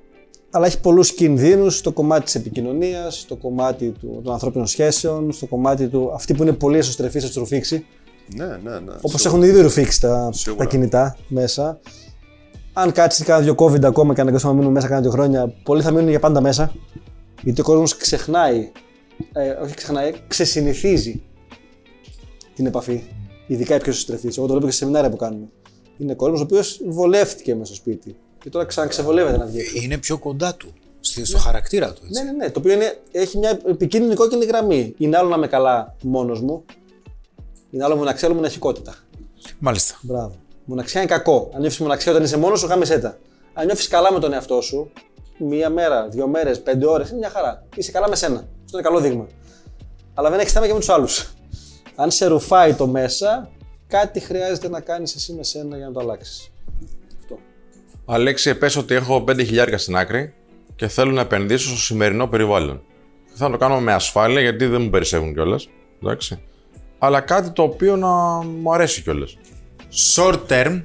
αλλά 0.51 0.67
έχει 0.67 0.81
πολλούς 0.81 1.13
κινδύνους 1.13 1.77
στο 1.77 1.93
κομμάτι 1.93 2.25
της 2.25 2.35
επικοινωνίας, 2.35 3.19
στο 3.21 3.37
κομμάτι 3.37 3.89
του, 4.01 4.21
των 4.25 4.33
ανθρώπινων 4.33 4.67
σχέσεων, 4.67 5.33
στο 5.33 5.47
κομμάτι 5.47 5.89
του. 5.89 6.11
Αυτοί 6.15 6.35
που 6.35 6.43
είναι 6.43 6.53
πολύ 6.53 6.79
εσωστρεφείς 6.79 7.25
θα 7.25 7.31
του 7.31 7.39
ρουφήξει. 7.39 7.87
Ναι, 8.37 8.45
ναι, 8.47 8.71
ναι. 8.71 8.93
Όπως 9.01 9.21
Σίγουρα. 9.21 9.29
έχουν 9.29 9.43
ήδη 9.43 9.61
ρουφήξει 9.61 10.01
τα, 10.01 10.31
Σίγουρα. 10.33 10.65
τα 10.65 10.71
κινητά 10.71 11.17
μέσα. 11.29 11.81
Αν 12.73 12.93
κάτσεις 12.93 13.25
κάνα 13.25 13.41
δύο 13.43 13.55
COVID 13.59 13.85
ακόμα 13.85 14.15
και 14.15 14.21
αναγκαστούμε 14.21 14.53
να 14.53 14.59
μείνουμε 14.59 14.75
μέσα 14.75 14.89
κάνα 14.89 15.01
δύο 15.01 15.11
χρόνια, 15.11 15.49
πολλοί 15.63 15.83
θα 15.83 15.91
μείνουν 15.91 16.09
για 16.09 16.21
πάντα 16.21 16.41
μέσα. 16.41 16.73
Γιατί 17.43 17.61
ο 17.61 17.65
κόσμος 17.65 17.97
ξεχνάει, 17.97 18.71
ε, 19.33 19.49
όχι 19.51 19.75
ξεχνάει, 19.75 20.13
ξεσυνηθίζει 20.29 21.23
την 22.55 22.67
επαφή. 22.67 23.03
Ειδικά 23.47 23.75
οι 23.75 23.79
πιο 23.81 23.93
συστρεφείς. 23.93 24.37
Εγώ 24.37 24.47
το 24.47 24.53
βλέπω 24.53 24.67
και 24.67 24.73
σε 24.73 24.79
σεμινάρια 24.79 25.11
που 25.11 25.17
κάνουμε. 25.17 25.47
Είναι 25.99 26.15
κόσμος 26.15 26.41
ο 26.41 26.43
οποίος 26.43 26.81
βολεύτηκε 26.87 27.53
μέσα 27.55 27.65
στο 27.67 27.75
σπίτι. 27.75 28.17
Και 28.43 28.51
τώρα 28.51 28.65
ξαναξεβολεύεται 28.65 29.37
να 29.37 29.45
βγει. 29.47 29.59
έξω. 29.59 29.79
Είναι 29.83 29.99
πιο 29.99 30.19
κοντά 30.19 30.55
του. 30.55 30.73
στη- 31.01 31.25
Στο 31.25 31.39
χαρακτήρα 31.39 31.93
του. 31.93 32.03
Έτσι. 32.07 32.23
Ναι, 32.25 32.31
ναι, 32.31 32.37
ναι. 32.37 32.51
Το 32.51 32.59
οποίο 32.59 32.73
είναι, 32.73 32.99
έχει 33.13 33.39
μια 33.39 33.61
επικίνδυνη 33.67 34.15
κόκκινη 34.15 34.45
γραμμή. 34.45 34.95
Είναι 34.99 35.17
άλλο 35.17 35.29
να 35.29 35.37
είμαι 35.37 35.47
καλά 35.47 35.97
μόνος 36.03 36.41
μου. 36.41 36.65
Είναι 37.71 37.85
άλλο 37.85 37.97
μοναξιά, 37.97 38.27
άλλο 38.29 38.37
μοναχικότητα. 38.37 38.95
Μάλιστα. 39.59 39.95
Μπράβο. 40.03 40.35
Μοναξιά 40.71 41.01
είναι 41.01 41.11
κακό. 41.11 41.51
Αν 41.55 41.61
νιώθεις 41.61 41.79
μοναξιά 41.79 42.13
όταν 42.13 42.25
είσαι 42.25 42.39
μόνος 42.39 42.61
σου, 42.61 42.67
γάμεσέ 42.67 42.99
τα. 42.99 43.19
Αν 43.53 43.67
νιώθεις 43.67 43.89
καλά 43.89 44.13
με 44.13 44.19
τον 44.19 44.33
εαυτό 44.33 44.61
σου, 44.61 44.93
μία 45.39 45.71
μέρα, 45.71 46.09
δύο 46.09 46.27
μέρες, 46.27 46.63
πέντε 46.63 46.87
ώρες, 46.87 47.09
είναι 47.09 47.19
μια 47.19 47.29
χαρά. 47.31 47.67
Είσαι 47.75 47.91
καλά 47.91 48.09
με 48.09 48.17
σένα. 48.17 48.49
Αυτό 48.65 48.79
είναι 48.79 48.83
καλό 48.83 49.01
δείγμα. 49.01 49.27
Αλλά 50.15 50.31
δεν 50.31 50.39
έχεις 50.39 50.53
θέμα 50.53 50.67
και 50.67 50.73
με 50.73 50.79
τους 50.79 50.89
άλλους. 50.89 51.33
Αν 51.95 52.11
σε 52.11 52.27
ρουφάει 52.27 52.75
το 52.75 52.87
μέσα, 52.87 53.51
κάτι 53.87 54.21
χρειάζεται 54.21 54.69
να 54.69 54.81
κάνεις 54.81 55.15
εσύ 55.15 55.33
με 55.33 55.45
σένα 55.45 55.77
για 55.77 55.87
να 55.87 55.93
το 55.93 56.01
αλλάξεις. 56.01 56.53
Αυτό. 57.21 57.39
Αλέξη, 58.05 58.55
πες 58.55 58.77
ότι 58.77 58.95
έχω 58.95 59.25
5 59.29 59.45
χιλιάρικα 59.45 59.79
στην 59.79 59.97
άκρη 59.97 60.35
και 60.77 60.89
θέλω 60.89 61.11
να 61.11 61.21
επενδύσω 61.21 61.69
στο 61.69 61.79
σημερινό 61.79 62.29
περιβάλλον. 62.29 62.83
Θα 63.35 63.51
το 63.51 63.57
κάνω 63.57 63.81
με 63.81 63.93
ασφάλεια 63.93 64.41
γιατί 64.41 64.67
δεν 64.67 64.83
μου 64.83 64.91
περισσεύουν 64.91 65.33
κιόλας. 65.33 65.69
Εντάξει. 66.03 66.43
Αλλά 66.99 67.21
κάτι 67.21 67.51
το 67.51 67.63
οποίο 67.63 67.97
να 67.97 68.09
μου 68.43 68.75
αρέσει 68.75 69.03
κιόλας. 69.03 69.37
Short 69.93 70.39
term, 70.49 70.83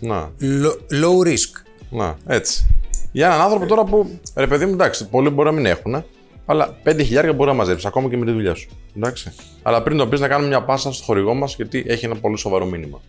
Να, 0.00 0.30
lo- 0.40 0.78
low 1.02 1.26
risk. 1.26 1.62
να, 1.90 2.16
έτσι. 2.26 2.66
Για 3.12 3.26
έναν 3.26 3.40
άνθρωπο 3.40 3.66
τώρα 3.66 3.84
που, 3.84 4.18
ρε 4.34 4.46
παιδί 4.46 4.66
μου, 4.66 4.72
εντάξει, 4.72 5.08
πολλοί 5.08 5.28
μπορεί 5.30 5.48
να 5.48 5.54
μην 5.54 5.66
έχουν, 5.66 6.04
αλλά 6.46 6.76
5 6.84 7.02
χιλιάρικα 7.04 7.32
μπορεί 7.32 7.50
να 7.50 7.56
μαζέψει 7.56 7.86
ακόμα 7.86 8.08
και 8.08 8.16
με 8.16 8.24
τη 8.24 8.32
δουλειά 8.32 8.54
σου. 8.54 8.68
Εντάξει. 8.96 9.32
Αλλά 9.62 9.82
πριν 9.82 9.96
το 9.96 10.06
πεις 10.06 10.20
να 10.20 10.28
κάνουμε 10.28 10.48
μια 10.48 10.62
πάσα 10.62 10.92
στο 10.92 11.04
χορηγό 11.04 11.34
μας, 11.34 11.54
γιατί 11.56 11.84
έχει 11.86 12.04
ένα 12.04 12.14
πολύ 12.16 12.38
σοβαρό 12.38 12.64
μήνυμα. 12.66 13.00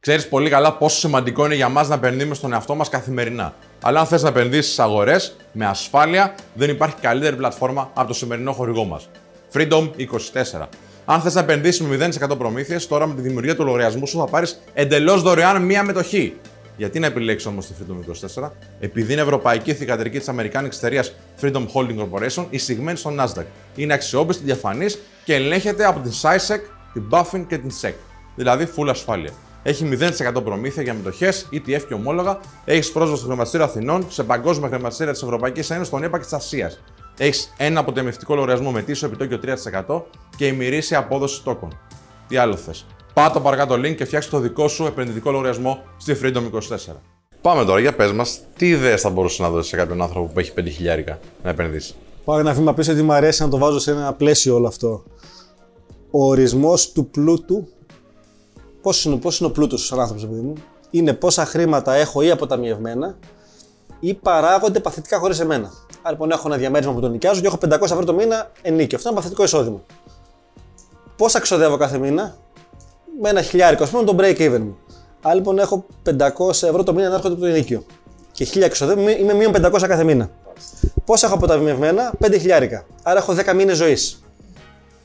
Ξέρεις 0.00 0.28
πολύ 0.28 0.50
καλά 0.50 0.72
πόσο 0.72 0.98
σημαντικό 0.98 1.44
είναι 1.44 1.54
για 1.54 1.68
μας 1.68 1.88
να 1.88 1.94
επενδύουμε 1.94 2.34
στον 2.34 2.52
εαυτό 2.52 2.74
μας 2.74 2.88
καθημερινά. 2.88 3.54
Αλλά 3.82 4.00
αν 4.00 4.06
θες 4.06 4.22
να 4.22 4.28
επενδύσεις 4.28 4.64
στις 4.64 4.78
αγορές 4.78 5.36
με 5.52 5.66
ασφάλεια, 5.66 6.34
δεν 6.54 6.70
υπάρχει 6.70 6.96
καλύτερη 7.00 7.36
πλατφόρμα 7.36 7.90
από 7.94 8.08
το 8.08 8.14
σημερινό 8.14 8.52
χορηγό 8.52 8.84
μας. 8.84 9.08
Freedom 9.52 9.90
24. 9.96 10.68
Αν 11.08 11.20
θες 11.20 11.34
να 11.34 11.40
επενδύσει 11.40 11.82
με 11.82 12.08
0% 12.30 12.38
προμήθειες, 12.38 12.86
τώρα 12.86 13.06
με 13.06 13.14
τη 13.14 13.20
δημιουργία 13.20 13.56
του 13.56 13.64
λογαριασμού 13.64 14.06
σου 14.06 14.18
θα 14.18 14.24
πάρεις 14.24 14.60
εντελώς 14.74 15.22
δωρεάν 15.22 15.62
μία 15.62 15.82
μετοχή. 15.82 16.36
Γιατί 16.76 16.98
να 16.98 17.06
επιλέξει 17.06 17.48
όμως 17.48 17.66
τη 17.66 17.72
Freedom 17.78 18.42
24, 18.42 18.50
επειδή 18.80 19.12
είναι 19.12 19.22
ευρωπαϊκή 19.22 19.74
θηγατρική 19.74 20.18
της 20.18 20.28
Αμερικάνικης 20.28 20.78
εταιρείας 20.78 21.12
Freedom 21.40 21.66
Holding 21.74 21.98
Corporation, 21.98 22.46
εισηγμένη 22.50 22.98
στο 22.98 23.12
Nasdaq. 23.18 23.44
Είναι 23.76 23.94
αξιόπιστη, 23.94 24.44
διαφανής 24.44 24.98
και 25.24 25.34
ελέγχεται 25.34 25.84
από 25.84 26.00
την 26.00 26.12
SISEC, 26.22 26.60
την 26.92 27.02
Buffin 27.10 27.44
και 27.48 27.58
την 27.58 27.70
SEC. 27.80 27.92
Δηλαδή 28.36 28.68
full 28.76 28.88
ασφάλεια. 28.88 29.30
Έχει 29.62 29.88
0% 30.36 30.44
προμήθεια 30.44 30.82
για 30.82 30.94
μετοχές, 30.94 31.48
ETF 31.52 31.82
και 31.88 31.94
ομόλογα. 31.94 32.40
Έχεις 32.64 32.92
πρόσβαση 32.92 33.18
στο 33.18 33.26
χρηματιστήριο 33.26 33.66
Αθηνών, 33.66 34.06
σε 34.08 34.22
παγκόσμια 34.22 34.68
χρηματιστήρια 34.68 35.12
της 35.12 35.22
Ευρωπαϊκής 35.22 35.70
Ένωσης, 35.70 35.90
των 35.90 36.02
ΕΠΑ 36.02 36.18
και 36.18 36.24
της 36.24 36.32
Ασίας. 36.32 36.80
Έχεις 37.18 37.52
ένα 37.56 37.80
αποτεμιστικό 37.80 38.34
λογαριασμό 38.34 38.70
με 38.70 38.82
τίσο 38.82 39.06
επιτόκιο 39.06 39.40
3% 39.86 40.02
και 40.36 40.46
ημερήσια 40.46 40.98
απόδοση 40.98 41.42
τόκων. 41.42 41.78
Τι 42.28 42.36
άλλο 42.36 42.56
θες. 42.56 42.86
Πάτα 43.14 43.40
παρακάτω 43.40 43.74
το 43.74 43.88
link 43.88 43.94
και 43.94 44.04
φτιάξε 44.04 44.30
το 44.30 44.38
δικό 44.38 44.68
σου 44.68 44.86
επενδυτικό 44.86 45.30
λογαριασμό 45.30 45.82
στη 45.96 46.16
Freedom 46.22 46.50
24. 46.52 46.92
Πάμε 47.40 47.64
τώρα, 47.64 47.80
για 47.80 47.94
πες 47.94 48.12
μας, 48.12 48.40
τι 48.56 48.68
ιδέες 48.68 49.00
θα 49.00 49.10
μπορούσες 49.10 49.38
να 49.38 49.50
δώσεις 49.50 49.70
σε 49.70 49.76
κάποιον 49.76 50.02
άνθρωπο 50.02 50.26
που 50.32 50.38
έχει 50.38 50.52
5 50.56 50.64
χιλιάρικα 50.68 51.18
να 51.42 51.50
επενδύσει; 51.50 51.94
Πάω 52.24 52.38
ένα 52.38 52.52
βήμα 52.52 52.74
πίσω 52.74 52.92
ότι 52.92 53.02
μου 53.02 53.12
αρέσει 53.12 53.42
να 53.42 53.48
το 53.48 53.58
βάζω 53.58 53.78
σε 53.78 53.90
ένα 53.90 54.12
πλαίσιο 54.12 54.54
όλο 54.54 54.66
αυτό. 54.66 55.04
Ο 56.10 56.26
ορισμός 56.26 56.92
του 56.92 57.06
πλούτου. 57.10 57.68
Πώς 58.82 59.04
είναι, 59.04 59.16
πώς 59.16 59.38
είναι 59.38 59.48
ο 59.48 59.52
πλούτος 59.52 59.86
σαν 59.86 60.00
άνθρωπο, 60.00 60.26
παιδί 60.26 60.40
μου, 60.40 60.52
είναι 60.90 61.12
πόσα 61.12 61.44
χρήματα 61.44 61.94
έχω 61.94 62.22
ή 62.22 62.30
αποταμιευμένα 62.30 63.16
ή 64.00 64.14
παράγονται 64.14 64.80
παθητικά 64.80 65.18
χωρίς 65.18 65.40
εμένα. 65.40 65.72
Άρα 66.06 66.14
λοιπόν 66.14 66.30
έχω 66.30 66.48
ένα 66.48 66.56
διαμέρισμα 66.56 66.92
που 66.92 67.00
τον 67.00 67.10
νοικιάζω 67.10 67.40
και 67.40 67.46
έχω 67.46 67.58
500 67.64 67.82
ευρώ 67.82 68.04
το 68.04 68.14
μήνα 68.14 68.50
ενίκιο. 68.62 68.96
Αυτό 68.96 69.08
είναι 69.08 69.18
παθητικό 69.18 69.44
εισόδημα. 69.44 69.80
Πόσα 71.16 71.40
ξοδεύω 71.40 71.76
κάθε 71.76 71.98
μήνα, 71.98 72.36
με 73.20 73.28
ένα 73.28 73.42
χιλιάρικο, 73.42 73.82
ας 73.82 73.90
πούμε, 73.90 74.04
τον 74.04 74.16
break 74.20 74.38
even 74.38 74.58
μου. 74.60 74.76
Άρα 75.22 75.34
λοιπόν 75.34 75.58
έχω 75.58 75.84
500 76.04 76.12
ευρώ 76.50 76.82
το 76.82 76.92
μήνα 76.94 77.08
να 77.08 77.14
έρχονται 77.14 77.34
από 77.34 77.42
το 77.42 77.46
ενίκιο. 77.48 77.84
Και 78.32 78.44
1000 78.44 78.68
ξοδεύω, 78.68 79.00
είμαι- 79.00 79.18
είμαι 79.18 79.34
μείον 79.34 79.52
500 79.52 79.86
κάθε 79.88 80.04
μήνα. 80.04 80.30
Πόσα 81.04 81.26
έχω 81.26 81.34
αποταμιευμένα, 81.34 82.12
5 82.20 82.38
χιλιάρικα. 82.38 82.86
Άρα 83.02 83.18
έχω 83.18 83.32
10 83.34 83.54
μήνες 83.54 83.76
ζωής. 83.76 84.22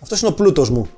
Αυτός 0.01 0.21
είναι 0.21 0.29
ο 0.31 0.33
πλούτος 0.33 0.69
μου. 0.69 0.89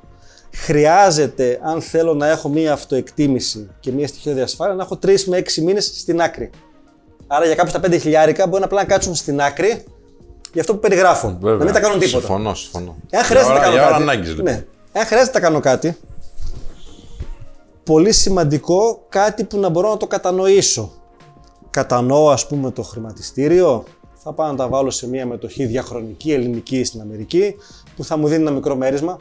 Χρειάζεται, 0.54 1.60
αν 1.63 1.82
θέλω 1.82 2.13
να 2.13 2.28
έχω 2.28 2.50
μία 2.50 2.74
αυτοεκτίμηση 2.74 3.70
και 3.80 3.92
μία 3.92 4.08
στοιχειώδη 4.08 4.42
ασφάλεια, 4.42 4.76
να 4.76 4.84
έχω 4.84 4.98
3 4.98 5.24
με 5.28 5.38
6 5.38 5.62
μήνες 5.62 5.86
στην 5.86 6.22
άκρη. 6.22 6.50
Άρα 7.28 7.46
για 7.46 7.56
κάποιους 7.56 7.74
τα 7.74 7.80
5 7.80 7.98
χιλιάρικα 8.00 8.48
μπορεί 8.48 8.60
να 8.60 8.66
απλά 8.66 8.80
να 8.82 8.88
κάτσουν 8.88 9.16
στην 9.16 9.42
άκρη 9.42 9.84
για 10.54 10.62
αυτό 10.62 10.74
που 10.74 10.80
περιγράφουν. 10.80 11.38
Βέβαια. 11.42 11.58
Να 11.58 11.63
μην 11.63 11.74
τα 11.74 11.80
κάνουν 11.80 12.00
τίποτα. 12.00 12.26
Συμφωνώ, 12.26 12.54
συμφωνώ. 12.54 12.96
Εάν 13.10 13.24
χρειάζεται 13.24 13.54
να 13.54 13.60
Για 13.60 13.63
κάνω 13.68 13.76
ώρα- 13.76 13.82
για 13.86 13.96
ώρα 13.96 13.98
κάτι. 13.98 14.10
ανάγκης, 14.10 14.30
λοιπόν. 14.36 14.44
ναι. 14.54 14.66
Εάν 14.92 15.06
χρειάζεται 15.06 15.39
να 15.39 15.46
κάνω 15.46 15.60
κάτι, 15.60 15.98
πολύ 17.84 18.12
σημαντικό 18.12 19.06
κάτι 19.10 19.44
που 19.44 19.58
να 19.60 19.70
μπορώ 19.70 19.89
να 19.89 19.98
το 19.98 20.08
κατανοήσω. 20.08 20.92
Κατανοώ, 21.70 22.30
ας 22.30 22.48
πούμε, 22.48 22.72
το 22.72 22.84
χρηματιστήριο. 22.84 23.84
Θα 24.26 24.34
πάω 24.34 24.48
να 24.48 24.56
τα 24.56 24.68
βάλω 24.68 24.89
σε 24.89 25.08
μια 25.10 25.26
μετοχή 25.26 25.66
διαχρονική 25.66 26.32
ελληνική 26.34 26.84
στην 26.84 27.02
Αμερική 27.02 27.56
που 27.96 28.04
θα 28.04 28.18
μου 28.18 28.28
δίνει 28.28 28.42
ένα 28.42 28.52
μικρό 28.52 28.76
μέρισμα, 28.76 29.18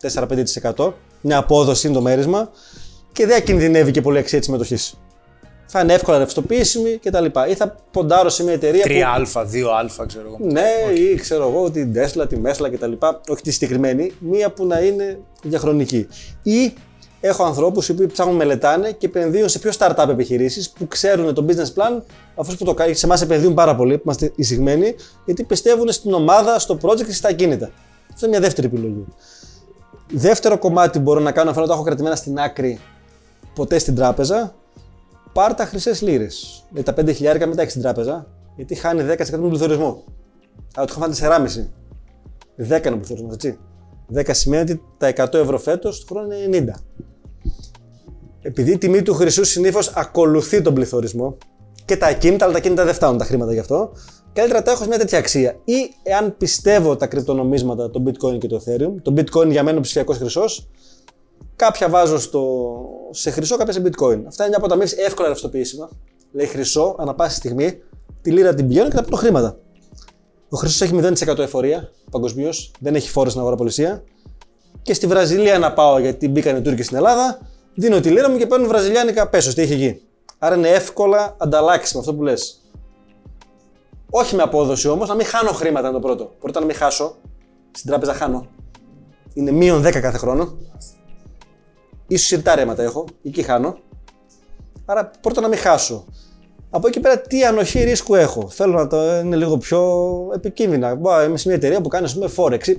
4-5%. 0.00 0.92
Μια 1.20 1.38
απόδοση 1.38 1.86
είναι 1.86 1.96
το 1.96 2.02
μέρισμα 2.02 2.50
και 3.12 3.26
δεν 3.26 3.44
κινδυνεύει 3.44 3.90
και 3.90 4.00
πολύ 4.00 4.18
αξία 4.18 4.38
της 4.38 4.48
μετοχή. 4.48 4.76
Θα 5.66 5.80
είναι 5.80 5.92
εύκολα 5.92 6.18
ρευστοποιήσιμη 6.18 7.00
κτλ. 7.04 7.24
Ή 7.50 7.54
θα 7.54 7.76
ποντάρω 7.90 8.28
σε 8.28 8.42
μια 8.42 8.52
εταιρεία 8.52 8.82
που 8.82 9.30
3α, 9.32 9.40
2α, 9.40 10.06
ξέρω 10.06 10.26
εγώ. 10.26 10.50
ναι, 10.50 10.92
ή 10.94 11.14
ξέρω 11.14 11.48
εγώ 11.48 11.70
την 11.70 11.94
Tesla, 11.94 12.28
τη 12.28 12.36
Mesla 12.44 12.70
κτλ. 12.72 12.92
Όχι 13.28 13.42
τη 13.42 13.50
συγκεκριμένη, 13.50 14.12
μία 14.18 14.50
που 14.50 14.66
να 14.66 14.80
είναι 14.80 15.18
διαχρονική. 15.42 16.06
Ή 16.42 16.72
έχω 17.20 17.44
ανθρώπους 17.44 17.88
οι 17.88 17.92
οποίοι 17.92 18.06
ψάχνουν, 18.06 18.36
μελετάνε 18.36 18.90
και 18.90 19.06
επενδύουν 19.06 19.48
σε 19.48 19.58
πιο 19.58 19.70
startup 19.78 20.08
επιχειρήσεις 20.08 20.70
που 20.70 20.88
ξέρουν 20.88 21.34
το 21.34 21.44
business 21.48 21.80
plan, 21.80 22.02
αφού 22.34 22.56
που 22.56 22.64
το 22.64 22.74
κάνει. 22.74 22.94
Σε 22.94 23.06
εμάς 23.06 23.22
επενδύουν 23.22 23.54
πάρα 23.54 23.76
πολύ, 23.76 23.94
που 23.94 24.02
είμαστε 24.04 24.32
εισηγμένοι, 24.36 24.94
γιατί 25.24 25.44
πιστεύουν 25.44 25.92
στην 25.92 26.12
ομάδα, 26.12 26.58
στο 26.58 26.78
project 26.82 27.04
και 27.04 27.12
στα 27.12 27.28
ακίνητα. 27.28 27.70
Αυτό 28.12 28.26
είναι 28.26 28.38
μια 28.38 28.46
δεύτερη 28.46 28.66
επιλογή. 28.66 29.04
Δεύτερο 30.12 30.58
κομμάτι 30.58 30.98
που 30.98 31.04
μπορώ 31.04 31.20
να 31.20 31.32
κάνω, 31.32 31.50
αφού 31.50 31.60
να 31.60 31.66
το 31.66 31.72
έχω 31.72 31.82
κρατημένα 31.82 32.16
στην 32.16 32.38
άκρη 32.38 32.80
ποτέ 33.54 33.78
στην 33.78 33.94
τράπεζα, 33.94 34.54
πάρ 35.36 35.54
τα 35.54 35.64
χρυσές 35.64 36.02
λίρες. 36.02 36.64
Με 36.70 36.82
τα 36.82 36.94
5 36.96 37.12
χιλιάρικα 37.14 37.46
μην 37.46 37.56
τα 37.56 37.60
έχεις 37.60 37.72
στην 37.72 37.84
τράπεζα, 37.84 38.26
γιατί 38.56 38.74
χάνει 38.74 39.02
10% 39.02 39.40
του 39.40 39.48
πληθωρισμό. 39.48 40.04
Αλλά 40.74 40.86
το 40.86 40.94
είχα 40.96 41.00
φάνε 41.00 41.14
4,5. 41.14 41.70
10 42.56 42.86
είναι 42.86 42.94
ο 42.94 42.98
πληθωρισμός, 42.98 43.34
έτσι. 43.34 43.58
10 44.14 44.34
σημαίνει 44.34 44.62
ότι 44.62 44.82
τα 44.98 45.06
100 45.06 45.34
ευρώ 45.34 45.58
φέτος 45.58 46.00
του 46.00 46.06
χρόνου 46.06 46.32
είναι 46.32 46.46
90. 46.46 46.80
Επειδή 48.40 48.72
η 48.72 48.78
τιμή 48.78 49.02
του 49.02 49.14
χρυσού 49.14 49.44
συνήθως 49.44 49.92
ακολουθεί 49.94 50.62
τον 50.62 50.74
πληθωρισμό 50.74 51.36
και 51.84 51.96
τα 51.96 52.06
ακίνητα, 52.06 52.44
αλλά 52.44 52.52
τα 52.52 52.58
ακίνητα 52.58 52.84
δεν 52.84 52.94
φτάνουν 52.94 53.18
τα 53.18 53.24
χρήματα 53.24 53.52
γι' 53.52 53.58
αυτό, 53.58 53.92
καλύτερα 54.32 54.62
τα 54.62 54.70
έχω 54.70 54.82
σε 54.82 54.88
μια 54.88 54.98
τέτοια 54.98 55.18
αξία. 55.18 55.56
Ή 55.64 55.90
εάν 56.02 56.36
πιστεύω 56.36 56.96
τα 56.96 57.06
κρυπτονομίσματα, 57.06 57.90
το 57.90 58.02
bitcoin 58.06 58.38
και 58.38 58.46
το 58.46 58.62
ethereum, 58.64 58.94
το 59.02 59.14
bitcoin 59.16 59.50
για 59.50 59.62
μένα 59.62 59.70
είναι 59.70 59.78
ο 59.78 59.80
ψηφιακός 59.80 60.16
χρυσός, 60.16 60.68
κάποια 61.56 61.88
βάζω 61.88 62.18
στο... 62.18 62.66
σε 63.10 63.30
χρυσό, 63.30 63.56
κάποια 63.56 63.72
σε 63.72 63.82
bitcoin. 63.82 64.22
Αυτά 64.26 64.42
είναι 64.42 64.48
μια 64.48 64.58
αποταμίευση 64.58 64.96
εύκολα 64.98 65.28
ρευστοποιήσιμα. 65.28 65.88
Λέει 66.32 66.46
χρυσό, 66.46 66.96
ανά 66.98 67.14
πάση 67.14 67.36
στιγμή, 67.36 67.78
τη 68.22 68.30
λίρα 68.30 68.54
την 68.54 68.68
πηγαίνω 68.68 68.88
και 68.88 68.94
τα 68.94 69.02
παίρνω 69.02 69.16
χρήματα. 69.16 69.58
Ο 70.48 70.56
χρυσός 70.56 70.80
έχει 70.80 71.00
0% 71.28 71.38
εφορία 71.38 71.90
παγκοσμίως, 72.10 72.70
δεν 72.80 72.94
έχει 72.94 73.10
φόρο 73.10 73.28
στην 73.28 73.40
αγοραπολισία. 73.40 74.04
Και 74.82 74.94
στη 74.94 75.06
Βραζιλία 75.06 75.58
να 75.58 75.72
πάω 75.72 75.98
γιατί 75.98 76.28
μπήκαν 76.28 76.56
οι 76.56 76.62
Τούρκοι 76.62 76.82
στην 76.82 76.96
Ελλάδα, 76.96 77.38
δίνω 77.74 78.00
τη 78.00 78.10
λίρα 78.10 78.30
μου 78.30 78.36
και 78.36 78.46
παίρνω 78.46 78.66
βραζιλιάνικα 78.66 79.28
πέσος. 79.28 79.54
Τι 79.54 79.62
έχει 79.62 79.72
εκεί. 79.72 80.00
Άρα 80.38 80.56
είναι 80.56 80.68
εύκολα 80.68 81.36
ανταλλάξιμο 81.38 82.00
αυτό 82.00 82.14
που 82.14 82.22
λες. 82.22 82.60
Όχι 84.10 84.36
με 84.36 84.42
απόδοση 84.42 84.88
όμως, 84.88 85.08
να 85.08 85.14
μην 85.14 85.26
χάνω 85.26 85.50
χρήματα 85.50 85.88
είναι 85.88 85.96
το 85.96 86.02
πρώτο. 86.02 86.34
Πρώτα 86.40 86.60
να 86.60 86.66
μην 86.66 86.74
χάσω. 86.74 87.16
Στην 87.70 87.90
τράπεζα 87.90 88.14
χάνω. 88.14 88.46
Είναι 89.34 89.50
μείον 89.50 89.86
10 89.86 90.00
κάθε 90.00 90.18
χρόνο. 90.18 90.56
Ίσως 92.06 92.26
σιρτά 92.26 92.54
ρέματα 92.54 92.82
έχω, 92.82 93.04
εκεί 93.24 93.42
χάνω. 93.42 93.78
Άρα 94.84 95.10
πρώτα 95.20 95.40
να 95.40 95.48
μην 95.48 95.58
χάσω. 95.58 96.04
Από 96.70 96.86
εκεί 96.86 97.00
πέρα 97.00 97.20
τι 97.20 97.44
ανοχή 97.44 97.84
ρίσκου 97.84 98.14
έχω. 98.14 98.48
Θέλω 98.48 98.72
να 98.72 98.86
το 98.86 99.18
είναι 99.18 99.36
λίγο 99.36 99.58
πιο 99.58 100.02
επικίνδυνα. 100.34 100.94
Μπα, 100.94 101.24
είμαι 101.24 101.36
σε 101.36 101.48
μια 101.48 101.56
εταιρεία 101.56 101.80
που 101.80 101.88
κάνει 101.88 102.04
ας 102.04 102.14
πούμε 102.14 102.30
Forex. 102.36 102.76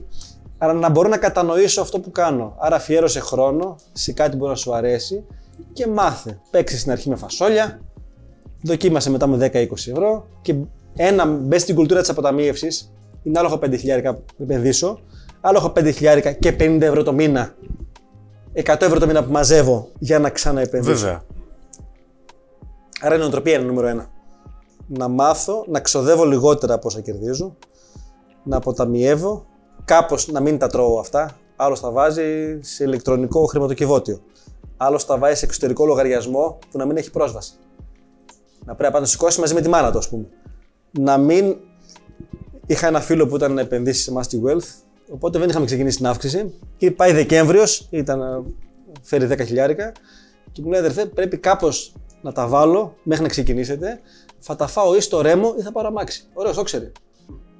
Άρα 0.57 0.73
να 0.73 0.89
μπορώ 0.89 1.07
να 1.07 1.17
κατανοήσω 1.17 1.81
αυτό 1.81 1.99
που 1.99 2.11
κάνω. 2.11 2.55
Άρα 2.59 2.75
αφιέρωσε 2.75 3.19
χρόνο 3.19 3.75
σε 3.91 4.11
κάτι 4.11 4.31
που 4.31 4.37
μπορεί 4.37 4.49
να 4.49 4.57
σου 4.57 4.75
αρέσει 4.75 5.25
και 5.73 5.87
μάθε. 5.87 6.39
Παίξει 6.51 6.77
στην 6.77 6.91
αρχή 6.91 7.09
με 7.09 7.15
φασόλια, 7.15 7.81
δοκίμασε 8.61 9.09
μετά 9.09 9.27
με 9.27 9.51
10-20 9.53 9.71
ευρώ 9.71 10.27
και 10.41 10.55
ένα 10.95 11.25
μπες 11.25 11.61
στην 11.61 11.75
κουλτούρα 11.75 11.99
της 11.99 12.09
αποταμίευσης. 12.09 12.93
Είναι 13.23 13.39
άλλο 13.39 13.47
έχω 13.47 13.59
5 13.63 13.77
χιλιάρικα 13.77 14.11
να 14.11 14.43
επενδύσω, 14.43 14.99
άλλο 15.41 15.57
έχω 15.57 15.73
5 15.75 15.91
χιλιάρικα 15.93 16.31
και 16.31 16.55
50 16.59 16.81
ευρώ 16.81 17.03
το 17.03 17.13
μήνα. 17.13 17.55
100 18.65 18.81
ευρώ 18.81 18.99
το 18.99 19.07
μήνα 19.07 19.23
που 19.23 19.31
μαζεύω 19.31 19.89
για 19.99 20.19
να 20.19 20.29
ξαναεπενδύσω. 20.29 20.95
Βέβαια. 20.95 21.23
Άρα 23.01 23.15
η 23.15 23.17
νοοτροπία 23.17 23.53
είναι 23.53 23.63
νούμερο 23.63 23.87
ένα. 23.87 24.09
Να 24.87 25.07
μάθω 25.07 25.65
να 25.67 25.79
ξοδεύω 25.79 26.25
λιγότερα 26.25 26.73
από 26.73 26.87
όσα 26.87 27.01
κερδίζω, 27.01 27.55
να 28.43 28.57
αποταμιεύω, 28.57 29.45
κάπως 29.85 30.27
να 30.27 30.39
μην 30.39 30.57
τα 30.57 30.67
τρώω 30.67 30.99
αυτά. 30.99 31.37
Άλλος 31.55 31.79
τα 31.79 31.91
βάζει 31.91 32.59
σε 32.61 32.83
ηλεκτρονικό 32.83 33.45
χρηματοκιβώτιο. 33.45 34.21
Άλλος 34.77 35.05
τα 35.05 35.17
βάζει 35.17 35.35
σε 35.35 35.45
εξωτερικό 35.45 35.85
λογαριασμό 35.85 36.59
που 36.71 36.77
να 36.77 36.85
μην 36.85 36.97
έχει 36.97 37.11
πρόσβαση. 37.11 37.53
Να 38.65 38.75
πρέπει 38.75 38.93
να 38.93 38.99
το 38.99 39.05
σηκώσει 39.05 39.39
μαζί 39.39 39.53
με 39.53 39.61
τη 39.61 39.69
μάνα 39.69 39.91
του, 39.91 39.97
ας 39.97 40.09
πούμε. 40.09 40.25
Να 40.91 41.17
μην. 41.17 41.57
Είχα 42.65 42.87
ένα 42.87 42.99
φίλο 42.99 43.27
που 43.27 43.35
ήταν 43.35 43.53
να 43.53 43.61
επενδύσει 43.61 44.01
σε 44.01 44.11
Mastic 44.15 44.49
Wealth, 44.49 44.86
οπότε 45.09 45.39
δεν 45.39 45.49
είχαμε 45.49 45.65
ξεκινήσει 45.65 45.97
την 45.97 46.07
αύξηση. 46.07 46.53
Και 46.77 46.91
πάει 46.91 47.11
Δεκέμβριος, 47.11 47.87
ήταν 47.89 48.19
να 48.19 48.43
φέρει 49.01 49.27
10 49.27 49.45
χιλιάρικα, 49.45 49.91
και 50.51 50.61
μου 50.61 50.69
λέει 50.69 50.79
αδερφέ, 50.79 51.05
πρέπει 51.05 51.37
κάπως 51.37 51.93
να 52.21 52.31
τα 52.31 52.47
βάλω 52.47 52.95
μέχρι 53.03 53.23
να 53.23 53.29
ξεκινήσετε. 53.29 53.99
Θα 54.39 54.55
τα 54.55 54.67
φάω 54.67 54.95
ή 54.95 54.99
στο 54.99 55.21
ρέμο 55.21 55.53
ή 55.57 55.61
θα 55.61 55.71
πάρω 55.71 55.87
αμάξι. 55.87 56.27
Ωραίος, 56.33 56.55
το 56.55 56.63
ξέρει. 56.63 56.91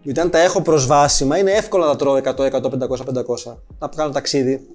Γιατί 0.02 0.20
αν 0.20 0.30
τα 0.30 0.40
έχω 0.40 0.62
προσβάσιμα, 0.62 1.38
είναι 1.38 1.52
εύκολο 1.52 1.84
να 1.84 1.90
τα 1.90 1.96
τρώω 1.96 2.16
100, 2.16 2.22
100, 2.22 2.62
500, 2.62 3.06
500. 3.06 3.58
Να 3.80 3.88
κάνω 3.88 4.12
ταξίδι. 4.12 4.68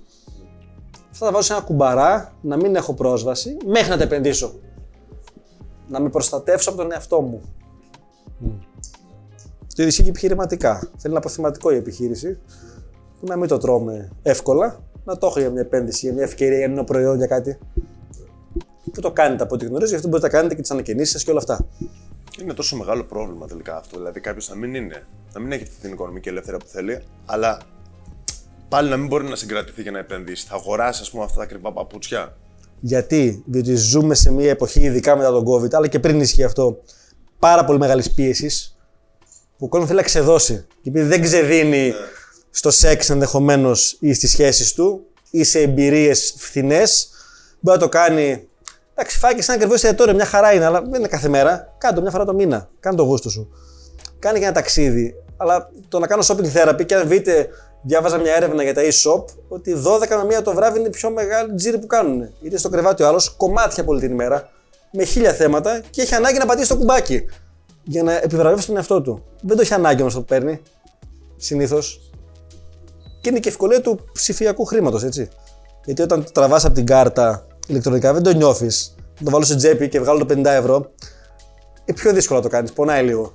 Αυτά 1.11 1.25
τα 1.27 1.33
βάζω 1.33 1.47
σε 1.47 1.53
ένα 1.53 1.63
κουμπαρά, 1.63 2.37
να 2.41 2.57
μην 2.57 2.77
έχω 2.77 2.95
πρόσβαση, 2.95 3.57
μέχρι 3.67 3.89
να 3.91 3.97
τα 3.97 4.03
επενδύσω. 4.03 4.53
Να 5.89 6.01
με 6.01 6.09
προστατεύσω 6.09 6.71
από 6.71 6.79
τον 6.79 6.93
εαυτό 6.93 7.21
μου. 7.21 7.41
Το 9.75 9.83
ίδιο 9.83 9.87
ισχύει 9.87 10.03
και 10.03 10.09
επιχειρηματικά. 10.09 10.79
Θέλει 10.79 10.91
ένα 11.15 11.19
αποθυματικό 11.19 11.71
η 11.71 11.77
επιχείρηση, 11.77 12.39
που 13.21 13.27
να 13.27 13.37
μην 13.37 13.49
το 13.49 13.59
τρώμε 13.59 14.11
εύκολα, 14.23 14.83
να 15.05 15.19
το 15.19 15.27
έχω 15.27 15.41
για 15.41 15.51
μια 15.51 15.61
επένδυση, 15.61 16.07
για 16.07 16.15
μια 16.15 16.25
ευκαιρία, 16.25 16.57
για 16.57 16.67
ένα 16.67 16.85
προϊόν, 16.85 17.17
για 17.17 17.27
κάτι. 17.27 17.59
Που 18.93 19.01
το 19.01 19.13
κάνετε 19.13 19.43
από 19.43 19.55
ό,τι 19.55 19.67
γνωρίζω, 19.67 19.91
γι' 19.91 19.97
αυτό 19.97 20.09
μπορείτε 20.09 20.27
να 20.27 20.33
κάνετε 20.33 20.55
και 20.55 20.61
τις 20.61 20.71
ανακαινήσεις 20.71 21.11
σας 21.11 21.25
και 21.25 21.31
όλα 21.31 21.39
αυτά. 21.39 21.67
Είναι 22.43 22.55
τόσο 22.55 22.77
μεγάλο 22.77 23.05
πρόβλημα 23.05 23.47
τελικά 23.47 23.77
αυτό. 23.77 23.97
Δηλαδή 23.97 24.21
κάποιος 24.21 24.49
να 24.49 24.57
μην 24.57 24.75
είναι, 24.75 25.03
να 25.33 25.41
μην 25.41 25.53
έχει 25.53 25.65
την 25.81 25.93
οικονομική 25.93 26.29
ελευθερία 26.29 26.59
που 26.59 26.67
θέλει, 26.67 27.03
αλλά 27.27 27.59
πάλι 28.69 28.89
να 28.89 28.97
μην 28.97 29.07
μπορεί 29.07 29.25
να 29.25 29.37
συγκρατηθεί 29.37 29.83
για 29.83 29.91
να 29.91 29.99
επενδύσει. 29.99 30.47
Θα 30.47 30.55
αγοράσει, 30.55 31.01
ας 31.03 31.11
πούμε, 31.11 31.25
αυτά 31.25 31.37
τα 31.37 31.43
ακριβά 31.43 31.73
παπούτσια. 31.73 32.37
Γιατί, 32.81 33.43
διότι 33.47 33.75
ζούμε 33.75 34.15
σε 34.15 34.33
μια 34.33 34.51
εποχή, 34.51 34.81
ειδικά 34.81 35.17
μετά 35.17 35.31
τον 35.31 35.45
COVID, 35.47 35.75
αλλά 35.75 35.89
και 35.89 35.99
πριν 35.99 36.21
ισχύει 36.21 36.45
αυτό, 36.45 36.79
πάρα 37.39 37.65
πολύ 37.65 37.79
μεγάλης 37.79 38.11
πίεσης, 38.11 38.77
που 39.63 39.69
ο 39.69 39.71
κόσμος 39.71 39.89
θέλει 39.89 40.01
να 40.01 40.07
ξεδώσει. 40.07 40.67
Και 40.83 40.89
επειδή 40.89 41.07
δεν 41.07 41.23
ξεδίνει 41.23 41.95
στο 42.51 42.71
σεξ 42.71 43.11
ενδεχομένως 43.11 43.97
ή 44.01 44.15
στις 44.15 44.31
σχέσεις 44.31 44.73
του 44.73 45.07
ή 45.31 45.45
σε 45.45 45.61
εμπειρίες 45.61 46.35
φθηνές, 46.39 47.09
μπορεί 47.61 47.79
να 47.79 47.83
το 47.83 47.89
κάνει. 47.89 48.49
Εντάξει, 48.95 49.19
φάκι 49.19 49.43
σαν 49.43 49.55
ακριβώς 49.55 49.77
εστιατόριο, 49.77 50.15
μια 50.15 50.25
χαρά 50.25 50.53
είναι, 50.53 50.65
αλλά 50.65 50.83
δεν 50.83 50.95
είναι 50.95 51.09
κάθε 51.09 51.29
μέρα. 51.29 51.75
Κάντο 51.79 52.01
μια 52.01 52.11
φορά 52.11 52.25
το 52.25 52.35
μήνα. 52.35 52.69
Κάνε 52.81 52.97
το 52.97 53.03
γούστο 53.03 53.31
σου. 53.31 53.49
Κάνει 54.19 54.39
και 54.39 54.45
ένα 54.45 54.55
ταξίδι. 54.55 55.15
Αλλά 55.37 55.71
το 55.89 55.99
να 55.99 56.07
κάνω 56.07 56.23
shopping 56.27 56.53
therapy 56.55 56.87
και 56.87 56.95
αν 56.95 57.09
δείτε, 57.09 57.49
διάβαζα 57.83 58.19
μια 58.19 58.35
έρευνα 58.35 58.63
για 58.63 58.75
τα 58.75 58.83
e-shop, 58.83 59.25
ότι 59.49 59.83
12 59.85 60.25
με 60.27 60.37
1 60.39 60.43
το 60.43 60.55
βράδυ 60.55 60.79
είναι 60.79 60.89
η 60.89 60.91
πιο 60.91 61.11
μεγάλη 61.11 61.55
τζίρι 61.55 61.79
που 61.79 61.87
κάνουν. 61.87 62.29
Γιατί 62.41 62.59
στο 62.59 62.69
κρεβάτι 62.69 63.03
ο 63.03 63.07
άλλος 63.07 63.31
κομμάτια 63.31 63.85
πολύ 63.85 64.01
την 64.01 64.11
ημέρα, 64.11 64.51
με 64.93 65.05
χίλια 65.05 65.33
θέματα 65.33 65.81
και 65.91 66.03
έχει 66.03 66.15
ανάγκη 66.15 66.39
να 66.39 66.47
πατήσει 66.47 66.69
το 66.69 66.77
κουμπάκι 66.77 67.25
για 67.83 68.03
να 68.03 68.13
επιβραβεύσει 68.13 68.67
τον 68.67 68.77
εαυτό 68.77 69.01
του. 69.01 69.25
Δεν 69.43 69.57
το 69.57 69.63
έχει 69.63 69.75
ανάγκη 69.75 70.01
όμως 70.01 70.15
αυτό 70.15 70.27
που 70.27 70.35
παίρνει. 70.35 70.61
Συνήθως. 71.37 72.11
Και 73.21 73.29
είναι 73.29 73.39
και 73.39 73.49
ευκολία 73.49 73.81
του 73.81 73.99
ψηφιακού 74.13 74.65
χρήματος, 74.65 75.05
έτσι. 75.05 75.29
Γιατί 75.85 76.03
όταν 76.03 76.25
το 76.25 76.33
τραβάς 76.33 76.65
από 76.65 76.75
την 76.75 76.87
κάρτα 76.87 77.47
ηλεκτρονικά 77.67 78.13
δεν 78.13 78.23
το 78.23 78.33
νιώθεις. 78.33 78.95
Το 79.25 79.31
βάλω 79.31 79.45
σε 79.45 79.57
τσέπη 79.57 79.89
και 79.89 80.01
βγάλω 80.01 80.25
το 80.25 80.35
50 80.35 80.45
ευρώ. 80.45 80.91
Ε, 81.85 81.93
πιο 81.93 82.13
δύσκολο 82.13 82.39
να 82.39 82.45
το 82.45 82.51
κάνεις. 82.51 82.73
Πονάει 82.73 83.05
λίγο. 83.05 83.33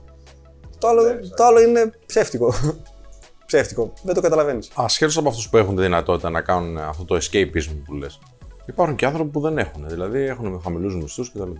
Το 0.78 0.88
άλλο, 0.88 1.02
το 1.36 1.44
άλλο 1.44 1.62
είναι 1.62 1.92
ψεύτικο. 2.06 2.54
ψεύτικο. 3.46 3.94
Δεν 4.04 4.16
το 4.16 4.22
καταλαβαίνεις. 4.22 4.70
Ασχέτω 4.76 5.20
από 5.20 5.30
αυτούς 5.30 5.50
που 5.50 5.58
έχουν 5.58 5.76
τη 5.76 5.82
δυνατότητα 5.82 6.30
να 6.30 6.42
κάνουν 6.42 6.78
αυτό 6.78 7.06
το 7.06 7.16
escapism 7.16 7.78
που 7.86 7.94
λες, 7.94 8.20
υπάρχουν 8.66 8.96
και 8.96 9.06
άνθρωποι 9.06 9.30
που 9.30 9.40
δεν 9.40 9.58
έχουν. 9.58 9.88
Δηλαδή 9.88 10.20
έχουν 10.20 10.62
χαμηλούς 10.64 10.96
μισθούς 10.96 11.32
κτλ. 11.32 11.52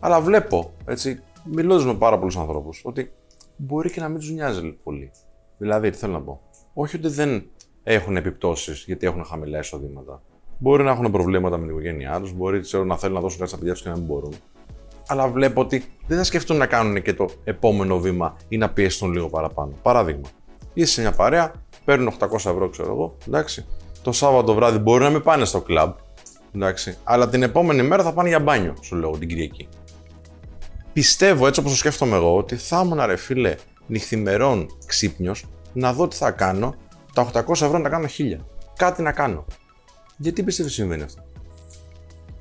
Αλλά 0.00 0.20
βλέπω, 0.20 0.72
έτσι, 0.84 1.22
μιλώντας 1.52 1.84
με 1.84 1.94
πάρα 1.94 2.18
πολλούς 2.18 2.36
ανθρώπους, 2.36 2.82
ότι 2.84 3.12
μπορεί 3.56 3.90
και 3.90 4.00
να 4.00 4.08
μην 4.08 4.18
τους 4.18 4.30
νοιάζει 4.30 4.78
πολύ. 4.82 5.10
Δηλαδή, 5.58 5.90
τι 5.90 5.96
θέλω 5.96 6.12
να 6.12 6.20
πω. 6.20 6.40
Όχι 6.74 6.96
ότι 6.96 7.08
δεν 7.08 7.50
έχουν 7.82 8.16
επιπτώσεις 8.16 8.84
γιατί 8.86 9.06
έχουν 9.06 9.24
χαμηλά 9.24 9.58
εισοδήματα. 9.58 10.22
Μπορεί 10.58 10.82
να 10.82 10.90
έχουν 10.90 11.10
προβλήματα 11.10 11.56
με 11.56 11.62
την 11.62 11.70
οικογένειά 11.70 12.20
τους, 12.20 12.32
μπορεί 12.32 12.60
ξέρω, 12.60 12.84
να 12.84 12.96
θέλουν 12.96 13.14
να 13.14 13.20
δώσουν 13.20 13.38
κάτι 13.38 13.50
στα 13.50 13.58
παιδιά 13.58 13.72
τους 13.74 13.82
και 13.82 13.88
να 13.88 13.96
μην 13.96 14.04
μπορούν. 14.04 14.32
Αλλά 15.06 15.28
βλέπω 15.28 15.60
ότι 15.60 15.84
δεν 16.06 16.18
θα 16.18 16.24
σκεφτούν 16.24 16.56
να 16.56 16.66
κάνουν 16.66 17.02
και 17.02 17.14
το 17.14 17.28
επόμενο 17.44 17.98
βήμα 17.98 18.36
ή 18.48 18.56
να 18.56 18.70
πιέσουν 18.70 19.12
λίγο 19.12 19.28
παραπάνω. 19.28 19.72
Παράδειγμα, 19.82 20.28
είσαι 20.74 20.92
σε 20.92 21.00
μια 21.00 21.12
παρέα, 21.12 21.52
παίρνουν 21.84 22.12
800 22.18 22.34
ευρώ, 22.34 22.68
ξέρω 22.68 22.92
εγώ, 22.92 23.16
εντάξει. 23.26 23.66
Το 24.02 24.12
Σάββατο 24.12 24.54
βράδυ 24.54 24.78
μπορεί 24.78 25.02
να 25.02 25.10
μην 25.10 25.22
πάνε 25.22 25.44
στο 25.44 25.60
κλαμπ, 25.60 25.92
εντάξει. 26.54 26.96
Αλλά 27.04 27.28
την 27.28 27.42
επόμενη 27.42 27.82
μέρα 27.82 28.02
θα 28.02 28.12
πάνε 28.12 28.28
για 28.28 28.40
μπάνιο, 28.40 28.74
σου 28.82 28.96
λέω 28.96 29.10
την 29.10 29.28
Κυριακή. 29.28 29.68
Πιστεύω 30.96 31.46
έτσι 31.46 31.60
όπως 31.60 31.72
το 31.72 31.78
σκέφτομαι 31.78 32.16
εγώ 32.16 32.36
ότι 32.36 32.56
θα 32.56 32.82
ήμουν 32.84 33.06
ρε 33.06 33.16
φίλε 33.16 33.54
νυχθημερών 33.86 34.66
ξύπνιος 34.86 35.44
να 35.72 35.92
δω 35.92 36.08
τι 36.08 36.16
θα 36.16 36.30
κάνω, 36.30 36.74
τα 37.14 37.30
800 37.32 37.50
ευρώ 37.50 37.78
να 37.78 37.82
τα 37.82 37.88
κάνω 37.88 38.06
1000. 38.18 38.36
Κάτι 38.76 39.02
να 39.02 39.12
κάνω. 39.12 39.44
Γιατί 40.16 40.42
πιστεύεις 40.42 40.72
συμβαίνει 40.72 41.02
αυτό; 41.02 41.22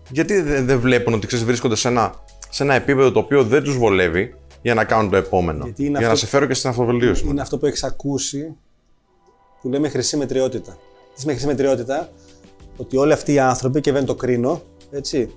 Γιατί 0.10 0.42
δεν 0.42 0.66
δεν 0.66 0.80
βλέπουν 0.80 1.14
ότι 1.14 1.28
ξέρεις, 1.28 1.46
βρίσκονται 1.46 1.76
σε 1.76 1.88
ένα, 1.88 2.14
σε 2.50 2.64
ένα 2.64 2.74
επίπεδο 2.74 3.12
το 3.12 3.20
οποίο 3.20 3.44
δεν 3.44 3.64
τους 3.64 3.78
βολεύει 3.78 4.36
για 4.62 4.74
να 4.74 4.86
κάνουν 4.86 5.10
το 5.10 5.18
επόμενο. 5.18 5.64
Γιατί 5.64 5.86
είναι 5.86 5.98
για 5.98 6.08
να 6.08 6.14
αυτό- 6.14 6.26
σε 6.26 6.32
φέρω 6.32 6.46
και 6.46 6.54
στην 6.54 6.70
αυτοβελτίωση. 6.70 7.26
Είναι 7.28 7.42
αυτό 7.42 7.58
που 7.58 7.66
έχεις 7.66 7.84
ακούσει 7.84 8.56
που 9.62 9.70
λέμε 9.70 9.90
χρυσή 9.90 10.18
μετριότητα. 10.18 10.78
Τι 11.14 11.20
σημαίνει 11.20 11.40
χρυσή 11.40 11.56
μετριότητα, 11.56 12.10
ότι 12.78 12.98
όλοι 12.98 13.14
αυτοί 13.14 13.34
οι 13.34 13.40
άνθρωποι, 13.40 13.82
και 13.82 13.92
δεν 13.92 14.06
το 14.06 14.16
κρίνω, 14.16 14.62
έτσι, 14.92 15.30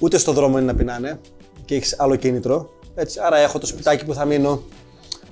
ούτε 0.00 0.18
στο 0.18 0.32
δρόμο 0.32 0.58
είναι 0.58 0.66
να 0.66 0.74
πεινάνε 0.74 1.20
και 1.66 1.74
έχεις 1.74 1.94
άλλο 1.98 2.16
κίνητρο. 2.16 2.70
Έτσι, 2.94 3.18
άρα 3.22 3.36
έχω 3.36 3.58
το 3.58 3.66
σπιτάκι 3.66 4.04
που 4.04 4.14
θα 4.14 4.24
μείνω, 4.24 4.62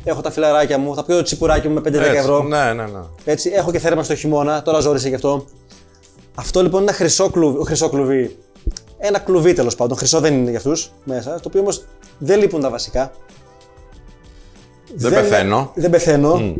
έχω 0.04 0.20
τα 0.20 0.30
φιλαράκια 0.30 0.78
μου, 0.78 0.94
θα 0.94 1.04
πιω 1.04 1.16
το 1.16 1.22
τσιπουράκι 1.22 1.68
μου 1.68 1.74
με 1.74 1.80
5-10 1.80 1.84
Έτσι, 1.84 2.16
ευρώ. 2.16 2.42
Ναι, 2.42 2.72
ναι, 2.72 2.82
ναι. 2.82 3.00
Έτσι, 3.24 3.50
έχω 3.54 3.70
και 3.70 3.78
θέρμα 3.78 4.02
στο 4.02 4.14
χειμώνα, 4.14 4.62
τώρα 4.62 4.80
ζόρισε 4.80 5.08
γι' 5.08 5.14
αυτό. 5.14 5.44
Αυτό 6.34 6.62
λοιπόν 6.62 6.80
είναι 6.80 6.90
ένα 6.90 6.98
χρυσό 6.98 7.30
κλουβί. 7.30 7.64
Χρυσό 7.64 7.88
κλουβί. 7.88 8.36
Ένα 8.98 9.18
κλουβί 9.18 9.52
τέλος 9.52 9.74
πάντων. 9.74 9.96
Χρυσό 9.96 10.20
δεν 10.20 10.34
είναι 10.34 10.48
για 10.48 10.58
αυτούς 10.58 10.92
μέσα. 11.04 11.38
Στο 11.38 11.48
οποίο 11.48 11.60
όμως 11.60 11.84
δεν 12.18 12.38
λείπουν 12.40 12.60
τα 12.60 12.70
βασικά. 12.70 13.12
Δεν 14.94 15.12
πεθαίνω. 15.12 15.72
Δεν 15.74 15.90
πεθαίνω. 15.90 16.54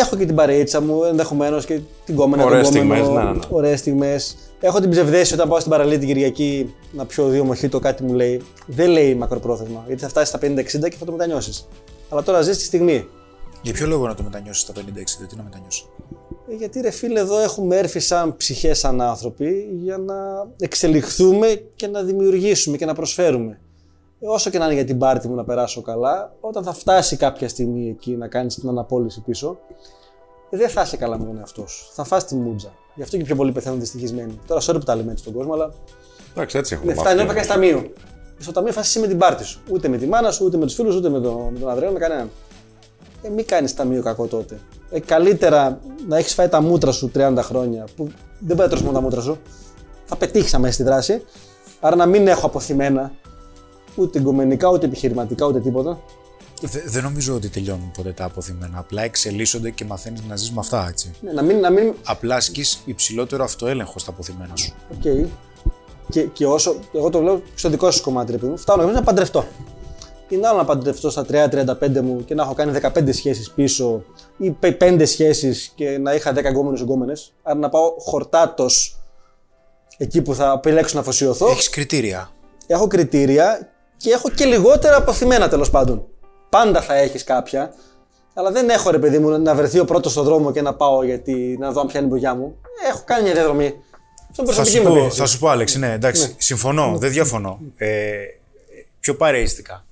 Έχω 0.00 0.16
και 0.16 0.26
την 0.26 0.34
παρείτσα 0.34 0.80
μου 0.80 1.04
ενδεχομένως 1.04 1.64
και 1.64 1.80
την 2.04 2.16
κόμενα 2.16 2.44
Ωραίες 2.44 2.68
τον 2.68 2.80
κόμενο. 2.80 2.94
στιγμές, 2.94 3.16
ναι, 3.16 3.30
ναι, 3.30 3.30
ναι. 3.30 3.44
Ωραίες 3.50 3.78
στιγμές. 3.78 4.36
Έχω 4.60 4.80
την 4.80 4.90
ψευδέση 4.90 5.34
όταν 5.34 5.48
πάω 5.48 5.58
στην 5.58 5.70
παραλία 5.70 5.98
την 5.98 6.08
Κυριακή 6.08 6.74
να 6.92 7.04
πιω 7.06 7.28
δύο 7.28 7.44
μοχίτο, 7.44 7.78
κάτι 7.78 8.02
μου 8.02 8.14
λέει. 8.14 8.42
Δεν 8.66 8.90
λέει 8.90 9.14
μακροπρόθεσμα. 9.14 9.84
Γιατί 9.86 10.02
θα 10.02 10.08
φτάσει 10.08 10.26
στα 10.26 10.38
50-60 10.38 10.88
και 10.90 10.96
θα 10.98 11.04
το 11.04 11.12
μετανιώσεις. 11.12 11.68
Αλλά 12.08 12.22
τώρα 12.22 12.42
ζεις 12.42 12.56
τη 12.56 12.64
στιγμή. 12.64 13.06
Για 13.62 13.72
ποιο 13.72 13.86
λόγο 13.86 14.06
να 14.06 14.14
το 14.14 14.22
μετανιώσεις 14.22 14.62
στα 14.62 14.72
50-60, 14.76 14.80
τι 15.28 15.36
να 15.36 15.42
μετανιώσει. 15.42 15.84
Ε, 16.50 16.54
Γιατί 16.54 16.80
ρε 16.80 16.90
φίλε 16.90 17.20
εδώ 17.20 17.38
έχουμε 17.38 17.76
έρθει 17.76 18.00
σαν 18.00 18.36
ψυχές, 18.36 18.78
σαν 18.78 19.00
άνθρωποι 19.00 19.68
για 19.82 19.98
να 19.98 20.14
εξελιχθούμε 20.58 21.62
και 21.74 21.86
να 21.86 22.02
δημιουργήσουμε 22.02 22.76
και 22.76 22.84
να 22.84 22.94
προσφέρουμε. 22.94 23.60
Ε, 24.24 24.26
όσο 24.28 24.50
και 24.50 24.58
να 24.58 24.64
είναι 24.64 24.74
για 24.74 24.84
την 24.84 24.98
πάρτη 24.98 25.28
μου 25.28 25.34
να 25.34 25.44
περάσω 25.44 25.82
καλά, 25.82 26.34
όταν 26.40 26.62
θα 26.62 26.72
φτάσει 26.72 27.16
κάποια 27.16 27.48
στιγμή 27.48 27.88
εκεί 27.88 28.16
να 28.16 28.28
κάνεις 28.28 28.54
την 28.54 28.68
αναπόλυση 28.68 29.20
πίσω, 29.20 29.58
ε, 30.50 30.56
δεν 30.56 30.68
θα 30.68 30.82
είσαι 30.82 30.96
καλά 30.96 31.18
με 31.18 31.24
τον 31.24 31.38
εαυτό 31.38 31.66
σου. 31.66 31.86
Θα 31.92 32.04
φας 32.04 32.24
τη 32.24 32.34
μούτζα. 32.34 32.72
Γι' 32.94 33.02
αυτό 33.02 33.16
και 33.16 33.24
πιο 33.24 33.36
πολλοί 33.36 33.52
πεθαίνουν 33.52 33.80
δυστυχισμένοι. 33.80 34.38
Τώρα, 34.46 34.60
sorry 34.60 34.74
που 34.78 34.84
τα 34.84 34.94
λέμε 34.96 35.10
έτσι 35.10 35.22
στον 35.22 35.34
κόσμο, 35.34 35.52
αλλά 35.52 35.72
Εντάξει, 36.32 36.58
έτσι 36.58 36.74
έχουμε. 36.74 36.92
δεν 36.92 37.02
φτάνει 37.02 37.16
να 37.18 37.24
μάθει. 37.24 37.36
πάει 37.36 37.46
ταμείο. 37.46 37.92
Στο 38.38 38.52
ταμείο 38.52 38.72
θα 38.72 38.80
είσαι 38.80 39.00
με 39.00 39.06
την 39.06 39.18
πάρτη 39.18 39.44
σου. 39.44 39.60
Ούτε 39.70 39.88
με 39.88 39.96
τη 39.96 40.06
μάνα 40.06 40.30
σου, 40.30 40.44
ούτε 40.44 40.56
με 40.56 40.64
τους 40.64 40.74
φίλους, 40.74 40.94
ούτε 40.96 41.08
με, 41.08 41.20
τον 41.20 41.52
με 41.52 41.58
τον 41.58 41.68
Ανδρέο, 41.68 41.90
με 41.90 41.98
κανέναν. 41.98 42.30
Ε, 43.22 43.28
μην 43.28 43.46
κάνεις 43.46 43.74
ταμείο 43.74 44.02
κακό 44.02 44.26
τότε. 44.26 44.60
Ε, 44.90 45.00
καλύτερα 45.00 45.78
να 46.08 46.16
έχεις 46.18 46.34
φάει 46.34 46.48
τα 46.48 46.62
μούτρα 46.62 46.92
σου 46.92 47.10
30 47.14 47.34
χρόνια, 47.38 47.84
που 47.96 48.04
δεν 48.38 48.56
μπορεί 48.56 48.58
να 48.58 48.68
τρως 48.68 48.76
εσύ 48.76 48.82
μόνο 48.84 48.96
τα 48.96 49.02
μούτρα 49.02 49.20
σου. 49.20 49.38
Θα 50.04 50.16
πετύχεις 50.16 50.54
αμέσως 50.54 50.72
στη 50.72 50.82
δράση. 50.82 51.22
Άρα 51.80 51.96
να 51.96 52.06
μην 52.06 52.28
έχω 52.28 52.46
απωθημένα 52.46 53.12
ούτε 53.94 54.18
γκομενικά, 54.18 54.68
ούτε 54.68 54.86
επιχειρηματικά, 54.86 55.46
ούτε 55.46 55.60
τίποτα. 55.60 56.00
Δε- 56.62 56.82
δεν 56.86 57.02
νομίζω 57.02 57.34
ότι 57.34 57.48
τελειώνουν 57.48 57.90
ποτέ 57.96 58.12
τα 58.12 58.24
απωθημένα. 58.24 58.78
Απλά 58.78 59.02
εξελίσσονται 59.02 59.70
και 59.70 59.84
μαθαίνεις 59.84 60.20
να 60.28 60.36
ζεις 60.36 60.50
με 60.50 60.60
αυτά, 60.60 60.86
έτσι. 60.88 61.10
Ναι, 61.20 61.32
να 61.32 61.42
μην, 61.42 61.58
να 61.60 61.70
μην 61.70 61.94
Απλά 62.04 62.34
ασκείς 62.36 62.82
υψηλότερο 62.84 63.44
αυτοέλεγχο 63.44 63.98
στα 63.98 64.10
απωθημένα 64.10 64.56
σου. 64.56 64.72
Οκ. 64.92 65.28
Και, 66.10 66.22
και 66.22 66.46
όσο. 66.46 66.76
Εγώ 66.92 67.10
το 67.10 67.20
λέω 67.22 67.42
στο 67.54 67.68
δικό 67.68 67.90
σας 67.90 68.00
κομμάτι, 68.00 68.32
ρε 68.32 68.38
παιδί 68.38 68.50
μου. 68.50 68.58
Φτάνω 68.58 68.84
να 68.86 69.02
παντρευτώ. 69.02 69.44
Είναι 70.28 70.46
άλλο 70.46 70.56
να 70.56 70.64
παντρευτώ 70.64 71.10
στα 71.10 71.26
30-35 71.30 72.00
μου 72.02 72.24
και 72.24 72.34
να 72.34 72.42
έχω 72.42 72.54
κάνει 72.54 72.78
15 72.82 73.12
σχέσεις 73.12 73.50
πίσω 73.50 74.04
ή 74.36 74.56
5 74.60 75.02
σχέσεις 75.04 75.72
και 75.74 75.98
να 75.98 76.14
είχα 76.14 76.32
10 76.32 76.44
γκόμενους 76.50 76.80
εγκόμενες. 76.80 77.32
Άρα 77.42 77.58
να 77.58 77.68
πάω 77.68 77.94
χορτάτος 77.98 79.00
εκεί 79.96 80.22
που 80.22 80.34
θα 80.34 80.52
επιλέξω 80.56 80.94
να 80.94 81.00
αφοσιωθώ. 81.00 81.48
Έχεις 81.48 81.70
κριτήρια. 81.70 82.30
Έχω 82.66 82.86
κριτήρια 82.86 83.71
και 84.02 84.10
έχω 84.10 84.30
και 84.30 84.44
λιγότερα 84.44 84.96
αποθυμένα 84.96 85.48
τέλος 85.48 85.70
πάντων. 85.70 86.04
Πάντα 86.48 86.82
θα 86.82 86.94
έχεις 86.94 87.24
κάποια. 87.24 87.74
Αλλά 88.34 88.50
δεν 88.50 88.68
έχω 88.68 88.90
ρε 88.90 88.98
παιδί 88.98 89.18
μου 89.18 89.38
να 89.38 89.54
βρεθεί 89.54 89.78
ο 89.78 89.84
πρώτος 89.84 90.12
στον 90.12 90.24
δρόμο 90.24 90.52
και 90.52 90.62
να 90.62 90.74
πάω 90.74 91.04
γιατί 91.04 91.56
να 91.60 91.72
δω 91.72 91.80
αν 91.80 91.86
πιάνει 91.86 92.06
η 92.06 92.08
μπογιά 92.08 92.34
μου. 92.34 92.56
Έχω 92.88 93.02
κάνει 93.04 93.22
μια 93.22 93.32
διαδρομή. 93.32 93.66
Αυτό 94.30 94.42
είναι 94.42 94.52
Θα 94.52 94.62
προσωπική 94.62 94.70
σου, 94.70 94.82
μου 94.82 94.88
πω, 94.88 94.94
εμπειρία. 94.94 95.10
θα 95.10 95.26
σου 95.26 95.38
πω, 95.38 95.48
Άλεξ, 95.48 95.74
ναι, 95.74 95.92
εντάξει, 95.92 96.34
συμφωνώ, 96.38 96.96
δεν 96.98 97.10
διαφωνώ. 97.10 97.60
Ε, 97.76 98.12
πιο 99.00 99.16
παρεϊστικά. 99.16 99.84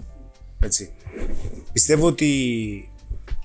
Έτσι. 0.63 0.93
Πιστεύω 1.73 2.07
ότι 2.07 2.93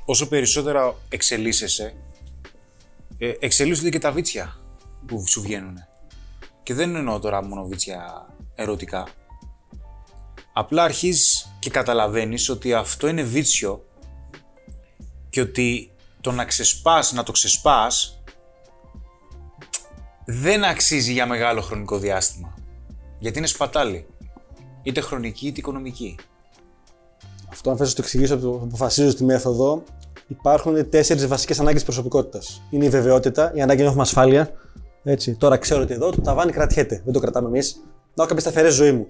όσο 0.06 0.28
περισσότερα 0.28 0.96
εξελίσσεσαι, 1.10 1.94
ε, 3.18 3.32
εξελίσσονται 3.40 3.90
και 3.90 4.00
τα 4.00 4.12
βίτσια 4.12 4.56
που 5.06 5.24
σου 5.28 5.42
βγαίνουν. 5.42 5.76
Και 6.64 6.74
δεν 6.74 6.96
εννοώ 6.96 7.20
τώρα 7.20 7.44
μόνο 7.44 7.66
βίτσια 7.66 8.28
ερωτικά. 8.56 9.08
Απλά 10.58 10.84
αρχίζεις 10.84 11.56
και 11.60 11.70
καταλαβαίνεις 11.70 12.50
ότι 12.50 12.74
αυτό 12.74 13.08
είναι 13.08 13.22
βίτσιο 13.22 13.86
και 15.30 15.42
ότι 15.42 15.92
το 16.22 16.32
να 16.32 16.46
ξεσπάς, 16.46 17.14
να 17.14 17.24
το 17.24 17.32
ξεσπάς, 17.32 18.24
δεν 20.26 20.64
αξίζει 20.64 21.12
για 21.12 21.26
μεγάλο 21.26 21.62
χρονικό 21.62 21.98
διάστημα. 21.98 22.54
Γιατί 23.20 23.38
είναι 23.38 23.48
σπατάλη. 23.48 24.08
Είτε 24.84 25.02
χρονική 25.02 25.48
είτε 25.48 25.60
οικονομική. 25.60 26.16
Αυτό, 27.50 27.70
αν 27.70 27.78
θες 27.78 27.88
να 27.88 27.94
το 27.94 28.02
εξηγήσω, 28.02 28.38
που 28.38 28.62
αποφασίζω 28.64 29.10
στη 29.10 29.24
μέθοδο, 29.24 29.84
υπάρχουν 30.28 30.90
τέσσερις 30.90 31.28
βασικές 31.28 31.60
ανάγκες 31.60 31.84
προσωπικότητας. 31.84 32.62
Είναι 32.70 32.86
η 32.86 32.90
βεβαιότητα, 32.90 33.52
η 33.56 33.62
ανάγκη 33.62 33.82
να 33.82 33.88
έχουμε 33.88 34.02
ασφάλεια. 34.02 34.52
Έτσι. 35.04 35.36
Τώρα 35.36 35.58
ξέρω 35.58 35.82
ότι 35.82 35.94
εδώ 35.94 36.10
το 36.10 36.22
ταβάνι 36.22 36.52
κρατιέται, 36.52 37.02
δεν 37.04 37.14
το 37.14 37.20
κρατάμε 37.20 37.48
εμείς. 37.48 37.76
Να 38.14 38.24
έχω 38.24 38.28
κάποια 38.28 38.42
σταθερέ 38.42 38.70
ζωή 38.70 38.92
μου. 38.92 39.08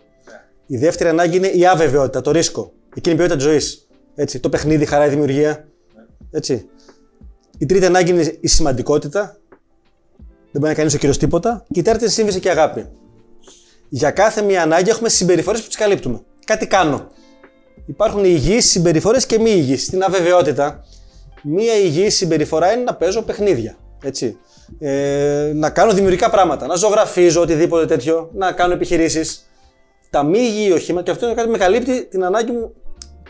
Η 0.68 0.78
δεύτερη 0.78 1.10
ανάγκη 1.10 1.38
είναι 1.38 1.48
η 1.48 1.66
αβεβαιότητα, 1.66 2.22
το 2.22 2.32
ρίσκο. 2.32 2.74
Εκείνη 2.96 3.16
η 3.16 3.18
ποιότητα 3.18 3.36
της 3.36 3.46
ζωής. 3.46 3.88
Το 4.40 4.50
παιχνίδι, 4.50 4.84
η 4.84 4.86
χαρά, 4.86 5.06
η 5.06 5.10
δημιουργία. 5.10 5.68
Έτσι. 6.32 6.70
Η 7.58 7.66
τρίτη 7.66 7.86
ανάγκη 7.86 8.12
είναι 8.12 8.38
η 8.40 8.48
σημαντικότητα. 8.48 9.38
Δεν 10.52 10.62
μπορεί 10.62 10.68
να 10.68 10.74
κάνει 10.74 10.94
ο 10.96 10.98
κύριος 10.98 11.18
τίποτα. 11.18 11.66
Και 11.72 11.80
η 11.80 11.84
τέταρτη 11.84 12.04
είναι 12.04 12.12
η 12.12 12.16
σύμβηση 12.16 12.40
και 12.40 12.48
η 12.48 12.52
αγάπη. 12.52 12.86
Για 13.90 14.12
κάθε 14.12 14.42
μία 14.42 14.62
ανάγκη 14.62 14.90
έχουμε 14.90 15.10
συμπεριφορές 15.10 15.62
που 15.62 15.68
τις 15.68 15.76
καλύπτουμε. 15.76 16.22
Κάτι 16.46 16.68
κάνω. 16.68 17.12
Υπάρχουν 17.86 18.26
υγιείς 18.26 18.70
συμπεριφορές 18.70 19.26
και 19.26 19.40
μη 19.40 19.52
υγιείς. 19.52 19.84
Στην 19.84 20.04
αβεβαιότητα, 20.04 20.84
μία 21.44 21.74
υγιή 21.78 22.10
συμπεριφορά 22.10 22.72
είναι 22.72 22.84
να 22.84 22.96
παίζω 22.96 23.22
παιχνίδια. 23.22 23.78
Έτσι. 24.04 24.38
Ε, 24.80 25.52
να 25.56 25.70
κάνω 25.70 25.94
δημιουργικά 25.94 26.30
πράγματα, 26.30 26.68
να 26.68 26.76
ζωγραφίζω 26.76 27.42
οτιδήποτε 27.42 27.86
τέτοιο, 27.86 28.30
να 28.34 28.52
κάνω 28.52 28.74
επιχειρήσεις. 28.74 29.50
Τα 30.16 30.24
μη 30.24 30.40
υγιή 30.40 30.72
οχήματα, 30.74 31.06
και 31.06 31.12
αυτό 31.12 31.26
είναι 31.26 31.36
κάτι 31.36 31.48
που 31.48 31.52
με 31.52 31.58
καλύπτει 31.58 32.06
την 32.06 32.24
ανάγκη 32.24 32.52
μου 32.52 32.74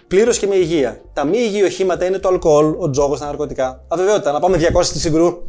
πλήρως 0.08 0.40
και 0.40 0.48
με 0.48 0.56
υγεία. 0.56 1.02
Τα 1.14 1.24
μη 1.24 1.38
υγιή 1.38 1.62
οχήματα 1.66 2.06
είναι 2.06 2.18
το 2.20 2.28
αλκοόλ, 2.28 2.76
ο 2.78 2.90
τζόγος, 2.90 3.20
τα 3.20 3.26
ναρκωτικά. 3.26 3.84
Αβεβαιότητα, 3.88 4.32
να 4.32 4.40
πάμε 4.40 4.58
200 4.58 4.84
στη 4.84 5.00
συγκρού. 5.00 5.44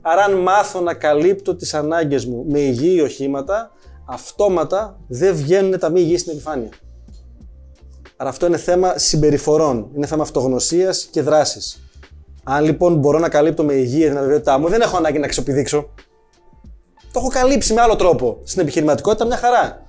Άρα, 0.00 0.22
αν 0.22 0.32
μάθω 0.32 0.80
να 0.80 0.94
καλύπτω 0.94 1.54
τις 1.54 1.74
ανάγκες 1.74 2.24
μου 2.26 2.44
με 2.48 2.58
υγιή 2.58 3.00
οχήματα, 3.04 3.70
αυτόματα 4.08 4.98
δεν 5.06 5.34
βγαίνουν 5.34 5.78
τα 5.78 5.90
μη 5.90 6.00
υγιή 6.00 6.18
στην 6.18 6.32
επιφάνεια. 6.32 6.70
Άρα 8.16 8.30
αυτό 8.30 8.46
είναι 8.46 8.56
θέμα 8.56 8.98
συμπεριφορών. 8.98 9.90
Είναι 9.96 10.06
θέμα 10.06 10.22
αυτογνωσίας 10.22 11.08
και 11.10 11.22
δράσης. 11.22 11.82
Αν 12.44 12.64
λοιπόν 12.64 12.96
μπορώ 12.96 13.18
να 13.18 13.28
καλύπτω 13.28 13.64
με 13.64 13.72
υγεία 13.72 14.08
την 14.08 14.18
αβεβαιότητά 14.18 14.58
μου, 14.58 14.68
δεν 14.68 14.80
έχω 14.80 14.96
ανάγκη 14.96 15.18
να 15.18 15.26
ξεπηδείξω. 15.26 15.88
Το 17.12 17.22
έχω 17.22 17.28
καλύψει 17.28 17.74
με 17.74 17.80
άλλο 17.80 17.96
τρόπο. 17.96 18.40
Στην 18.44 18.62
επιχειρηματικότητα 18.62 19.24
μια 19.24 19.36
χαρά. 19.36 19.85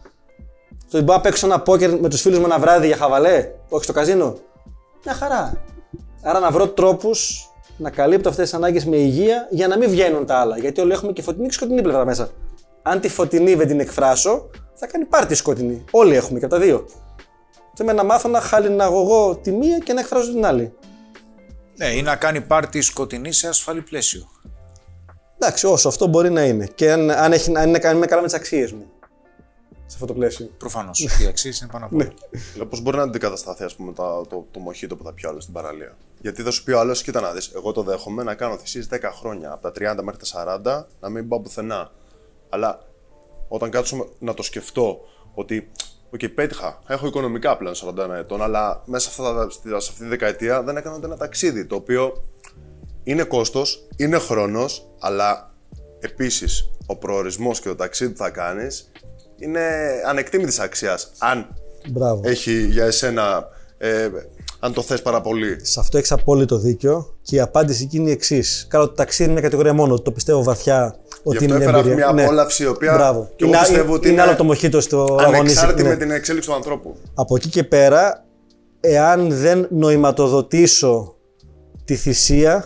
Στο 0.87 0.97
ότι 0.97 1.05
μπορώ 1.05 1.17
να 1.17 1.23
παίξω 1.23 1.45
ένα 1.45 1.59
πόκερ 1.59 1.99
με 1.99 2.09
τους 2.09 2.21
φίλους 2.21 2.39
μου 2.39 2.45
ένα 2.45 2.59
βράδυ 2.59 2.87
για 2.87 2.97
χαβαλέ, 2.97 3.51
όχι 3.69 3.83
στο 3.83 3.93
καζίνο. 3.93 4.37
Μια 5.05 5.13
χαρά. 5.13 5.61
Άρα 6.21 6.39
να 6.39 6.51
βρω 6.51 6.67
τρόπους 6.67 7.49
να 7.77 7.89
καλύπτω 7.89 8.29
αυτές 8.29 8.43
τις 8.49 8.53
ανάγκες 8.53 8.85
με 8.85 8.95
υγεία 8.95 9.47
για 9.49 9.67
να 9.67 9.77
μην 9.77 9.89
βγαίνουν 9.89 10.25
τα 10.25 10.37
άλλα. 10.37 10.57
Γιατί 10.57 10.81
όλοι 10.81 10.91
έχουμε 10.91 11.11
και 11.11 11.21
φωτεινή 11.21 11.47
και 11.47 11.53
σκοτεινή 11.53 11.81
πλευρά 11.81 12.05
μέσα. 12.05 12.29
Αν 12.81 12.99
τη 12.99 13.09
φωτεινή 13.09 13.55
δεν 13.55 13.67
την 13.67 13.79
εκφράσω, 13.79 14.49
θα 14.73 14.87
κάνει 14.87 15.05
πάρτι 15.05 15.35
σκοτεινή. 15.35 15.83
Όλοι 15.91 16.15
έχουμε 16.15 16.39
και 16.39 16.45
από 16.45 16.53
τα 16.53 16.61
δύο. 16.61 16.85
Θέλω 17.75 17.93
να 17.93 18.03
μάθω 18.03 18.29
να 18.29 18.41
χαλιναγωγώ 18.41 19.35
τη 19.35 19.51
μία 19.51 19.77
και 19.77 19.93
να 19.93 19.99
εκφράζω 19.99 20.31
την 20.31 20.45
άλλη. 20.45 20.73
Ναι, 21.77 21.85
ή 21.85 22.01
να 22.01 22.15
κάνει 22.15 22.41
πάρτι 22.41 22.81
σκοτεινή 22.81 23.31
σε 23.31 23.47
ασφαλή 23.47 23.81
πλαίσιο. 23.81 24.27
Εντάξει, 25.39 25.67
όσο 25.67 25.87
αυτό 25.87 26.07
μπορεί 26.07 26.29
να 26.29 26.43
είναι. 26.43 26.67
Και 26.75 26.91
αν, 26.91 27.11
αν, 27.11 27.33
έχει, 27.33 27.57
αν 27.57 27.67
είναι 27.67 27.79
κάνει 27.79 28.05
καλά 28.05 28.21
με 28.21 28.27
τις 28.27 28.35
αξίες 28.35 28.71
μου. 28.71 28.85
Σε 29.89 29.93
αυτό 29.93 30.05
το 30.05 30.13
πλαίσιο. 30.13 30.49
Προφανώς. 30.57 30.99
Οι 31.21 31.25
αξίες 31.27 31.59
είναι 31.59 31.69
πάνω 31.71 31.85
από 31.85 31.95
όλα. 31.95 32.13
Λέω 32.55 32.65
πώς 32.65 32.81
μπορεί 32.81 32.97
να 32.97 33.03
αντικατασταθεί 33.03 33.63
ας 33.63 33.75
πούμε, 33.75 33.93
το, 33.93 34.25
το, 34.29 34.45
το 34.51 34.59
μοχίτο 34.59 34.95
που 34.95 35.03
θα 35.03 35.13
πιω 35.13 35.29
άλλο 35.29 35.39
στην 35.39 35.53
παραλία; 35.53 35.97
Γιατί 36.21 36.41
θα 36.43 36.51
σου 36.51 36.63
πει 36.63 36.71
ο 36.71 36.79
άλλος, 36.79 37.01
κοίτα 37.03 37.21
να 37.21 37.31
δεις, 37.31 37.51
εγώ 37.55 37.71
το 37.71 37.81
δέχομαι 37.83 38.23
να 38.23 38.35
κάνω 38.35 38.57
θυσίες 38.57 38.87
10 38.91 38.97
χρόνια, 39.19 39.51
από 39.51 39.71
τα 39.71 39.95
30 39.99 40.03
μέχρι 40.03 40.19
τα 40.31 40.85
40, 40.85 40.85
να 40.99 41.09
μην 41.09 41.27
πάω 41.27 41.39
πουθενά. 41.41 41.91
Αλλά 42.49 42.79
όταν 43.47 43.69
κάτσουμε 43.69 44.07
να 44.19 44.33
το 44.33 44.43
σκεφτώ 44.43 44.99
ότι, 45.33 45.71
οκ, 46.13 46.27
πέτυχα, 46.35 46.79
έχω 46.87 47.07
οικονομικά 47.07 47.57
πλέον 47.57 47.75
41 47.75 48.09
ετών, 48.17 48.41
αλλά 48.41 48.81
μέσα 48.85 49.09
σε, 49.11 49.21
αυτά, 49.21 49.33
τα- 49.35 49.79
σε 49.79 49.89
αυτή 49.91 50.01
τη 50.01 50.07
δεκαετία 50.07 50.63
δεν 50.63 50.77
έκανα 50.77 50.95
ούτε 50.95 51.05
ένα 51.05 51.17
ταξίδι, 51.17 51.65
το 51.65 51.75
οποίο 51.75 52.23
είναι 53.03 53.23
κόστος, 53.23 53.87
είναι 53.95 54.17
χρόνος, 54.17 54.87
αλλά 54.99 55.51
επίσης 55.99 56.69
ο 56.85 56.95
προορισμός 56.95 57.59
και 57.59 57.67
το 57.69 57.75
ταξίδι 57.75 58.11
που 58.11 58.17
θα 58.17 58.29
κάνεις 58.29 58.91
είναι 59.39 59.61
ανεκτήμητης 60.07 60.59
αξίας. 60.59 61.11
Αν 61.17 61.47
Μπράβο. 61.89 62.21
έχει 62.23 62.65
για 62.65 62.85
εσένα, 62.85 63.47
ε, 63.77 64.07
αν 64.59 64.73
το 64.73 64.81
θες 64.81 65.01
πάρα 65.01 65.21
πολύ. 65.21 65.65
Σε 65.65 65.79
αυτό 65.79 65.97
έχεις 65.97 66.11
απόλυτο 66.11 66.57
δίκιο 66.57 67.15
και 67.21 67.35
η 67.35 67.39
απάντηση 67.39 67.83
εκεί 67.83 67.97
είναι 67.97 68.09
η 68.09 68.11
εξής. 68.11 68.65
Κάνω 68.69 68.87
το 68.87 68.93
ταξίδι 68.93 69.23
είναι 69.23 69.33
μια 69.33 69.41
κατηγορία 69.41 69.73
μόνο. 69.73 69.99
Το 70.01 70.11
πιστεύω 70.11 70.43
βαθιά 70.43 70.95
ότι 71.23 71.37
Γι' 71.37 71.43
είναι 71.43 71.53
αυτό 71.53 71.69
μια 71.69 71.77
έφερα 71.77 71.77
εμπειρία. 71.77 72.13
μια 72.13 72.23
απόλαυση 72.23 72.63
η 72.63 72.67
οποία 72.67 72.93
Μπράβο. 72.93 73.29
και 73.35 73.43
εγώ 73.43 73.53
είναι, 73.53 73.59
πιστεύω 73.61 73.93
ότι 73.93 74.07
είναι 74.07 74.13
είναι 74.13 74.21
άλλο 74.29 74.35
το 74.37 74.43
μοχίτο 74.43 74.81
στο 74.81 74.97
αγωνιστικό. 74.97 75.39
Ανεξάρτητη 75.39 75.83
ναι. 75.83 75.89
με 75.89 75.95
την 75.95 76.11
εξέλιξη 76.11 76.49
του 76.49 76.55
ανθρώπου. 76.55 76.95
Από 77.13 77.35
εκεί 77.35 77.49
και 77.49 77.63
πέρα, 77.63 78.25
εάν 78.79 79.27
δεν 79.31 79.67
νοηματοδοτήσω 79.69 81.15
τη 81.85 81.95
θυσία, 81.95 82.65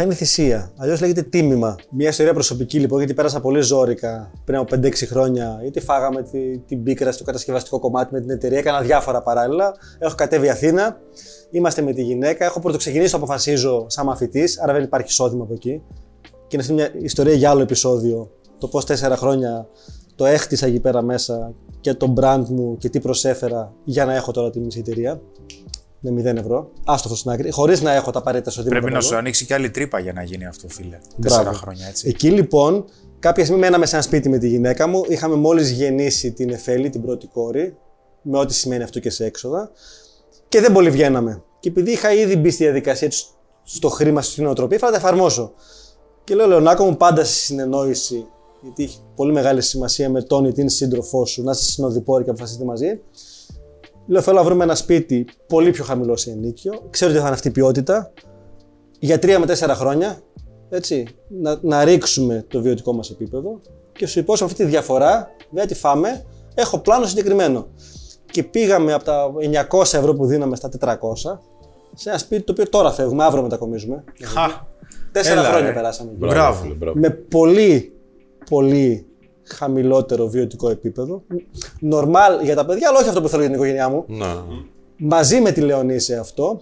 θα 0.00 0.06
είναι 0.06 0.14
θυσία. 0.14 0.72
Αλλιώς 0.76 1.00
λέγεται 1.00 1.22
τίμημα. 1.22 1.76
Μια 1.90 2.08
ιστορία 2.08 2.32
προσωπική 2.32 2.78
λοιπόν, 2.78 2.98
γιατί 2.98 3.14
πέρασα 3.14 3.40
πολύ 3.40 3.60
ζώρικα 3.60 4.30
πριν 4.44 4.58
από 4.58 4.76
5-6 4.76 4.92
χρόνια. 4.94 5.60
Είτε 5.64 5.80
φάγαμε 5.80 6.22
τη, 6.22 6.58
την 6.58 6.82
πίκρα 6.82 7.12
στο 7.12 7.24
κατασκευαστικό 7.24 7.78
κομμάτι 7.78 8.12
με 8.12 8.20
την 8.20 8.30
εταιρεία, 8.30 8.58
έκανα 8.58 8.80
διάφορα 8.80 9.22
παράλληλα. 9.22 9.74
Έχω 9.98 10.14
κατέβει 10.14 10.48
Αθήνα, 10.48 11.00
είμαστε 11.50 11.82
με 11.82 11.92
τη 11.92 12.02
γυναίκα. 12.02 12.44
Έχω 12.44 12.60
πρωτοξεκινήσει 12.60 13.10
το 13.10 13.16
αποφασίζω 13.16 13.86
σαν 13.88 14.06
μαθητής, 14.06 14.60
άρα 14.60 14.72
δεν 14.72 14.82
υπάρχει 14.82 15.08
εισόδημα 15.08 15.42
από 15.42 15.52
εκεί. 15.52 15.82
Και 16.22 16.56
είναι 16.56 16.62
αυτή 16.62 16.72
μια 16.72 16.90
ιστορία 17.02 17.34
για 17.34 17.50
άλλο 17.50 17.62
επεισόδιο. 17.62 18.30
Το 18.58 18.68
πώς 18.68 18.84
τέσσερα 18.84 19.16
χρόνια 19.16 19.68
το 20.14 20.26
έχτισα 20.26 20.66
εκεί 20.66 20.80
πέρα 20.80 21.02
μέσα 21.02 21.54
και 21.80 21.94
το 21.94 22.14
brand 22.20 22.44
μου 22.48 22.76
και 22.76 22.88
τι 22.88 23.00
προσέφερα 23.00 23.72
για 23.84 24.04
να 24.04 24.14
έχω 24.14 24.32
τώρα 24.32 24.50
τη 24.50 24.60
μισή 24.60 24.78
εταιρεία. 24.78 25.20
Με 26.00 26.32
0 26.32 26.36
ευρώ. 26.36 26.70
Άστο 26.84 27.08
αυτό 27.08 27.16
στην 27.16 27.30
άκρη. 27.30 27.50
Χωρίς 27.50 27.82
να 27.82 27.92
έχω 27.92 28.10
τα 28.10 28.18
απαραίτητα 28.18 28.50
εισοδήματα. 28.50 28.80
Πρέπει 28.80 28.92
να 28.92 28.98
εδώ. 28.98 29.08
σου 29.08 29.16
ανοίξει 29.16 29.44
και 29.44 29.54
άλλη 29.54 29.70
τρύπα 29.70 29.98
για 29.98 30.12
να 30.12 30.22
γίνει 30.22 30.46
αυτό, 30.46 30.68
φίλε. 30.68 30.98
Μπράβο. 31.16 31.22
Τέσσερα 31.22 31.52
χρόνια 31.52 31.86
έτσι. 31.86 32.08
Εκεί 32.08 32.30
λοιπόν, 32.30 32.84
κάποια 33.18 33.44
στιγμή 33.44 33.60
μέναμε 33.62 33.86
σε 33.86 33.94
ένα 33.94 34.04
σπίτι 34.04 34.28
με 34.28 34.38
τη 34.38 34.48
γυναίκα 34.48 34.86
μου. 34.86 35.04
Είχαμε 35.08 35.34
μόλις 35.34 35.70
γεννήσει 35.70 36.32
την 36.32 36.50
Εφέλη, 36.50 36.90
την 36.90 37.02
πρώτη 37.02 37.26
κόρη, 37.26 37.76
με 38.22 38.38
ό,τι 38.38 38.54
σημαίνει 38.54 38.82
αυτό 38.82 39.00
και 39.00 39.10
σε 39.10 39.24
έξοδα. 39.24 39.70
Και 40.48 40.60
δεν 40.60 40.72
πολύ 40.72 40.90
βγαίναμε. 40.90 41.42
Και 41.60 41.68
επειδή 41.68 41.90
είχα 41.90 42.12
ήδη 42.12 42.36
μπει 42.36 42.50
στη 42.50 42.64
διαδικασία 42.64 43.06
έτσι, 43.06 43.24
στο 43.62 43.88
χρήμα, 43.88 44.22
στην 44.22 44.44
νοοτροπία, 44.44 44.76
ήθελα 44.76 44.90
να 44.92 44.98
τα 44.98 45.06
εφαρμόσω. 45.06 45.52
Και 46.24 46.34
λέω, 46.34 46.46
Λεωνάκο 46.46 46.84
μου, 46.84 46.96
πάντα 46.96 47.24
στη 47.24 47.34
συνεννόηση, 47.34 48.26
γιατί 48.62 48.82
έχει 48.82 48.98
πολύ 49.14 49.32
μεγάλη 49.32 49.62
σημασία 49.62 50.10
με 50.10 50.22
τον 50.22 50.44
ή 50.44 50.52
την 50.52 50.68
σύντροφό 50.68 51.26
σου, 51.26 51.42
να 51.42 51.50
είστε 51.50 51.64
συνοδοιπόροι 51.64 52.24
και 52.24 52.30
αποφασίσετε 52.30 52.64
μαζί. 52.64 53.00
Λέω, 54.08 54.20
θέλω 54.22 54.36
να 54.36 54.44
βρούμε 54.44 54.64
ένα 54.64 54.74
σπίτι 54.74 55.26
πολύ 55.46 55.70
πιο 55.70 55.84
χαμηλό 55.84 56.16
σε 56.16 56.30
ενίκιο. 56.30 56.86
Ξέρω 56.90 57.10
ότι 57.10 57.20
θα 57.20 57.26
είναι 57.26 57.34
αυτή 57.34 57.48
η 57.48 57.50
ποιότητα. 57.50 58.12
Για 58.98 59.18
τρία 59.18 59.38
με 59.38 59.46
τέσσερα 59.46 59.74
χρόνια, 59.74 60.20
έτσι, 60.68 61.06
να, 61.28 61.58
να 61.62 61.84
ρίξουμε 61.84 62.44
το 62.48 62.62
βιωτικό 62.62 62.92
μας 62.92 63.10
επίπεδο 63.10 63.60
και 63.92 64.06
σου 64.06 64.18
υπόσχομαι 64.18 64.50
αυτή 64.50 64.64
τη 64.64 64.70
διαφορά, 64.70 65.28
δεν 65.50 65.66
τη 65.66 65.74
φάμε, 65.74 66.24
έχω 66.54 66.78
πλάνο 66.78 67.06
συγκεκριμένο. 67.06 67.66
Και 68.30 68.42
πήγαμε 68.42 68.92
από 68.92 69.04
τα 69.04 69.32
900 69.70 69.80
ευρώ 69.80 70.14
που 70.14 70.26
δίναμε 70.26 70.56
στα 70.56 70.70
400 70.80 70.94
σε 71.94 72.08
ένα 72.08 72.18
σπίτι 72.18 72.42
το 72.42 72.52
οποίο 72.52 72.68
τώρα 72.68 72.90
φεύγουμε, 72.90 73.24
αύριο 73.24 73.42
μετακομίζουμε. 73.42 74.04
Χα. 74.22 74.46
Τέσσερα 75.12 75.40
Έλα, 75.40 75.48
χρόνια 75.48 75.68
ρε. 75.68 75.74
περάσαμε 75.74 76.10
εκεί. 76.10 76.18
Μπράβο. 76.18 76.62
φίλε, 76.62 76.74
μπράβο. 76.74 76.98
Με 76.98 77.10
πολύ, 77.10 77.92
πολύ 78.50 79.07
χαμηλότερο 79.48 80.28
βιωτικό 80.28 80.70
επίπεδο. 80.70 81.22
Νορμάλ 81.80 82.40
για 82.42 82.54
τα 82.54 82.64
παιδιά, 82.64 82.88
αλλά 82.88 82.98
όχι 82.98 83.08
αυτό 83.08 83.20
που 83.20 83.28
θέλω 83.28 83.40
για 83.40 83.50
την 83.50 83.58
οικογένειά 83.58 83.88
μου. 83.88 84.04
Ναι. 84.06 84.34
Μαζί 84.96 85.40
με 85.40 85.52
τη 85.52 85.60
Λεωνή 85.60 85.98
σε 85.98 86.16
αυτό. 86.16 86.60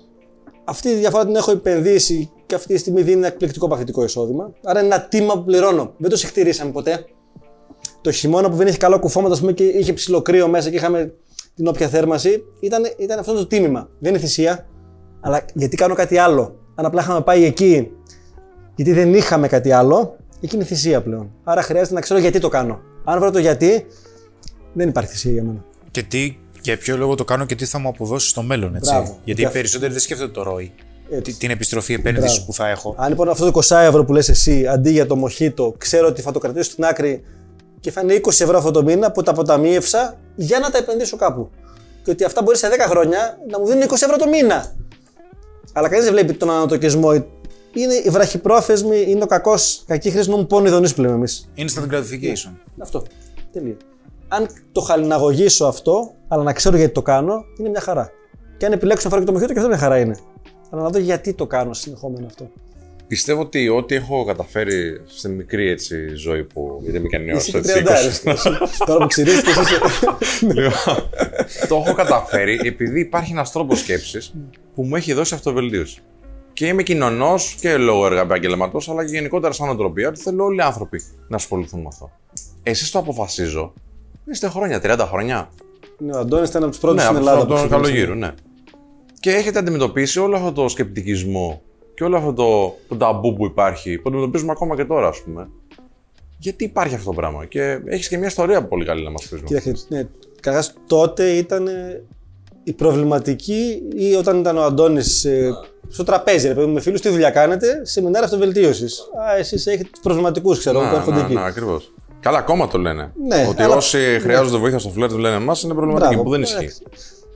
Αυτή 0.64 0.89
τη 0.89 0.95
διαφορά 0.95 1.26
την 1.26 1.37
έχω 1.37 1.51
επενδύσει 1.51 2.30
και 2.47 2.55
αυτή 2.55 2.74
τη 2.74 2.80
στιγμή 2.80 3.03
δίνει 3.03 3.16
ένα 3.16 3.26
εκπληκτικό 3.26 3.68
παθητικό 3.68 4.05
εισόδημα. 4.05 4.53
Άρα 4.64 4.80
είναι 4.80 4.95
ένα 4.95 5.05
τίμα 5.05 5.34
που 5.34 5.45
πληρώνω. 5.45 5.93
Δεν 5.97 6.11
το 6.11 6.16
συχτηρίσαμε 6.16 6.70
ποτέ. 6.70 7.05
Το 8.01 8.11
χειμώνα 8.11 8.51
που 8.51 8.57
δεν 8.57 8.66
είχε 8.66 8.76
καλό 8.76 8.99
κουφώματα 8.99 9.34
ας 9.34 9.41
πούμε, 9.41 9.53
και 9.53 9.64
είχε 9.64 9.93
ψηλό 9.93 10.22
κρύο 10.22 10.49
μέσα 10.49 10.70
και 10.70 10.76
είχαμε 10.76 11.14
την 11.55 11.66
όποια 11.66 11.89
θέρμανση, 11.89 12.45
ήταν, 12.61 12.82
ήταν 12.99 13.18
αυτό 13.18 13.32
το 13.32 13.47
τίμημα. 13.47 13.89
Δεν 13.99 14.11
είναι 14.11 14.20
θυσία, 14.20 14.66
αλλά 15.20 15.45
γιατί 15.55 15.76
κάνω 15.76 15.95
κάτι 15.95 16.18
άλλο. 16.18 16.59
Αν 16.74 16.84
απλά 16.84 17.01
είχαμε 17.01 17.20
πάει 17.20 17.45
εκεί, 17.45 17.91
γιατί 18.74 18.93
δεν 18.93 19.14
είχαμε 19.14 19.49
κάτι 19.49 19.72
άλλο, 19.72 20.16
εκεί 20.41 20.55
είναι 20.55 20.64
θυσία 20.64 21.03
πλέον. 21.03 21.30
Άρα 21.45 21.62
χρειάζεται 21.62 21.95
να 21.95 22.01
ξέρω 22.01 22.20
γιατί 22.20 22.39
το 22.39 22.49
κάνω. 22.49 22.80
Αν 23.05 23.18
βρω 23.20 23.30
το 23.30 23.39
γιατί, 23.39 23.87
δεν 24.72 24.89
υπάρχει 24.89 25.11
θυσία 25.11 25.32
για 25.32 25.43
μένα. 25.43 25.64
Και 25.91 26.03
τι, 26.03 26.39
για 26.62 26.78
ποιο 26.78 26.97
λόγο 26.97 27.14
το 27.14 27.24
κάνω 27.24 27.45
και 27.47 27.55
τι 27.55 27.64
θα 27.64 27.78
μου 27.78 27.89
αποδώσεις 27.89 28.28
στο 28.30 28.43
μέλλον, 28.43 28.74
έτσι; 28.76 28.91
Μπράβο. 28.93 29.07
Γιατί 29.11 29.22
Και 29.24 29.41
οι 29.41 29.45
αυτό- 29.45 29.53
περισσότεροι 29.59 29.93
δεν 29.93 30.01
σκέφτονται 30.03 30.32
το 30.32 30.43
ρόι. 30.43 30.72
Έτσι. 31.11 31.32
Τι- 31.32 31.39
Την 31.39 31.51
επιστροφή 31.51 31.93
επένδυσης 31.95 32.30
Μπράβο. 32.30 32.47
που 32.47 32.53
θα 32.53 32.68
έχω. 32.68 32.95
Αν 32.99 33.09
λοιπόν 33.09 33.28
αυτό 33.28 33.43
το 33.43 33.47
20 33.49 33.80
ευρώ 33.82 34.05
που 34.05 34.12
λες 34.12 34.28
εσύ, 34.28 34.66
αντί 34.66 34.91
για 34.91 35.07
το 35.07 35.16
μοχίτο, 35.16 35.74
ξέρω 35.78 36.07
ότι 36.07 36.22
θα 36.22 36.32
το 36.32 36.39
κρατήσω 36.39 36.70
στην 36.70 36.84
άκρη 36.84 37.22
και 37.80 37.91
θα 37.91 38.01
είναι 38.01 38.14
20 38.14 38.28
ευρώ 38.41 38.59
αυτό 38.59 38.70
το 38.70 38.82
μήνα 38.82 39.12
που 39.12 39.22
τα 39.22 39.30
αποταμίευσα 39.30 40.18
για 40.37 40.59
να 40.59 40.70
τα 40.70 40.78
επενδύσω 40.78 41.16
κάπου. 41.16 41.51
Και 42.03 42.11
ότι 42.11 42.24
αυτά 42.24 42.43
μπορεί 42.43 42.57
σε 42.57 42.68
10 42.68 42.87
χρόνια 42.89 43.39
να 43.51 43.59
μου 43.61 43.66
δίνουν 43.66 43.82
20 43.82 43.93
ευρώ 43.93 44.16
το 44.16 44.28
μήνα. 44.28 44.74
Αλλά 45.72 45.89
κανείς 45.89 46.05
δεν 46.05 46.12
βλέπει 46.14 46.32
τον 46.32 46.51
ανατοκισμό. 46.51 47.24
Είναι 47.76 47.94
η 47.94 48.10
βραχυπρόθεσμη, 48.10 49.04
είναι 49.08 49.22
ο 49.22 49.26
κακός, 49.26 49.82
κακή 49.86 50.10
χρήση 50.10 50.30
νόμου 50.30 50.46
πόνο 50.46 50.66
ειδονή 50.66 50.90
που 50.90 51.00
λέμε 51.00 51.14
εμείς. 51.14 51.48
Instant 51.56 51.94
gratification. 51.94 52.50
Αυτό. 52.78 53.02
Τελεία. 53.52 53.76
Αν 54.28 54.48
το 54.72 54.80
χαλιναγωγήσω 54.80 55.64
αυτό, 55.64 56.14
αλλά 56.28 56.42
να 56.42 56.52
ξέρω 56.52 56.76
γιατί 56.76 56.92
το 56.92 57.02
κάνω, 57.02 57.44
είναι 57.58 57.68
μια 57.68 57.80
χαρά. 57.80 58.10
Και 58.56 58.66
αν 58.66 58.72
επιλέξω 58.72 59.02
να 59.04 59.10
φέρω 59.10 59.20
και 59.20 59.26
το 59.26 59.32
μοχίτο, 59.32 59.52
και 59.52 59.58
αυτό 59.58 59.70
μια 59.70 59.80
χαρά 59.80 59.98
είναι. 59.98 60.16
Αλλά 60.70 60.82
να 60.82 60.88
δω 60.88 60.98
γιατί 60.98 61.34
το 61.34 61.46
κάνω 61.46 61.72
συνεχόμενο 61.72 62.26
αυτό. 62.26 62.50
Πιστεύω 63.06 63.40
ότι 63.40 63.68
ό,τι 63.68 63.94
έχω 63.94 64.24
καταφέρει 64.24 65.02
στη 65.06 65.28
μικρή 65.28 65.68
έτσι, 65.68 66.14
ζωή 66.14 66.44
που 66.44 66.82
είτε 66.88 66.98
με 66.98 67.08
κάνει 67.08 67.30
Είσαι 67.30 67.36
όσο 67.36 67.60
και 67.60 67.72
έτσι 67.72 68.22
20. 68.24 68.32
30 68.32 68.36
Τώρα 68.86 68.98
που 68.98 69.06
ξυρίστηκες 69.06 69.56
είσαι. 69.70 69.78
Λοιπόν, 70.40 71.08
το 71.68 71.82
έχω 71.84 71.94
καταφέρει 71.94 72.60
επειδή 72.64 73.00
υπάρχει 73.00 73.32
ένας 73.32 73.52
τρόπος 73.52 73.78
σκέψης 73.78 74.34
που 74.74 74.82
μου 74.82 74.96
έχει 74.96 75.12
δώσει 75.12 75.34
αυτοβελτίωση. 75.34 76.02
Και 76.57 76.66
είμαι 76.66 76.82
κοινωνός 76.82 77.57
και 77.61 77.76
λόγω 77.76 78.07
έργα 78.07 78.20
επαγγελματό, 78.20 78.80
αλλά 78.90 79.04
και 79.04 79.12
γενικότερα 79.12 79.52
σαν 79.52 79.68
οτροπία 79.68 80.09
ότι 80.09 80.20
θέλω 80.20 80.44
όλοι 80.44 80.57
οι 80.57 80.61
άνθρωποι 80.61 81.02
να 81.28 81.36
ασχοληθούν 81.36 81.80
με 81.80 81.86
αυτό. 81.88 82.11
Εσείς 82.62 82.90
το 82.90 82.98
αποφασίζω. 82.98 83.72
Είστε 84.30 84.48
χρόνια, 84.48 84.80
30 84.82 84.98
χρόνια. 85.09 85.48
Ναι, 85.98 86.12
ο 86.12 86.18
Αντώνης 86.18 86.48
ήταν 86.48 86.62
από 86.62 86.70
τους 86.70 86.80
πρώτους 86.80 86.96
ναι, 86.98 87.04
στην 87.04 87.16
από 87.16 87.26
Ελλάδα. 87.28 87.38
τον- 87.46 87.48
που 87.48 87.54
τον 87.54 87.66
ξεκίνησε. 87.68 87.90
καλογύρω, 87.90 88.14
ναι. 88.14 88.34
Και 89.20 89.30
έχετε 89.30 89.59
αντιμετωπίσει 89.59 90.18
όλο 90.18 90.36
αυτό 90.36 90.52
το 90.52 90.68
σκεπτικισμό 90.68 91.62
και 91.94 92.04
όλο 92.04 92.16
αυτό 92.16 92.32
το, 92.32 92.74
το 92.88 92.96
ταμπού 92.96 93.34
που 93.34 93.46
υπάρχει, 93.46 93.98
που 93.98 94.09
αντιμετωπίζουμε 94.09 94.52
ακόμα 94.52 94.76
και 94.76 94.84
τώρα, 94.84 95.09
ας 95.09 95.22
πούμε. 95.22 95.48
Γιατί 96.38 96.64
υπάρχει 96.64 96.94
αυτό 96.94 97.07
το 97.11 97.12
πράγμα. 97.16 97.44
Και 97.44 97.80
έχεις 97.86 98.09
και 98.09 98.16
μια 98.18 98.26
ιστορία 98.26 98.64
πολύ 98.66 98.84
καλή 98.84 99.04
να 99.04 99.11
μας 99.11 99.28
πεις. 99.28 99.40
Κοίταξε, 99.44 99.72
ναι, 99.88 100.07
καταρχάς 100.40 100.74
τότε 100.86 101.30
ήταν 101.30 101.66
ε, 101.66 102.02
η 102.68 102.72
προβληματική 102.72 103.82
ή 103.96 104.14
όταν 104.14 104.38
ήταν 104.38 104.56
ο 104.58 104.62
Αντώνης 104.62 105.24
ε, 105.24 105.50
στο 105.88 106.04
τραπέζι, 106.04 106.48
ρε 106.48 106.54
παιδί 106.54 106.66
μου, 106.66 106.72
με 106.72 106.80
φίλους, 106.80 107.00
τι 107.00 107.08
δουλειά 107.08 107.30
κάνετε, 107.30 107.80
σεμινάρια 107.84 108.24
αυτοβελτίωσης. 108.26 108.98
Α, 109.00 109.36
εσείς 109.36 109.66
έχετε 109.66 109.88
τους 109.92 110.00
προβληματικούς, 110.02 110.58
ξέρω 110.58 110.80
εγώ, 110.80 110.88
που 110.90 110.94
έρχονται 110.96 111.16
ναι, 111.16 111.22
εκεί. 111.24 111.34
ναι, 111.34 111.44
ακριβώς. 111.44 111.92
Καλά, 112.20 112.38
ακόμα 112.38 112.68
το 112.68 112.78
λένε. 112.78 113.12
Ναι, 113.28 113.46
ότι 113.50 113.62
αλλά- 113.62 113.76
όσοι 113.76 113.98
χρειάζονται 114.20 114.56
βοήθεια 114.58 114.78
στο 114.78 114.88
φλερτ 114.88 115.12
λένε 115.12 115.36
εμάς 115.36 115.62
είναι 115.62 115.74
προβληματική, 115.74 116.22
που 116.22 116.30
δεν 116.30 116.42
ισχύει. 116.42 116.54
εντάξει. 116.56 116.82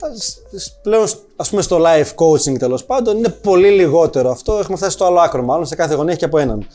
Ας- 0.02 0.38
ας- 0.56 0.78
Πλέον, 0.82 1.06
ας 1.36 1.50
πούμε, 1.50 1.62
στο 1.62 1.78
live 1.84 2.14
coaching 2.24 2.58
τέλος 2.58 2.84
πάντων 2.84 3.16
είναι 3.16 3.28
πολύ 3.28 3.68
λιγότερο 3.70 4.30
αυτό. 4.30 4.58
Έχουμε 4.58 4.76
φτάσει 4.76 4.92
στο 4.92 5.04
άλλο 5.04 5.20
άκρο, 5.20 5.42
μάλλον 5.42 5.66
σε 5.66 5.74
κάθε 5.74 5.94
γωνία 5.94 6.10
έχει 6.10 6.18
και 6.18 6.24
από 6.24 6.38
έναν. 6.38 6.66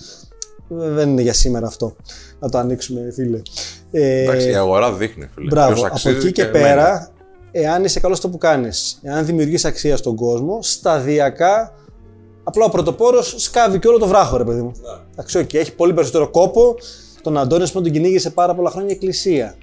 Ε, 0.82 0.90
Δεν 0.90 1.10
είναι 1.10 1.22
για 1.22 1.34
σήμερα 1.34 1.68
αυτό. 1.68 1.96
Να 2.40 2.50
το 2.50 2.58
ανοίξουμε, 2.58 3.12
φίλε. 3.14 3.42
Ε, 3.92 4.22
Εντάξει, 4.22 4.50
η 4.50 4.56
αγορά 4.56 4.94
δείχνει, 4.94 5.30
φίλε. 5.36 5.48
Μπράβο. 5.50 5.68
Ποιος 5.74 5.84
Από 5.86 5.94
αξίζει 5.94 6.16
εκεί 6.16 6.32
και, 6.32 6.42
μένει. 6.44 6.54
πέρα, 6.54 7.10
εάν 7.58 7.84
είσαι 7.84 8.00
καλός 8.00 8.18
στο 8.18 8.30
που 8.30 8.38
κάνεις, 8.38 9.00
εάν 9.04 9.26
δημιουργείς 9.26 9.66
αξία 9.66 9.98
στον 9.98 10.16
κόσμο, 10.16 10.60
σταδιακά 10.62 11.74
απλά 12.44 12.66
ο 12.66 12.70
πρωτοπόρος 12.70 13.36
σκάβει 13.38 13.80
και 13.80 13.88
όλο 13.88 13.98
το 13.98 14.08
βράχο, 14.08 14.38
ρε 14.38 14.44
παιδί 14.44 14.62
μου. 14.62 14.72
Εντάξει, 15.12 15.38
οκ, 15.38 15.54
έχει 15.54 15.76
πολύ 15.76 15.94
περισσότερο 15.94 16.30
κόπο. 16.30 16.76
Τον 17.22 17.38
Αντώνης, 17.38 17.64
ας 17.66 17.72
πούμε, 17.72 17.84
τον 17.84 17.94
κυνήγησε 17.94 18.30
πάρα 18.30 18.56
πολλά 18.56 18.70
χρόνια 18.70 18.90
η 18.90 18.94
εκκλησία. 18.94 19.56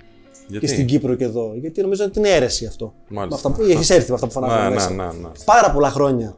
Γιατί; 0.46 0.66
Και 0.66 0.72
στην 0.72 0.86
Κύπρο 0.86 1.14
και 1.14 1.24
εδώ. 1.24 1.52
Γιατί 1.60 1.82
νομίζω 1.82 2.04
ότι 2.04 2.18
είναι 2.18 2.28
αίρεση 2.28 2.66
αυτό. 2.66 2.94
Μάλιστα. 3.08 3.48
Με 3.48 3.54
αυτά 3.54 3.62
που 3.62 3.70
έχεις 3.70 3.90
έρθει 3.90 4.08
με 4.08 4.14
αυτά 4.14 4.26
που 4.26 4.32
φωνάζουν 4.32 4.62
Ναι, 4.68 4.74
μέσα. 4.74 4.90
ναι, 4.90 5.04
ναι, 5.04 5.10
ναι. 5.12 5.28
Πάρα 5.44 5.70
πολλά 5.70 5.90
χρόνια. 5.90 6.34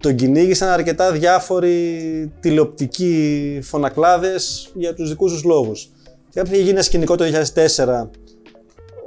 τον 0.00 0.14
κυνήγησαν 0.14 0.68
αρκετά 0.68 1.12
διάφοροι 1.12 2.32
τηλεοπτικοί 2.40 3.58
φωνακλάδες 3.62 4.70
για 4.74 4.94
τους 4.94 5.08
δικούς 5.08 5.32
τους 5.32 5.44
λόγους. 5.44 5.90
Και 6.30 6.40
κάποια 6.40 6.52
είχε 6.52 6.62
γίνει 6.62 6.72
ένα 6.74 6.82
σκηνικό 6.82 7.16
το 7.16 7.24
2004 7.24 8.10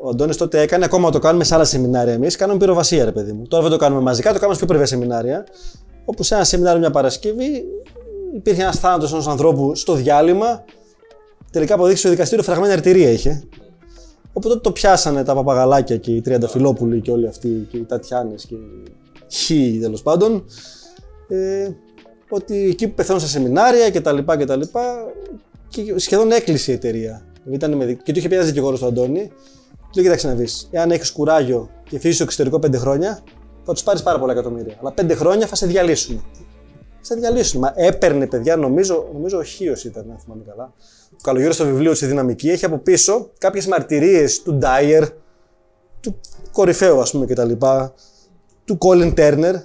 ο 0.02 0.10
Αντώνης 0.10 0.38
τότε 0.38 0.62
έκανε, 0.62 0.86
ακόμα 0.86 1.10
το 1.10 1.20
κάνουμε 1.20 1.43
σε 1.43 1.56
άλλα 1.56 1.64
σεμινάρια 1.64 2.14
εμείς. 2.14 2.36
Κάνουμε 2.36 2.60
πυροβασία, 2.60 3.06
ρε 3.06 3.12
παιδί 3.12 3.32
μου. 3.32 3.47
Τώρα 3.47 3.64
δεν 3.64 3.72
το 3.72 3.78
κάνουμε 3.78 4.02
μαζικά, 4.02 4.34
το 4.34 4.38
κάνουμε 4.38 4.54
σε 4.54 4.60
πιο 4.60 4.68
πρεβέ 4.68 4.86
σεμινάρια. 4.86 5.45
Όπου 6.06 6.24
σε 6.24 6.36
ένα 6.36 6.43
σεμινάριο 6.43 6.80
μια 6.80 6.91
Παρασκευή 6.91 7.66
υπήρχε 8.36 8.62
ένας 8.62 8.80
θάνατος 8.80 9.12
ενός 9.12 9.28
ανθρώπου 9.28 9.76
στο 9.76 9.93
διάλειμμα. 9.93 10.64
Τελικά 11.52 11.74
αποδείξει 11.74 12.00
στο 12.00 12.10
δικαστήριο 12.10 12.43
φραγμένη 12.43 12.74
αρτηρία 12.74 13.10
είχε. 13.10 13.43
Οπότε 14.34 14.56
το 14.56 14.72
πιάσανε 14.72 15.24
τα 15.24 15.34
παπαγαλάκια 15.34 15.97
και 15.97 16.12
οι 16.12 16.22
Τριανταφυλόπουλοι 16.22 17.02
και 17.02 17.12
όλοι 17.12 17.28
αυτοί 17.28 17.68
και 17.72 17.78
οι 17.78 17.84
Τατιάνες 17.84 18.45
και 18.45 18.56
οι 18.56 18.84
Χ 19.34 19.47
τέλος 19.82 20.02
πάντων. 20.02 20.45
Ε, 21.28 21.70
ότι 22.30 22.68
εκεί 22.70 22.88
που 22.88 22.93
πεθαίνουν 22.93 23.22
σε 23.22 23.28
σεμινάρια 23.28 23.91
κτλ. 23.91 24.18
Και, 25.68 25.82
και 25.82 26.00
σχεδόν 26.00 26.32
έκλεισε 26.32 26.72
η 26.72 26.74
εταιρεία. 26.74 27.26
Ήταν 27.52 27.74
με, 27.74 27.86
και 28.04 28.12
του 28.12 28.20
είχε 28.20 28.28
πει 28.28 28.36
ένα 28.36 28.43
δικηγόρος 28.43 28.80
του 28.80 28.86
Αντώνη 28.86 29.32
Λέει, 29.95 30.03
κοίταξε 30.03 30.27
να 30.27 30.33
δεις. 30.33 30.67
Εάν 30.71 30.91
έχεις 30.91 31.11
κουράγιο 31.11 31.69
και 31.89 31.99
φύγει 31.99 32.13
στο 32.13 32.23
εξωτερικό 32.23 32.59
πέντε 32.59 32.77
χρόνια, 32.77 33.23
θα 33.63 33.73
τους 33.73 33.83
πάρεις 33.83 34.03
πάρα 34.03 34.19
πολλά 34.19 34.31
εκατομμύρια. 34.31 34.77
Αλλά 34.79 34.91
πέντε 34.91 35.15
χρόνια 35.15 35.47
θα 35.47 35.55
σε 35.55 35.65
διαλύσουν. 35.65 36.23
Θα 36.97 37.03
σε 37.03 37.15
διαλύσουν. 37.15 37.59
Μα 37.59 37.73
έπαιρνε 37.75 38.27
παιδιά, 38.27 38.55
νομίζω, 38.55 39.09
νομίζω 39.13 39.37
ο 39.37 39.43
Χίος 39.43 39.83
ήταν, 39.83 40.11
αν 40.11 40.17
θυμάμαι 40.17 40.43
καλά. 40.47 40.73
Ο 41.11 41.21
καλογύρος 41.21 41.55
στο 41.55 41.65
βιβλίο 41.65 41.91
της 41.91 42.07
Δυναμική 42.07 42.49
έχει 42.49 42.65
από 42.65 42.77
πίσω 42.77 43.29
κάποιες 43.37 43.67
μαρτυρίες 43.67 44.41
του 44.41 44.53
Ντάιερ, 44.53 45.03
του 45.99 46.19
κορυφαίου 46.51 47.01
ας 47.01 47.11
πούμε 47.11 47.25
κτλ. 47.25 47.51
Του 48.65 48.77
Κόλιν 48.77 49.13
Τέρνερ 49.13 49.55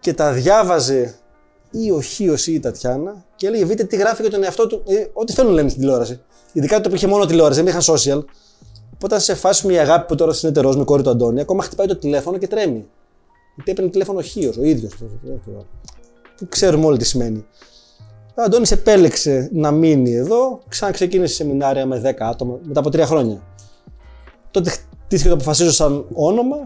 και 0.00 0.14
τα 0.14 0.32
διάβαζε 0.32 1.14
ή 1.70 1.90
ο 1.90 2.00
Χίος 2.00 2.46
ή 2.46 2.52
η 2.52 2.60
Τατιάνα 2.60 3.24
και 3.36 3.46
έλεγε: 3.46 3.64
Βείτε 3.64 3.84
τι 3.84 3.96
γράφει 3.96 4.22
για 4.22 4.30
τον 4.30 4.44
εαυτό 4.44 4.66
του. 4.66 4.82
Ε, 4.86 5.06
ό,τι 5.12 5.32
θέλουν 5.32 5.52
λένε 5.52 5.68
στην 5.68 5.80
τηλεόραση. 5.80 6.20
Ειδικά 6.52 6.80
το 6.80 6.88
που 6.88 6.94
είχε 6.94 7.06
μόνο 7.06 7.26
τηλεόραση, 7.26 7.62
δεν 7.62 7.68
είχαν 7.68 7.94
social. 7.96 8.24
Οπότε 9.00 9.18
σε 9.18 9.34
φάση 9.34 9.66
μια 9.66 9.80
αγάπη 9.80 10.06
που 10.06 10.14
τώρα 10.14 10.32
συνεταιρό 10.32 10.72
με 10.72 10.84
κόρη 10.84 11.02
του 11.02 11.10
Αντώνη, 11.10 11.40
ακόμα 11.40 11.62
χτυπάει 11.62 11.86
το 11.86 11.96
τηλέφωνο 11.96 12.38
και 12.38 12.46
τρέμει. 12.46 12.86
Γιατί 13.54 13.70
έπαιρνε 13.70 13.90
τηλέφωνο 13.90 14.20
χείος, 14.20 14.56
ο 14.56 14.62
ίδιος. 14.62 14.92
Που 16.36 16.48
ξέρουμε 16.48 16.86
όλοι 16.86 16.98
τι 16.98 17.04
σημαίνει. 17.04 17.46
Ο 18.34 18.42
Αντώνης 18.42 18.70
επέλεξε 18.70 19.48
να 19.52 19.70
μείνει 19.70 20.14
εδώ, 20.14 20.60
ξαναξεκίνησε 20.68 21.34
σεμινάρια 21.34 21.86
με 21.86 22.00
10 22.04 22.12
άτομα 22.18 22.58
μετά 22.62 22.80
από 22.80 22.88
3 22.88 23.00
χρόνια. 23.00 23.42
Τότε 24.50 24.70
χτίστηκε 24.70 25.28
το 25.28 25.34
αποφασίζω 25.34 25.72
σαν 25.72 26.06
όνομα 26.14 26.56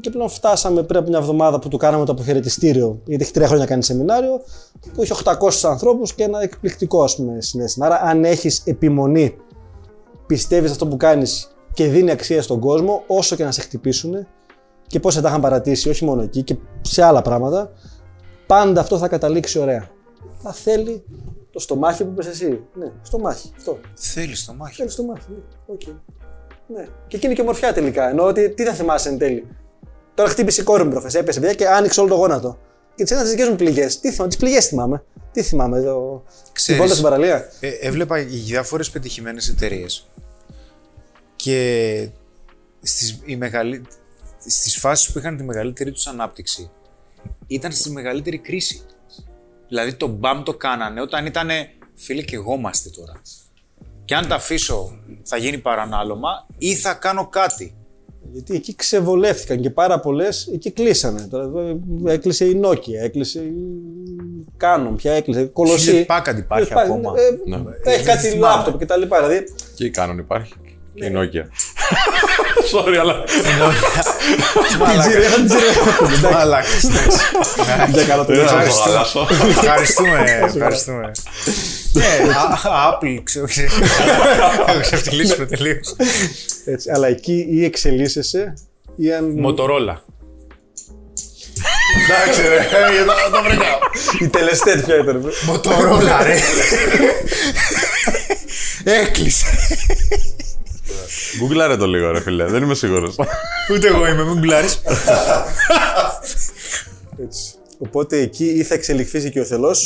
και 0.00 0.10
πλέον 0.10 0.28
φτάσαμε 0.28 0.82
πριν 0.82 0.98
από 0.98 1.08
μια 1.08 1.18
εβδομάδα 1.18 1.58
που 1.58 1.68
του 1.68 1.76
κάναμε 1.76 2.04
το 2.04 2.12
αποχαιρετιστήριο, 2.12 3.00
γιατί 3.04 3.22
έχει 3.22 3.32
3 3.34 3.42
χρόνια 3.46 3.66
κάνει 3.66 3.82
σεμινάριο, 3.82 4.40
που 4.94 5.02
έχει 5.02 5.12
800 5.24 5.68
ανθρώπους 5.68 6.14
και 6.14 6.22
ένα 6.22 6.42
εκπληκτικό 6.42 7.02
ας 7.02 7.16
πούμε 7.16 7.40
συνέστημα. 7.40 7.86
Άρα, 7.86 8.00
αν 8.02 8.24
έχεις 8.24 8.62
επιμονή, 8.64 9.36
πιστεύεις 10.26 10.70
αυτό 10.70 10.86
που 10.86 10.96
κάνεις 10.96 11.50
και 11.78 11.86
δίνει 11.86 12.10
αξία 12.10 12.42
στον 12.42 12.60
κόσμο 12.60 13.04
όσο 13.06 13.36
και 13.36 13.44
να 13.44 13.50
σε 13.50 13.60
χτυπήσουν 13.60 14.26
και 14.86 15.00
πώς 15.00 15.14
θα 15.14 15.20
τα 15.20 15.28
είχαν 15.28 15.40
παρατήσει, 15.40 15.88
όχι 15.88 16.04
μόνο 16.04 16.22
εκεί 16.22 16.42
και 16.42 16.56
σε 16.80 17.02
άλλα 17.02 17.22
πράγματα, 17.22 17.72
πάντα 18.46 18.80
αυτό 18.80 18.98
θα 18.98 19.08
καταλήξει 19.08 19.58
ωραία. 19.58 19.88
Θα 20.42 20.52
θέλει 20.52 21.04
το 21.50 21.58
στομάχι 21.58 22.04
που 22.04 22.10
είπε 22.10 22.28
εσύ. 22.28 22.64
Ναι, 22.74 22.92
στομάχι. 23.02 23.52
Αυτό. 23.56 23.80
Θέλει 23.94 24.36
στομάχι. 24.36 24.74
Θέλει 24.74 24.90
στομάχι. 24.90 25.24
Ναι. 25.28 25.74
Okay. 25.74 25.94
ναι. 26.66 26.86
Και 27.06 27.16
εκείνη 27.16 27.34
και 27.34 27.40
ομορφιά 27.40 27.72
τελικά. 27.72 28.08
Ενώ 28.08 28.24
ότι 28.24 28.50
τι 28.50 28.64
θα 28.64 28.72
θυμάσαι 28.72 29.08
εν 29.08 29.18
τέλει. 29.18 29.46
Τώρα 30.14 30.28
χτύπησε 30.30 30.60
η 30.60 30.64
κόρη 30.64 30.84
μου 30.84 30.90
προφέ. 30.90 31.18
Έπεσε 31.18 31.40
παιδιά 31.40 31.54
και 31.54 31.68
άνοιξε 31.68 32.00
όλο 32.00 32.08
το 32.08 32.14
γόνατο. 32.14 32.58
Και 32.94 33.02
τις 33.02 33.12
ένα 33.12 33.24
δικές 33.24 33.48
μου 33.48 33.56
πληγές. 33.56 34.00
Τι 34.00 34.10
θυμάμαι, 34.10 34.28
τις 34.28 34.38
πληγές 34.38 34.66
θυμάμαι. 34.66 35.04
Τι 35.32 35.42
θυμάμαι, 35.42 35.82
το... 35.82 36.22
Ξέρεις, 36.52 36.80
βόλτα 36.80 36.94
στην 36.94 37.04
παραλία. 37.04 37.48
Ε, 37.60 37.68
έβλεπα 37.68 38.16
διάφορες 38.16 38.90
πετυχημένες 38.90 39.48
εταιρείες 39.48 40.08
και 41.38 42.08
στις, 42.82 43.20
οι 43.24 43.36
μεγαλύ... 43.36 43.82
στις 44.46 44.78
φάσεις 44.78 45.12
που 45.12 45.18
είχαν 45.18 45.36
τη 45.36 45.42
μεγαλύτερη 45.42 45.92
τους 45.92 46.06
ανάπτυξη 46.06 46.70
ήταν 47.46 47.72
στη 47.72 47.90
μεγαλύτερη 47.90 48.38
κρίση. 48.38 48.80
Δηλαδή 49.68 49.94
το 49.94 50.06
μπαμ 50.06 50.42
το 50.42 50.54
κάνανε 50.54 51.00
όταν 51.00 51.26
ήταν 51.26 51.48
φίλε 51.94 52.22
και 52.22 52.36
εγώ 52.36 52.54
είμαστε 52.54 52.90
τώρα. 52.90 53.20
Και 54.04 54.14
αν 54.14 54.28
τα 54.28 54.34
αφήσω 54.34 54.98
θα 55.22 55.36
γίνει 55.36 55.58
παρανάλωμα 55.58 56.46
ή 56.58 56.74
θα 56.74 56.94
κάνω 56.94 57.26
κάτι. 57.26 57.76
Γιατί 58.32 58.54
εκεί 58.54 58.74
ξεβολεύτηκαν 58.74 59.60
και 59.60 59.70
πάρα 59.70 60.00
πολλές 60.00 60.46
εκεί 60.46 60.70
κλείσανε. 60.70 61.26
Τώρα 61.26 61.50
έκλεισε 62.06 62.44
η 62.44 62.60
Nokia, 62.64 63.02
έκλεισε 63.02 63.40
η 63.40 63.54
Canon, 64.60 64.92
πια 64.96 65.12
έκλεισε. 65.12 65.44
Κολοσσή. 65.44 66.06
Packard 66.08 66.36
υπάρχει 66.36 66.72
ακόμα. 66.78 67.12
Ε, 67.16 67.56
ναι. 67.56 67.62
Έχει 67.82 68.04
κάτι 68.04 68.34
λάπτοπ 68.34 68.80
κτλ. 68.80 69.02
Δηλαδή, 69.02 69.44
και 69.74 69.84
η 69.84 69.94
Canon 69.96 70.16
υπάρχει. 70.18 70.52
Η 71.00 71.12
Nokia. 71.14 71.44
Sorry, 72.72 72.96
αλλά. 73.00 73.24
Μάλακα. 76.32 76.66
Για 77.90 78.04
καλό 78.04 78.24
το 78.24 78.32
Ευχαριστούμε. 79.48 80.40
Ευχαριστούμε. 80.42 81.10
Ναι, 81.92 82.04
Apple, 82.64 83.20
ξέρω. 83.22 83.46
Θα 84.66 84.80
ξεφτυλίσουμε 84.80 85.46
τελείως. 85.46 85.96
Αλλά 86.94 87.08
εκεί 87.08 87.46
ή 87.50 87.64
εξελίσσεσαι 87.64 88.54
ή 88.96 89.12
αν. 89.12 89.30
Μοτορόλα. 89.38 90.02
Εντάξει, 92.04 92.40
ρε, 92.48 92.66
το 93.32 93.42
βρήκα. 93.42 93.78
Η 94.20 94.28
τελεστέτ 94.28 94.84
ποια 94.84 94.96
ήταν. 94.96 95.32
Μοτορόλα, 95.46 96.22
ρε. 96.22 96.38
Έκλεισε. 99.00 99.46
Γκουγκλάρε 101.38 101.76
το 101.76 101.86
λίγο, 101.86 102.10
ρε 102.10 102.20
φίλε. 102.20 102.44
Δεν 102.44 102.62
είμαι 102.62 102.74
σίγουρος. 102.74 103.16
Ούτε 103.72 103.86
εγώ 103.86 104.06
είμαι, 104.08 104.24
μην 104.24 104.32
γκουγκλάρεις. 104.32 104.82
Οπότε 107.78 108.18
εκεί 108.18 108.44
ή 108.44 108.62
θα 108.62 108.74
εξελιχθεί 108.74 109.30
και 109.30 109.40
ο 109.40 109.44
θελό, 109.44 109.76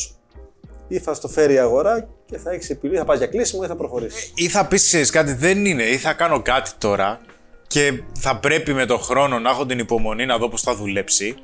ή 0.88 0.98
θα 0.98 1.14
στο 1.14 1.28
φέρει 1.28 1.54
η 1.54 1.58
αγορά 1.58 2.08
και 2.26 2.38
θα 2.38 2.50
έχεις 2.50 2.70
επιλογή, 2.70 2.98
θα 2.98 3.04
πάει 3.04 3.16
για 3.16 3.26
κλείσιμο 3.26 3.60
ή 3.64 3.66
θα 3.66 3.76
προχωρήσεις. 3.76 4.32
Ή 4.34 4.48
θα 4.48 4.66
πεις 4.66 5.10
κάτι, 5.10 5.32
δεν 5.32 5.64
είναι, 5.64 5.82
ή 5.82 5.96
θα 5.96 6.12
κάνω 6.12 6.42
κάτι 6.42 6.70
τώρα 6.78 7.20
και 7.66 8.02
θα 8.18 8.36
πρέπει 8.36 8.72
με 8.72 8.86
τον 8.86 8.98
χρόνο 8.98 9.38
να 9.38 9.50
έχω 9.50 9.66
την 9.66 9.78
υπομονή 9.78 10.26
να 10.26 10.38
δω 10.38 10.48
πώς 10.48 10.62
θα 10.62 10.74
δουλέψει. 10.74 11.34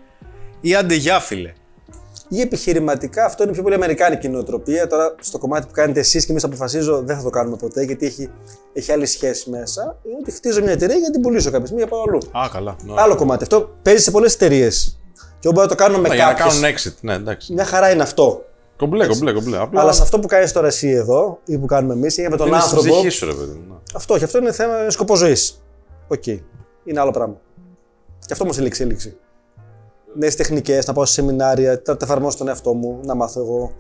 Ή 0.60 0.74
άντε 0.74 0.94
γεια, 0.94 1.20
φίλε 1.20 1.52
ή 2.28 2.40
επιχειρηματικά, 2.40 3.24
αυτό 3.24 3.42
είναι 3.42 3.52
πιο 3.52 3.62
πολύ 3.62 3.74
αμερικάνικη 3.74 4.28
νοοτροπία. 4.28 4.86
Τώρα 4.86 5.14
στο 5.20 5.38
κομμάτι 5.38 5.66
που 5.66 5.72
κάνετε 5.72 6.00
εσείς 6.00 6.24
και 6.24 6.30
εμείς 6.30 6.44
αποφασίζω 6.44 7.02
δεν 7.02 7.16
θα 7.16 7.22
το 7.22 7.30
κάνουμε 7.30 7.56
ποτέ 7.56 7.82
γιατί 7.82 8.06
έχει, 8.06 8.30
έχει 8.72 8.92
άλλη 8.92 9.06
σχέση 9.06 9.50
μέσα. 9.50 9.98
Είναι 10.02 10.16
ότι 10.20 10.30
χτίζω 10.30 10.62
μια 10.62 10.72
εταιρεία 10.72 10.96
για 10.96 11.06
να 11.06 11.12
την 11.12 11.22
πουλήσω 11.22 11.50
κάποια 11.50 11.66
στιγμή 11.66 11.82
για 11.82 11.90
πάω 11.90 12.02
αλλού. 12.08 12.18
Α, 12.44 12.48
καλά. 12.52 12.76
Άλλο 12.94 13.16
κομμάτι. 13.16 13.42
Αυτό 13.42 13.76
παίζει 13.82 14.02
σε 14.02 14.10
πολλές 14.10 14.34
εταιρείες. 14.34 15.00
Και 15.38 15.48
μπορώ 15.48 15.62
να 15.62 15.68
το 15.68 15.74
κάνω 15.74 15.98
με 15.98 16.02
κάποιου. 16.02 16.16
Για 16.16 16.26
να 16.26 16.32
κάνουν 16.32 16.62
exit, 16.62 16.94
ναι, 17.00 17.14
εντάξει. 17.14 17.52
Μια 17.52 17.64
χαρά 17.64 17.90
είναι 17.90 18.02
αυτό. 18.02 18.42
Κομπλέ, 18.76 19.06
κομπλέ, 19.06 19.32
κομπλέ. 19.32 19.58
Απλά... 19.58 19.80
Αλλά 19.80 19.92
σε 19.92 20.02
αυτό 20.02 20.18
που 20.18 20.26
κάνεις 20.26 20.52
τώρα 20.52 20.66
εσύ 20.66 20.88
εδώ 20.88 21.38
ή 21.44 21.58
που 21.58 21.66
κάνουμε 21.66 21.94
εμείς 21.94 22.16
είναι 22.16 22.28
με 22.28 22.36
τον 22.36 22.46
είναι 22.46 22.56
άνθρωπο. 22.56 23.10
Σου, 23.10 23.26
ρε, 23.26 23.32
παιδί. 23.32 23.64
Ναι. 23.68 23.74
Αυτό 23.94 24.18
και 24.18 24.24
αυτό 24.24 24.38
είναι 24.38 24.52
θέμα 24.52 24.90
σκοπός 24.90 25.18
ζωής. 25.18 25.62
Οκ. 26.08 26.22
Okay. 26.26 26.38
Είναι 26.84 27.00
άλλο 27.00 27.10
πράγμα. 27.10 27.40
Και 28.26 28.32
αυτό 28.32 28.44
όμως 28.44 28.56
είναι 28.58 28.66
εξέλιξη 28.66 29.16
νέες 30.14 30.36
τεχνικές, 30.36 30.86
να 30.86 30.92
πάω 30.92 31.04
σε 31.04 31.12
σεμινάρια, 31.12 31.82
να 31.86 31.96
τα 31.96 32.04
εφαρμόσω 32.04 32.36
στον 32.36 32.48
εαυτό 32.48 32.74
μου, 32.74 33.00
να 33.04 33.14
μάθω 33.14 33.40
εγώ. 33.40 33.72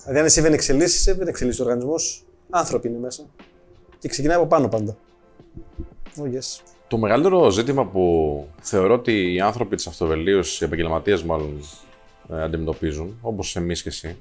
Δηλαδή, 0.00 0.18
αν 0.18 0.24
εσύ 0.24 0.40
δεν 0.40 0.52
εξελίσσεσαι, 0.52 1.14
δεν 1.14 1.28
εξελίσσεις 1.28 1.60
ο 1.60 1.62
οργανισμός. 1.62 2.24
Άνθρωποι 2.50 2.88
είναι 2.88 2.98
μέσα. 2.98 3.22
Και 3.98 4.08
ξεκινάει 4.08 4.36
από 4.36 4.46
πάνω 4.46 4.68
πάντα. 4.68 4.96
Oh, 6.16 6.36
yes. 6.36 6.60
Το 6.88 6.98
μεγαλύτερο 6.98 7.50
ζήτημα 7.50 7.86
που 7.86 8.46
θεωρώ 8.60 8.94
ότι 8.94 9.34
οι 9.34 9.40
άνθρωποι 9.40 9.76
της 9.76 9.86
αυτοβελίωση, 9.86 10.64
οι 10.64 10.66
επαγγελματίες 10.66 11.22
μάλλον, 11.22 11.64
ε, 12.32 12.42
αντιμετωπίζουν, 12.42 13.18
όπως 13.22 13.56
εμείς 13.56 13.82
και 13.82 13.88
εσύ, 13.88 14.16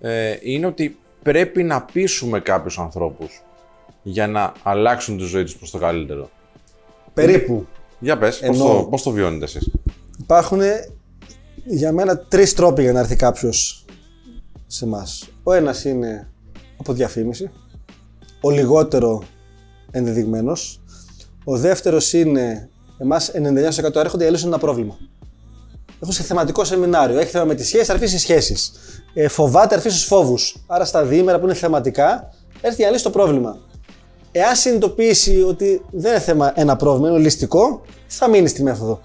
ε, 0.00 0.36
είναι 0.40 0.66
ότι 0.66 0.98
πρέπει 1.22 1.62
να 1.62 1.82
πείσουμε 1.82 2.40
κάποιους 2.40 2.78
ανθρώπους 2.78 3.42
για 4.02 4.26
να 4.26 4.52
αλλάξουν 4.62 5.16
τη 5.16 5.24
ζωή 5.24 5.44
τους 5.44 5.56
προς 5.56 5.70
το 5.70 5.78
καλύτερο. 5.78 6.30
Περίπου. 7.14 7.66
Για 7.98 8.18
πες, 8.18 8.42
Ενώ... 8.42 8.52
πώς, 8.52 8.62
το, 8.62 8.86
πώς 8.90 9.02
το 9.02 9.10
βιώνετε 9.10 9.44
εσείς; 9.44 9.70
Υπάρχουν 10.20 10.60
για 11.64 11.92
μένα 11.92 12.18
τρεις 12.18 12.54
τρόποι 12.54 12.82
για 12.82 12.92
να 12.92 12.98
έρθει 12.98 13.16
κάποιος 13.16 13.84
σε 14.66 14.84
εμάς. 14.84 15.28
Ο 15.42 15.52
ένας 15.52 15.84
είναι 15.84 16.30
από 16.76 16.92
διαφήμιση, 16.92 17.50
ο 18.40 18.50
λιγότερο 18.50 19.22
ενδεδειγμένος. 19.90 20.80
Ο 21.44 21.56
δεύτερος 21.56 22.12
είναι 22.12 22.68
εμάς 22.98 23.30
99% 23.34 23.94
έρχονται 23.94 24.22
για 24.22 24.32
λύσουν 24.32 24.48
ένα 24.48 24.58
πρόβλημα. 24.58 24.98
Έχω 26.02 26.12
σε 26.12 26.22
θεματικό 26.22 26.64
σεμινάριο. 26.64 27.18
Έχει 27.18 27.30
θέμα 27.30 27.44
με 27.44 27.54
τις 27.54 27.66
σχέσεις, 27.66 27.90
αρφήσει 27.90 28.18
σχέσεις. 28.18 28.72
Ε, 29.14 29.28
φοβάται, 29.28 29.74
αρφήσει 29.74 30.06
φόβους. 30.06 30.56
Άρα 30.66 30.84
στα 30.84 31.04
διήμερα 31.04 31.38
που 31.38 31.44
είναι 31.44 31.54
θεματικά, 31.54 32.32
έρθει 32.60 32.82
για 32.82 32.90
λύσει 32.90 33.02
το 33.02 33.10
πρόβλημα. 33.10 33.58
Εάν 34.32 34.56
συνειδητοποιήσει 34.56 35.42
ότι 35.42 35.82
δεν 35.90 36.10
είναι 36.10 36.20
θέμα 36.20 36.52
ένα 36.54 36.76
πρόβλημα, 36.76 37.08
είναι 37.08 37.16
ολιστικό, 37.16 37.82
θα 38.06 38.28
μείνει 38.28 38.48
στη 38.48 38.62
μέθοδο. 38.62 39.00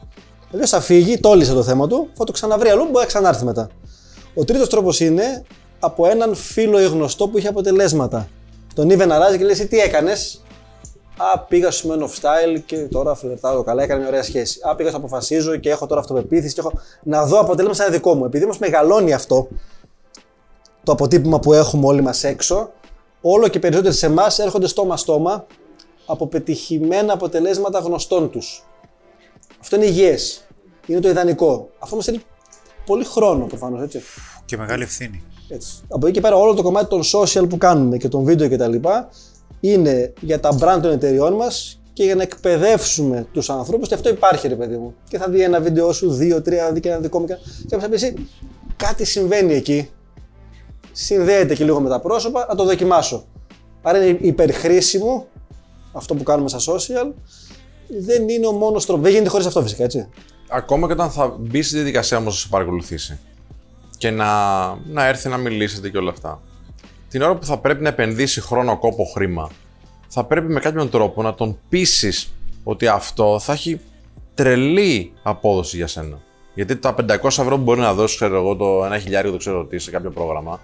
Αλλιώ 0.54 0.68
θα 0.68 0.82
φύγει, 0.82 1.20
τόλισε 1.20 1.54
το 1.54 1.64
θέμα 1.64 1.88
του, 1.88 2.10
θα 2.14 2.24
το 2.24 2.32
ξαναβρει 2.32 2.70
αλλού, 2.70 2.84
μπορεί 2.84 2.97
να 2.97 3.06
ξανάρθει 3.06 3.45
μετά. 3.45 3.70
Ο 4.36 4.45
τρίτος 4.45 4.70
τρόπος 4.70 4.99
είναι 4.99 5.43
από 5.80 6.08
έναν 6.08 6.36
φίλο 6.36 6.82
ή 6.82 6.86
γνωστό 6.86 7.28
που 7.28 7.38
είχε 7.38 7.47
αποτελέσματα. 7.47 8.28
Τον 8.76 8.89
είδε 8.89 9.06
να 9.06 9.18
ράζει 9.18 9.38
και 9.38 9.43
λέει: 9.43 9.51
«Εσύ 9.51 9.68
Τι 9.68 9.80
έκανες; 9.80 10.43
Α, 11.18 11.39
πήγα 11.39 11.72
στο 11.72 11.89
Men 11.93 11.99
of 11.99 12.08
Style 12.22 12.62
και 12.66 12.78
τώρα 12.78 13.16
φλερτάρω 13.16 13.64
καλά, 13.64 13.84
έκανε 13.84 13.99
μια 13.99 14.08
ωραία 14.10 14.24
σχέση. 14.24 14.60
Α, 14.70 14.76
πήγα 14.76 14.89
στο 14.89 14.97
αποφασίζω 14.97 15.56
και 15.56 15.70
έχω 15.70 15.86
τώρα 15.86 16.01
αυτοπεποίθηση 16.01 16.54
και 16.54 16.60
έχω 16.60 16.72
να 17.04 17.26
δω 17.26 17.39
αποτέλεσμα 17.39 17.74
σαν 17.76 17.91
δικό 17.91 18.16
μου. 18.16 18.26
Επειδή 18.26 18.43
όμως 18.43 18.58
μεγαλώνει 18.58 19.14
αυτό, 19.14 19.47
το 20.84 20.91
αποτύπωμα 20.91 21.39
που 21.39 21.54
έχουμε 21.54 21.88
όλοι 21.88 22.01
μας 22.01 22.24
έξω, 22.24 22.72
όλο 23.22 23.47
και 23.47 23.60
περισσότεροι 23.60 23.95
σε 23.95 24.06
εμάς 24.06 24.39
έρχονται 24.39 24.68
στόμα-στόμα 24.68 25.45
από 26.06 26.28
πετυχημένα 26.28 27.14
αποτελέσματα 27.14 27.80
γνωστών 27.80 28.30
τους. 28.30 28.66
Αυτό 29.60 29.76
είναι 29.76 29.86
υγιές. 29.86 30.43
Είναι 30.86 30.99
το 30.99 31.09
ιδανικό. 31.09 31.69
Αυτό 31.79 31.95
μας 31.95 32.05
θέλει 32.05 32.21
πολύ 32.86 33.05
χρόνο 33.05 33.45
προφανώς, 33.45 33.81
έτσι. 33.81 34.01
Και 34.45 34.57
μεγάλη 34.57 34.84
ευθύνη. 34.84 35.23
έτσι. 35.47 35.71
Από 35.88 36.05
εκεί 36.05 36.15
και 36.15 36.21
πέρα, 36.21 36.36
όλο 36.36 36.53
το 36.53 36.61
κομμάτι 36.61 36.88
των 36.88 37.01
social 37.03 37.49
που 37.49 37.57
κάνουμε 37.57 37.97
και 37.97 38.07
των 38.07 38.23
βίντεο 38.23 38.49
κτλ. 38.49 38.75
είναι 39.59 40.13
για 40.19 40.39
τα 40.39 40.55
brand 40.59 40.79
των 40.81 40.91
εταιριών 40.91 41.34
μας 41.34 41.81
και 41.93 42.03
για 42.03 42.15
να 42.15 42.21
εκπαιδεύσουμε 42.21 43.27
τους 43.31 43.49
ανθρώπους. 43.49 43.88
Και 43.88 43.93
αυτό 43.93 44.09
υπάρχει, 44.09 44.47
ρε 44.47 44.55
παιδί 44.55 44.77
μου. 44.77 44.93
Και 45.09 45.17
θα 45.17 45.29
δει 45.29 45.41
ένα 45.41 45.59
βίντεο 45.59 45.91
σου, 45.93 46.11
δύο, 46.11 46.41
τρία, 46.41 46.71
δει 46.71 46.79
και 46.79 46.89
ένα 46.89 46.99
δικό 46.99 47.19
μου. 47.19 47.25
Και 47.25 47.38
κάποιο 47.61 47.79
θα 47.79 47.89
πει 47.89 47.95
εσύ, 47.95 48.27
κάτι 48.75 49.05
συμβαίνει 49.05 49.53
εκεί. 49.53 49.89
Συνδέεται 50.91 51.55
και 51.55 51.63
λίγο 51.63 51.79
με 51.79 51.89
τα 51.89 51.99
πρόσωπα, 51.99 52.45
να 52.49 52.55
το 52.55 52.63
δοκιμάσω. 52.63 53.25
Άρα 53.81 54.05
είναι 54.05 54.17
υπερχρήσιμο 54.21 55.27
αυτό 55.91 56.15
που 56.15 56.23
κάνουμε 56.23 56.49
στα 56.49 56.59
social. 56.59 57.11
Δεν 57.99 58.29
είναι 58.29 58.47
ο 58.47 58.51
μόνος 58.51 58.86
τρόπος. 58.86 59.03
Δεν 59.03 59.11
γίνεται 59.11 59.29
χωρίς 59.29 59.45
αυτό 59.45 59.61
φυσικά, 59.61 59.84
έτσι. 59.84 60.09
Ακόμα 60.56 60.88
και 60.88 60.93
όταν 60.93 61.12
θα 61.12 61.36
μπει 61.39 61.62
στη 61.62 61.76
διαδικασία 61.76 62.18
όμως 62.18 62.34
να 62.34 62.39
σε 62.39 62.47
παρακολουθήσει 62.47 63.20
και 63.97 64.12
να, 64.12 64.26
να 64.76 65.06
έρθει 65.06 65.30
να 65.30 65.38
μιλήσετε 65.38 65.89
και 65.89 65.97
όλα 65.97 66.10
αυτά. 66.10 66.41
Την 67.10 67.22
ώρα 67.22 67.36
που 67.36 67.45
θα 67.45 67.58
πρέπει 67.58 67.84
να 67.84 67.89
επενδύσει 67.89 68.41
χρόνο, 68.41 68.78
κόπο, 68.78 69.04
χρήμα, 69.14 69.49
θα 70.08 70.24
πρέπει 70.24 70.51
με 70.51 70.60
κάποιον 70.60 70.89
τρόπο 70.89 71.22
να 71.22 71.34
τον 71.34 71.58
πείσεις 71.70 72.34
ότι 72.64 72.88
αυτό 72.88 73.39
θα 73.39 73.54
έχει 73.54 73.80
τρελή 74.34 75.14
απόδοση 75.24 75.76
για 75.76 75.88
σένα. 75.88 76.22
Γιατί 76.54 76.76
τα 76.76 76.95
500 77.10 77.24
ευρώ 77.24 77.56
που 77.56 77.64
μπορεί 77.64 77.80
να 77.80 77.93
δώσεις, 77.93 78.16
ξέρω 78.16 78.38
εγώ, 78.38 78.56
το 78.56 78.86
ένα 78.86 78.99
χιλιάριο, 78.99 79.32
το 79.32 79.38
ξέρω 79.38 79.66
τι, 79.66 79.80
σε 79.80 79.91
κάποιο 79.91 80.12
πρόγραμμα, 80.12 80.60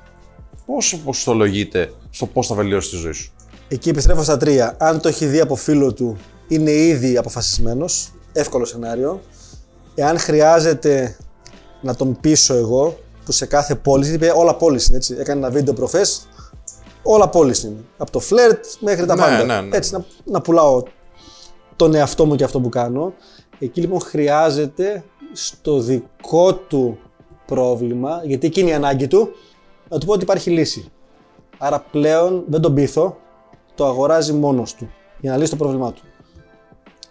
πόσο 0.65 0.97
ποστολογείται 0.97 1.93
στο 2.09 2.25
πώς 2.25 2.47
θα 2.47 2.55
βελτιώσεις 2.55 2.91
τη 2.91 2.97
ζωή 2.97 3.11
σου; 3.11 3.31
Εκεί 3.67 3.89
επιστρέφω 3.89 4.23
στα 4.23 4.37
τρία. 4.37 4.75
Αν 4.79 5.01
το 5.01 5.07
έχει 5.07 5.25
δει 5.25 5.39
από 5.39 5.55
φίλο 5.55 5.93
του, 5.93 6.17
είναι 6.47 6.71
ήδη 6.71 7.17
αποφασισμένος. 7.17 8.11
Εύκολο 8.33 8.65
σενάριο. 8.65 9.21
Εάν 9.99 10.19
χρειάζεται 10.19 11.17
να 11.81 11.95
τον 11.95 12.17
πείσω 12.21 12.53
εγώ, 12.53 12.97
που 13.25 13.31
σε 13.31 13.45
κάθε 13.45 13.75
πόλη, 13.75 14.07
είπε 14.07 14.33
όλα 14.35 14.55
πόλης 14.55 14.87
είναι 14.87 14.97
έτσι. 14.97 15.15
Έκανε 15.19 15.39
ένα 15.39 15.49
βίντεο 15.49 15.73
προφέ. 15.73 16.01
Όλα 17.03 17.29
πόλης 17.29 17.63
είναι. 17.63 17.83
Από 17.97 18.11
το 18.11 18.19
φλερτ 18.19 18.65
μέχρι 18.79 19.05
τα 19.05 19.15
Ναι, 19.15 19.21
πάντα. 19.21 19.43
ναι, 19.43 19.61
ναι. 19.61 19.77
Έτσι, 19.77 19.93
να, 19.93 20.05
να 20.25 20.41
πουλάω 20.41 20.83
τον 21.75 21.95
εαυτό 21.95 22.25
μου 22.25 22.35
και 22.35 22.43
αυτό 22.43 22.59
που 22.59 22.69
κάνω. 22.69 23.13
Εκεί 23.59 23.81
λοιπόν 23.81 23.99
χρειάζεται 24.01 25.03
στο 25.31 25.79
δικό 25.79 26.53
του 26.55 26.97
πρόβλημα, 27.45 28.21
γιατί 28.23 28.47
εκείνη 28.47 28.69
η 28.69 28.73
ανάγκη 28.73 29.07
του, 29.07 29.29
να 29.89 29.97
του 29.97 30.05
πω 30.05 30.13
ότι 30.13 30.23
υπάρχει 30.23 30.49
λύση. 30.49 30.91
Άρα 31.57 31.85
πλέον 31.91 32.43
δεν 32.47 32.61
τον 32.61 32.73
πείθω, 32.73 33.17
το 33.75 33.85
αγοράζει 33.85 34.33
μόνος 34.33 34.73
του 34.75 34.89
για 35.19 35.31
να 35.31 35.37
λύσει 35.37 35.49
το 35.51 35.55
πρόβλημά 35.57 35.93
του. 35.93 36.01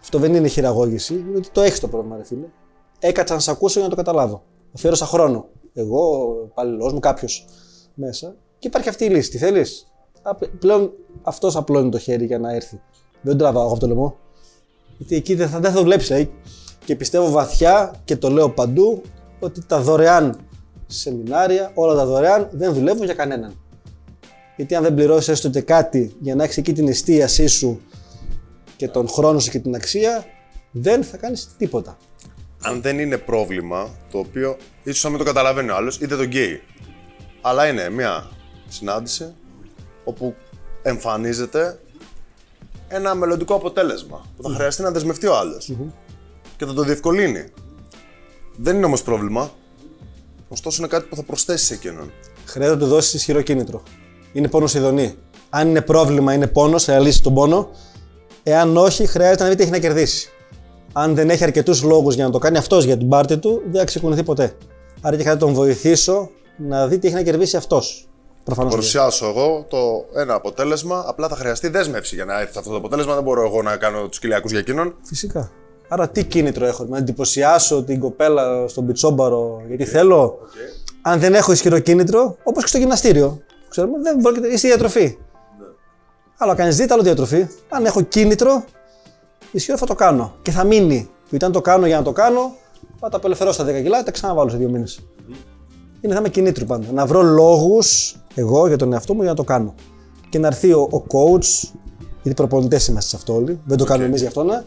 Αυτό 0.00 0.18
δεν 0.18 0.34
είναι 0.34 0.48
χειραγώγηση, 0.48 1.14
είναι 1.14 1.36
ότι 1.36 1.48
το 1.50 1.60
έχεις 1.60 1.80
το 1.80 1.88
πρόβλημα, 1.88 2.16
ρε 2.16 2.24
φίλε. 2.24 2.46
Έκατσα 2.98 3.34
να 3.34 3.40
σε 3.40 3.50
ακούσω 3.50 3.78
για 3.78 3.88
να 3.88 3.94
το 3.94 4.02
καταλάβω. 4.02 4.42
Αφιέρωσα 4.74 5.06
χρόνο. 5.06 5.46
Εγώ, 5.74 6.28
ο 6.28 6.44
υπαλληλό 6.50 6.92
μου, 6.92 7.00
κάποιος 7.00 7.46
μέσα. 7.94 8.34
Και 8.58 8.66
υπάρχει 8.66 8.88
αυτή 8.88 9.04
η 9.04 9.08
λύση. 9.08 9.30
Τι 9.30 9.38
θέλεις; 9.38 9.92
Πλέον 10.58 10.92
αυτός 11.22 11.56
απλώνει 11.56 11.90
το 11.90 11.98
χέρι 11.98 12.24
για 12.24 12.38
να 12.38 12.54
έρθει. 12.54 12.80
Δεν 13.20 13.30
τον 13.30 13.38
τραβάω 13.38 13.62
εγώ 13.62 13.70
από 13.70 13.80
το 13.80 13.86
λαιμό. 13.86 14.16
Γιατί 14.96 15.14
εκεί 15.16 15.34
δεν 15.34 15.48
θα, 15.48 15.60
δεν 15.60 15.72
θα 15.72 15.80
δουλέψει. 15.80 16.14
ε. 16.14 16.28
Και 16.84 16.96
πιστεύω 16.96 17.30
βαθιά 17.30 17.94
και 18.04 18.16
το 18.16 18.30
λέω 18.30 18.50
παντού 18.50 19.02
ότι 19.40 19.66
τα 19.66 19.80
δωρεάν 19.80 20.40
σεμινάρια, 20.86 21.70
όλα 21.74 21.94
τα 21.94 22.06
δωρεάν 22.06 22.48
δεν 22.52 22.74
δουλεύουν 22.74 23.04
για 23.04 23.14
κανέναν. 23.14 23.60
Γιατί 24.56 24.74
αν 24.74 24.82
δεν 24.82 24.94
πληρώσεις 24.94 25.28
έστω 25.28 25.50
και 25.50 25.60
κάτι 25.60 26.16
για 26.20 26.34
να 26.34 26.44
έχεις 26.44 26.56
εκεί 26.56 26.72
την 26.72 26.88
εστίασή 26.88 27.46
σου 27.46 27.80
και 28.76 28.88
τον 28.88 29.08
χρόνο 29.08 29.38
σου 29.38 29.50
και 29.50 29.58
την 29.58 29.74
αξία, 29.74 30.24
δεν 30.70 31.04
θα 31.04 31.16
κάνεις 31.16 31.54
τίποτα. 31.58 31.96
Αν 32.62 32.82
δεν 32.82 32.98
είναι 32.98 33.18
πρόβλημα 33.18 33.90
το 34.10 34.18
οποίο 34.18 34.56
ίσως 34.82 35.04
να 35.04 35.10
μην 35.10 35.18
το 35.18 35.24
καταλαβαίνει 35.24 35.70
ο 35.70 35.76
άλλος, 35.76 35.96
είτε 35.96 36.16
το 36.16 36.22
γκέι. 36.22 36.62
Αλλά 37.40 37.68
είναι 37.68 37.90
μια 37.90 38.28
συνάντηση 38.68 39.34
όπου 40.04 40.34
εμφανίζεται 40.82 41.80
ένα 42.88 43.14
μελλοντικό 43.14 43.54
αποτέλεσμα 43.54 44.26
που 44.36 44.42
θα 44.42 44.54
χρειαστεί 44.54 44.82
να 44.82 44.90
δεσμευτεί 44.90 45.26
ο 45.26 45.36
άλλος 45.36 45.72
και 46.56 46.64
θα 46.64 46.72
το 46.72 46.82
διευκολύνει. 46.82 47.44
Δεν 48.56 48.76
είναι 48.76 48.84
όμως 48.84 49.02
πρόβλημα. 49.02 49.50
Ωστόσο, 50.48 50.76
είναι 50.78 50.88
κάτι 50.88 51.06
που 51.08 51.16
θα 51.16 51.22
προσθέσει 51.22 51.64
σε 51.64 51.74
εκείνον. 51.74 52.12
Χρειάζεται 52.44 52.78
να 52.78 52.84
του 52.84 52.88
δώσεις 52.88 53.14
ισχυρό 53.14 53.40
κίνητρο. 53.42 53.82
Είναι 54.32 54.48
πόνος 54.48 54.74
ειδονή. 54.74 55.14
Αν 55.50 55.68
είναι 55.68 55.80
πρόβλημα, 55.80 56.34
είναι 56.34 56.46
πόνος, 56.46 56.84
θα 56.84 56.98
λύσει 56.98 57.22
τον 57.22 57.34
πόνο. 57.34 57.70
Εάν 58.42 58.76
όχι, 58.76 59.06
χρειάζεται 59.06 59.42
να 59.42 59.48
δει 59.48 59.54
τι 59.54 59.62
έχει 59.62 59.70
να 59.70 59.78
κερδίσει. 59.78 60.30
Αν 60.92 61.14
δεν 61.14 61.30
έχει 61.30 61.44
αρκετούς 61.44 61.82
λόγους 61.82 62.14
για 62.14 62.24
να 62.24 62.30
το 62.30 62.38
κάνει 62.38 62.56
αυτός 62.56 62.84
για 62.84 62.96
την 62.96 63.08
πάρτη 63.08 63.38
του, 63.38 63.62
δεν 63.70 63.80
θα 63.80 63.84
ξεκουνηθεί 63.84 64.22
ποτέ. 64.22 64.52
Άρα 65.00 65.16
και 65.16 65.22
χρειάζεται 65.22 65.44
να 65.44 65.52
τον 65.52 65.52
βοηθήσω 65.52 66.30
να 66.56 66.86
δει 66.86 66.98
τι 66.98 67.06
έχει 67.06 67.16
να 67.16 67.22
κερδίσει 67.22 67.56
αυτός. 67.56 68.08
Προφανώς. 68.44 68.72
Παρουσιάσω 68.72 69.26
εγώ 69.26 69.66
το 69.68 70.04
ένα 70.20 70.34
αποτέλεσμα, 70.34 71.04
απλά 71.06 71.28
θα 71.28 71.36
χρειαστεί 71.36 71.68
δέσμευση 71.68 72.14
για 72.14 72.24
να 72.24 72.40
έρθει 72.40 72.58
αυτό 72.58 72.70
το 72.70 72.76
αποτέλεσμα. 72.76 73.14
Δεν 73.14 73.22
μπορώ 73.22 73.44
εγώ 73.44 73.62
να 73.62 73.76
κάνω 73.76 74.08
τους 74.08 74.18
κοιλιακούς 74.18 74.50
για 74.50 74.60
εκείνον. 74.60 74.94
Φυσικά. 75.02 75.50
Άρα 75.88 76.08
τι 76.08 76.24
κίνητρο 76.24 76.66
έχω, 76.66 76.84
να 76.84 76.98
εντυπωσιάσω 76.98 77.82
την 77.82 78.00
κοπέλα 78.00 78.68
στον 78.68 78.86
πιτσόμπαρο 78.86 79.62
γιατί 79.68 79.84
θέλω. 79.84 80.38
Αν 81.02 81.20
δεν 81.20 81.34
έχω 81.34 81.52
ισχυρό 81.52 81.78
κίνητρο, 81.78 82.36
όπως 82.42 82.62
και 82.62 82.68
στο 82.68 82.78
γυμναστήριο. 82.78 83.40
Ξέρουμε, 83.68 83.98
δεν 84.02 84.16
πρόκειται, 84.16 84.48
είσαι 84.48 84.66
διατροφή. 84.66 85.18
Άλλο 86.38 86.54
κάνεις 86.54 86.76
δίαιτα, 86.76 86.94
άλλο 86.94 87.02
διατροφή. 87.02 87.46
Αν 87.68 87.84
έχω 87.84 88.02
κίνητρο, 88.02 88.64
ισχυρό 89.52 89.76
θα 89.76 89.86
το 89.86 89.94
κάνω 89.94 90.34
και 90.42 90.50
θα 90.50 90.64
μείνει. 90.64 91.08
Γιατί 91.30 91.44
αν 91.44 91.52
το 91.52 91.60
κάνω 91.60 91.86
για 91.86 91.96
να 91.96 92.02
το 92.02 92.12
κάνω, 92.12 92.54
θα 93.00 93.08
τα 93.08 93.16
απελευθερώσω 93.16 93.62
στα 93.62 93.72
10 93.72 93.82
κιλά, 93.82 94.02
τα 94.02 94.10
ξαναβάλω 94.10 94.50
σε 94.50 94.56
δύο 94.56 94.68
μήνες. 94.68 95.00
Είναι 96.00 96.14
θέμα 96.14 96.28
κινήτρου 96.28 96.66
πάντα. 96.66 96.86
Να 96.92 97.06
βρω 97.06 97.22
λόγους 97.22 98.16
εγώ 98.34 98.66
για 98.66 98.76
τον 98.76 98.92
εαυτό 98.92 99.14
μου 99.14 99.20
για 99.20 99.30
να 99.30 99.36
το 99.36 99.44
κάνω. 99.44 99.74
Και 100.28 100.38
να 100.38 100.46
έρθει 100.46 100.72
ο, 100.72 100.80
ο 100.80 101.04
coach, 101.12 101.70
γιατί 102.22 102.34
προπονητές 102.34 102.86
είμαστε 102.86 103.10
σε 103.10 103.16
αυτό 103.16 103.34
όλοι, 103.34 103.60
δεν 103.64 103.76
το 103.76 103.84
κάνουμε 103.84 104.06
εμείς 104.06 104.20
γι' 104.20 104.26
αυτό 104.26 104.42
να, 104.42 104.64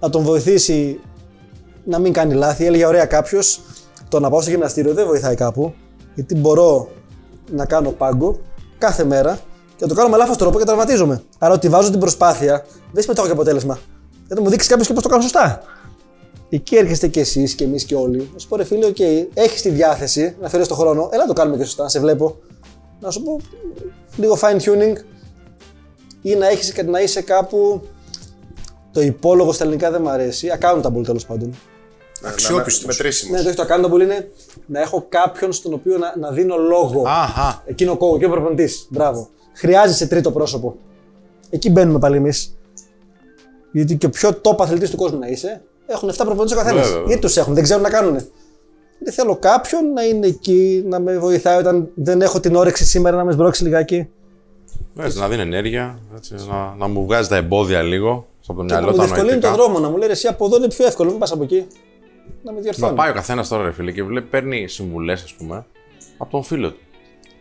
να 0.00 0.10
τον 0.10 0.22
βοηθήσει 0.22 1.00
να 1.84 1.98
μην 1.98 2.12
κάνει 2.12 2.34
λάθη. 2.34 2.66
Έλεγε 2.66 2.86
ωραία 2.86 3.04
κάποιος, 3.04 3.60
το 4.08 4.20
να 4.20 4.30
πάω 4.30 4.40
στο 4.40 4.50
γυμναστήριο 4.50 4.94
δεν 4.94 5.06
βοηθάει 5.06 5.34
κάπου, 5.34 5.74
γιατί 6.14 6.34
μπορώ 6.34 6.88
να 7.50 7.64
κάνω 7.66 7.90
πάγκο 7.90 8.40
κάθε 8.78 9.04
μέρα 9.04 9.38
και 9.76 9.86
να 9.86 9.88
το 9.88 9.94
κάνω 9.94 10.08
με 10.08 10.16
λάθος 10.16 10.36
τρόπο 10.36 10.58
και 10.58 10.64
τραυματίζομαι. 10.64 11.22
Άρα 11.38 11.54
ότι 11.54 11.68
βάζω 11.68 11.90
την 11.90 12.00
προσπάθεια, 12.00 12.64
δεν 12.92 13.02
συμμετέχω 13.02 13.26
και 13.26 13.32
αποτέλεσμα. 13.32 13.78
Δεν 14.32 14.42
μου 14.42 14.50
δείξεις 14.50 14.70
κάποιος 14.70 14.86
και 14.86 14.92
πώς 14.92 15.02
το 15.02 15.08
κάνω 15.08 15.22
σωστά. 15.22 15.62
Εκεί 16.48 16.76
έρχεστε 16.76 17.08
κι 17.08 17.20
εσείς 17.20 17.54
και 17.54 17.64
εμείς 17.64 17.84
και 17.84 17.94
όλοι. 17.94 18.30
Να 18.32 18.38
σου 18.38 18.48
πω 18.48 18.56
ρε 18.56 18.64
φίλε, 18.64 18.86
οκ, 18.86 18.98
έχεις 19.34 19.62
τη 19.62 19.68
διάθεση 19.68 20.36
να 20.40 20.48
φέρεις 20.48 20.68
το 20.68 20.74
χρόνο, 20.74 21.08
έλα 21.12 21.22
να 21.22 21.28
το 21.28 21.32
κάνουμε 21.32 21.56
και 21.56 21.64
σωστά, 21.64 21.82
να 21.82 21.88
σε 21.88 22.00
βλέπω. 22.00 22.38
Να 23.00 23.10
σου 23.10 23.22
πω 23.22 23.40
λίγο 24.16 24.38
fine 24.40 24.60
tuning 24.60 24.96
ή 26.22 26.34
να, 26.34 26.48
έχεις, 26.48 26.74
να 26.86 27.00
είσαι 27.00 27.22
κάπου. 27.22 27.82
Το 28.92 29.00
υπόλογο 29.00 29.52
στα 29.52 29.64
ελληνικά 29.64 29.90
δεν 29.90 30.02
μου 30.02 30.10
αρέσει. 30.10 30.48
Accountable 30.60 31.02
τέλος 31.04 31.26
πάντων. 31.26 31.54
Αξιόπιστος. 32.24 32.84
Μετρήσιμος. 32.84 33.36
Ναι, 33.36 33.42
το 33.42 33.62
έχεις 33.62 33.66
το 33.66 33.74
accountable 33.74 34.00
είναι 34.00 34.30
να 34.66 34.80
έχω 34.80 35.06
κάποιον 35.08 35.52
στον 35.52 35.72
οποίο 35.72 35.98
να, 35.98 36.16
να 36.18 36.30
δίνω 36.30 36.56
λόγο. 36.56 37.02
Αχα. 37.06 37.62
Είναι 37.66 37.92
ο 37.92 37.96
coach, 38.00 38.18
και 38.18 38.24
ο 38.24 38.30
προπονητής. 38.30 38.86
Μπράβο. 38.90 39.28
Χρειάζεσαι 39.52 40.06
τρίτο 40.06 40.30
πρόσωπο. 40.30 40.76
Εκεί 41.50 41.70
μπαίνουμε 41.70 41.98
πάλι 41.98 42.16
εμείς. 42.16 42.54
Γιατί 43.72 43.96
και 43.96 44.06
ο 44.06 44.10
πιο 44.10 44.30
top 44.42 44.56
αθλητής 44.58 44.90
του 44.90 44.96
κόσμου 44.96 45.18
να 45.18 45.26
είσαι, 45.26 45.62
έχουν 45.86 46.10
7 46.10 46.12
προπονητές 46.16 46.52
ο 46.52 46.56
καθένας. 46.56 46.74
Βέβαια, 46.80 46.90
βέβαια. 46.92 47.06
Γιατί 47.06 47.20
τους 47.20 47.36
έχουν, 47.36 47.54
δεν 47.54 47.62
ξέρουν 47.62 47.82
να 47.82 47.90
κάνουν. 47.90 48.14
Δεν 49.02 49.12
θέλω 49.12 49.36
κάποιον 49.36 49.92
να 49.92 50.02
είναι 50.02 50.26
εκεί, 50.26 50.82
να 50.86 51.00
με 51.00 51.18
βοηθάει 51.18 51.58
όταν 51.58 51.88
δεν 51.94 52.20
έχω 52.22 52.40
την 52.40 52.54
όρεξη 52.56 52.84
σήμερα 52.84 53.16
να 53.16 53.24
με 53.24 53.32
σμπρώξει 53.32 53.62
λιγάκι. 53.62 54.08
Έτσι, 54.98 55.18
να 55.18 55.28
δίνει 55.28 55.42
ενέργεια, 55.42 55.98
έτσι, 56.16 56.34
να, 56.50 56.74
να 56.78 56.86
μου 56.88 57.04
βγάζει 57.04 57.28
τα 57.28 57.36
εμπόδια 57.36 57.82
λίγο 57.82 58.26
από 58.46 58.60
το 58.60 58.66
Και 58.66 58.72
να 58.72 58.78
μυαλό 58.78 58.90
μου 58.90 58.96
τα 58.96 59.04
διευκολύνει 59.04 59.40
τον 59.40 59.50
νοητικά. 59.50 59.64
δρόμο, 59.64 59.78
να 59.86 59.88
μου 59.90 59.96
λέει 59.96 60.08
εσύ 60.08 60.26
από 60.26 60.44
εδώ 60.46 60.56
είναι 60.56 60.68
πιο 60.68 60.86
εύκολο, 60.86 61.10
μην 61.10 61.18
πας 61.18 61.32
από 61.32 61.42
εκεί. 61.42 61.66
Να 62.42 62.50
με 62.52 62.56
Να 62.56 62.62
διορθώνει. 62.62 62.96
πάει 62.96 63.10
ο 63.10 63.12
καθένας 63.12 63.48
τώρα, 63.48 63.62
ρε 63.64 63.72
φίλε, 63.72 63.92
και 63.92 64.02
βλέπει, 64.02 64.26
παίρνει 64.28 64.68
συμβουλές, 64.68 65.22
ας 65.22 65.34
πούμε, 65.34 65.66
από 66.18 66.30
τον 66.30 66.42
φίλο 66.42 66.70
του. 66.70 66.78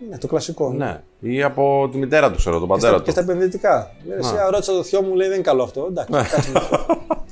Ναι, 0.10 0.18
το 0.18 0.28
κλασικό. 0.28 0.74
Ναι. 0.74 1.02
Ή 1.20 1.44
από 1.44 1.90
τη 1.92 1.98
μητέρα 1.98 2.32
του, 2.32 2.38
ξέρω, 2.38 2.60
τον 2.60 2.68
πατέρα 2.68 2.98
Και 2.98 3.04
του. 3.04 3.12
στα 3.12 3.22
επενδυτικά. 3.22 3.96
Λέει, 4.08 4.18
εσύ, 4.18 4.36
α, 4.36 4.50
ρώτησα 4.52 4.74
το 4.74 4.84
θειό 4.84 5.02
μου, 5.02 5.16
λέει 5.16 5.28
δεν 5.28 5.36
είναι 5.36 5.46
καλό 5.46 5.64
αυτό. 5.64 5.88
Εντάξει, 5.90 6.12
κάτσε 6.36 6.52
να 6.52 6.60
το 6.60 6.68
πω. 6.68 6.98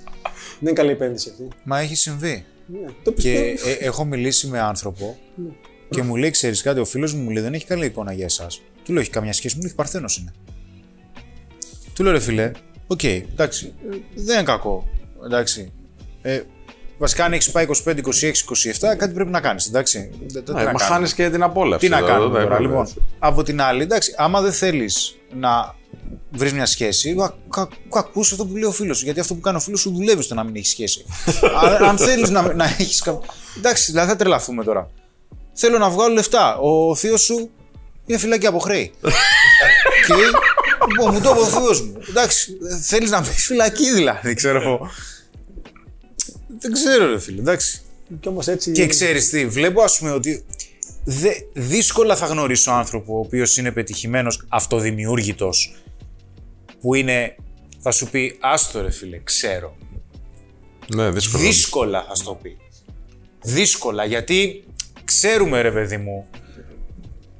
Δεν 0.59 0.69
είναι 0.69 0.71
καλή 0.71 0.91
επένδυση 0.91 1.29
αυτή. 1.29 1.47
Μα 1.63 1.79
έχει 1.79 1.95
συμβεί. 1.95 2.45
Ναι, 2.65 2.87
το 3.03 3.11
Και 3.11 3.21
πιστεύω. 3.51 3.69
ε, 3.81 3.85
έχω 3.85 4.05
μιλήσει 4.05 4.47
με 4.47 4.59
άνθρωπο 4.59 5.17
και 5.89 6.01
μου 6.01 6.15
λέει: 6.15 6.29
Ξέρεις 6.29 6.61
κάτι, 6.61 6.79
ο 6.79 6.85
φίλος 6.85 7.13
μου 7.13 7.23
μου 7.23 7.29
λέει: 7.29 7.43
Δεν 7.43 7.53
έχει 7.53 7.65
καλή 7.65 7.85
εικόνα 7.85 8.13
για 8.13 8.25
εσάς. 8.25 8.61
Του 8.83 8.91
λέω: 8.93 9.01
Έχει 9.01 9.09
καμιά 9.09 9.33
σχέση, 9.33 9.55
μου 9.55 9.61
λέει: 9.61 9.73
Παρθένος 9.75 10.17
είναι. 10.17 10.33
Του 11.93 12.03
λέω: 12.03 12.11
Ρε 12.11 12.19
φίλε, 12.19 12.51
οκ, 12.87 13.03
εντάξει, 13.03 13.73
ε, 13.91 13.95
δεν 14.15 14.35
είναι 14.35 14.43
κακό. 14.43 14.87
Εντάξει. 15.25 15.71
Ε, 16.21 16.41
βασικά, 16.97 17.25
αν 17.25 17.33
έχεις 17.33 17.51
πάει 17.51 17.65
25, 17.85 17.97
26, 17.97 18.43
27, 18.91 18.95
κάτι 18.97 19.13
πρέπει 19.13 19.29
να 19.29 19.39
κάνεις. 19.41 19.67
Εντάξει. 19.67 20.09
Δεν- 20.19 20.27
δεν- 20.27 20.43
τι 20.43 20.51
Ναι, 20.51 20.57
να 20.57 20.63
μα 20.63 20.71
κάνουμε. 20.71 20.83
χάνεις 20.93 21.13
και 21.13 21.29
την 21.29 21.43
απόλαυση. 21.43 21.79
Τι 21.85 21.89
να 21.91 21.95
δηλαδή, 21.97 22.13
κάνουμε 22.13 22.33
δεν 22.39 22.43
τώρα, 22.43 22.55
έπρεπε. 22.55 22.71
λοιπόν. 22.71 22.93
Από 23.19 23.43
την 23.43 23.61
άλλη, 23.61 23.81
εντάξει, 23.81 24.13
άμα 24.17 24.41
δεν 24.41 24.51
θέλεις 24.53 25.15
να 25.33 25.75
βρεις 26.31 26.53
μια 26.53 26.65
σχέση, 26.65 27.15
κα, 27.15 27.67
κα, 27.91 27.99
ακού 27.99 28.19
αυτό 28.19 28.45
που 28.45 28.53
λέει 28.53 28.63
ο 28.63 28.71
φίλος 28.71 28.97
σου. 28.97 29.03
Γιατί 29.03 29.19
αυτό 29.19 29.33
που 29.33 29.39
κάνει 29.39 29.57
ο 29.57 29.59
φίλος 29.59 29.79
σου 29.79 29.91
δουλεύει 29.95 30.21
στο 30.21 30.33
να 30.35 30.43
μην 30.43 30.55
έχεις 30.55 30.69
σχέση. 30.69 31.05
αν 31.63 31.83
αν 31.83 31.97
θέλεις 31.97 32.29
να, 32.29 32.53
να 32.53 32.65
έχεις. 32.65 33.03
Εντάξει, 33.57 33.91
δηλαδή 33.91 34.09
θα 34.09 34.15
τρελαθούμε 34.15 34.63
τώρα. 34.63 34.89
Θέλω 35.53 35.77
να 35.77 35.89
βγάλω 35.89 36.13
λεφτά. 36.13 36.57
Ο 36.57 36.95
θείος 36.95 37.21
σου 37.21 37.49
είναι 38.05 38.17
φυλάκι 38.17 38.45
από 38.45 38.59
χρέη. 38.59 38.93
και 40.07 40.13
λοιπόν, 40.89 41.13
μου 41.13 41.21
το 41.21 41.29
είπε 41.29 41.39
ο 41.39 41.45
θείος 41.45 41.81
μου. 41.81 41.93
Εντάξει, 42.09 42.57
θέλεις 42.81 43.09
να 43.09 43.19
μπει 43.21 43.27
φυλακή 43.29 43.93
δηλαδή, 43.93 44.33
ξέρω 44.33 44.61
εγώ. 44.61 44.89
Δεν 46.59 46.71
ξέρω, 46.71 47.09
ρε 47.11 47.19
φίλε, 47.19 47.39
εντάξει. 47.39 47.81
Κι 48.19 48.27
όμως 48.27 48.47
έτσι. 48.47 48.71
Και 48.71 48.87
ξέρεις 48.87 49.29
τι, 49.29 49.47
βλέπω 49.47 49.81
ας 49.81 49.97
πούμε 49.97 50.11
ότι 50.11 50.45
δε, 51.03 51.29
δύσκολα 51.53 52.15
θα 52.15 52.25
γνωρίσω 52.25 52.71
άνθρωπο 52.71 53.15
ο 53.15 53.19
οποίος 53.19 53.57
είναι 53.57 53.71
πετυχημένος 53.71 54.45
αυτοδημιούργητος 54.49 55.75
που 56.81 56.93
είναι, 56.93 57.35
θα 57.79 57.91
σου 57.91 58.09
πει, 58.09 58.37
άστο 58.39 58.81
ρε 58.81 58.91
φίλε, 58.91 59.19
ξέρω. 59.23 59.77
Ναι, 60.95 61.11
δύσκολο. 61.11 61.43
Δύσκολα 61.43 62.05
θα 62.07 62.15
σου 62.15 62.23
το 62.23 62.33
πει. 62.41 62.57
Δύσκολα, 63.43 64.05
γιατί 64.05 64.63
ξέρουμε 65.03 65.61
ρε 65.61 65.71
παιδί 65.71 65.97
μου 65.97 66.27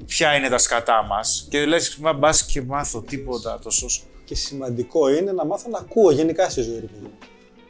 ποια 0.06 0.36
είναι 0.36 0.50
τα 0.50 0.58
σκατά 0.58 1.04
μας 1.04 1.48
και 1.50 1.66
λες, 1.66 1.98
μα 1.98 2.14
μπας 2.14 2.46
και 2.46 2.62
μάθω 2.62 3.02
τίποτα 3.02 3.60
το 3.64 3.70
σώσω. 3.70 4.02
Και 4.26 4.36
σημαντικό 4.36 5.10
είναι 5.10 5.32
να 5.32 5.46
μάθω 5.46 5.70
να 5.70 5.78
ακούω 5.78 6.12
γενικά 6.12 6.50
στη 6.50 6.62
ζωή. 6.62 6.80
ρε 6.80 6.86
παιδί 6.86 7.04
μου. 7.04 7.18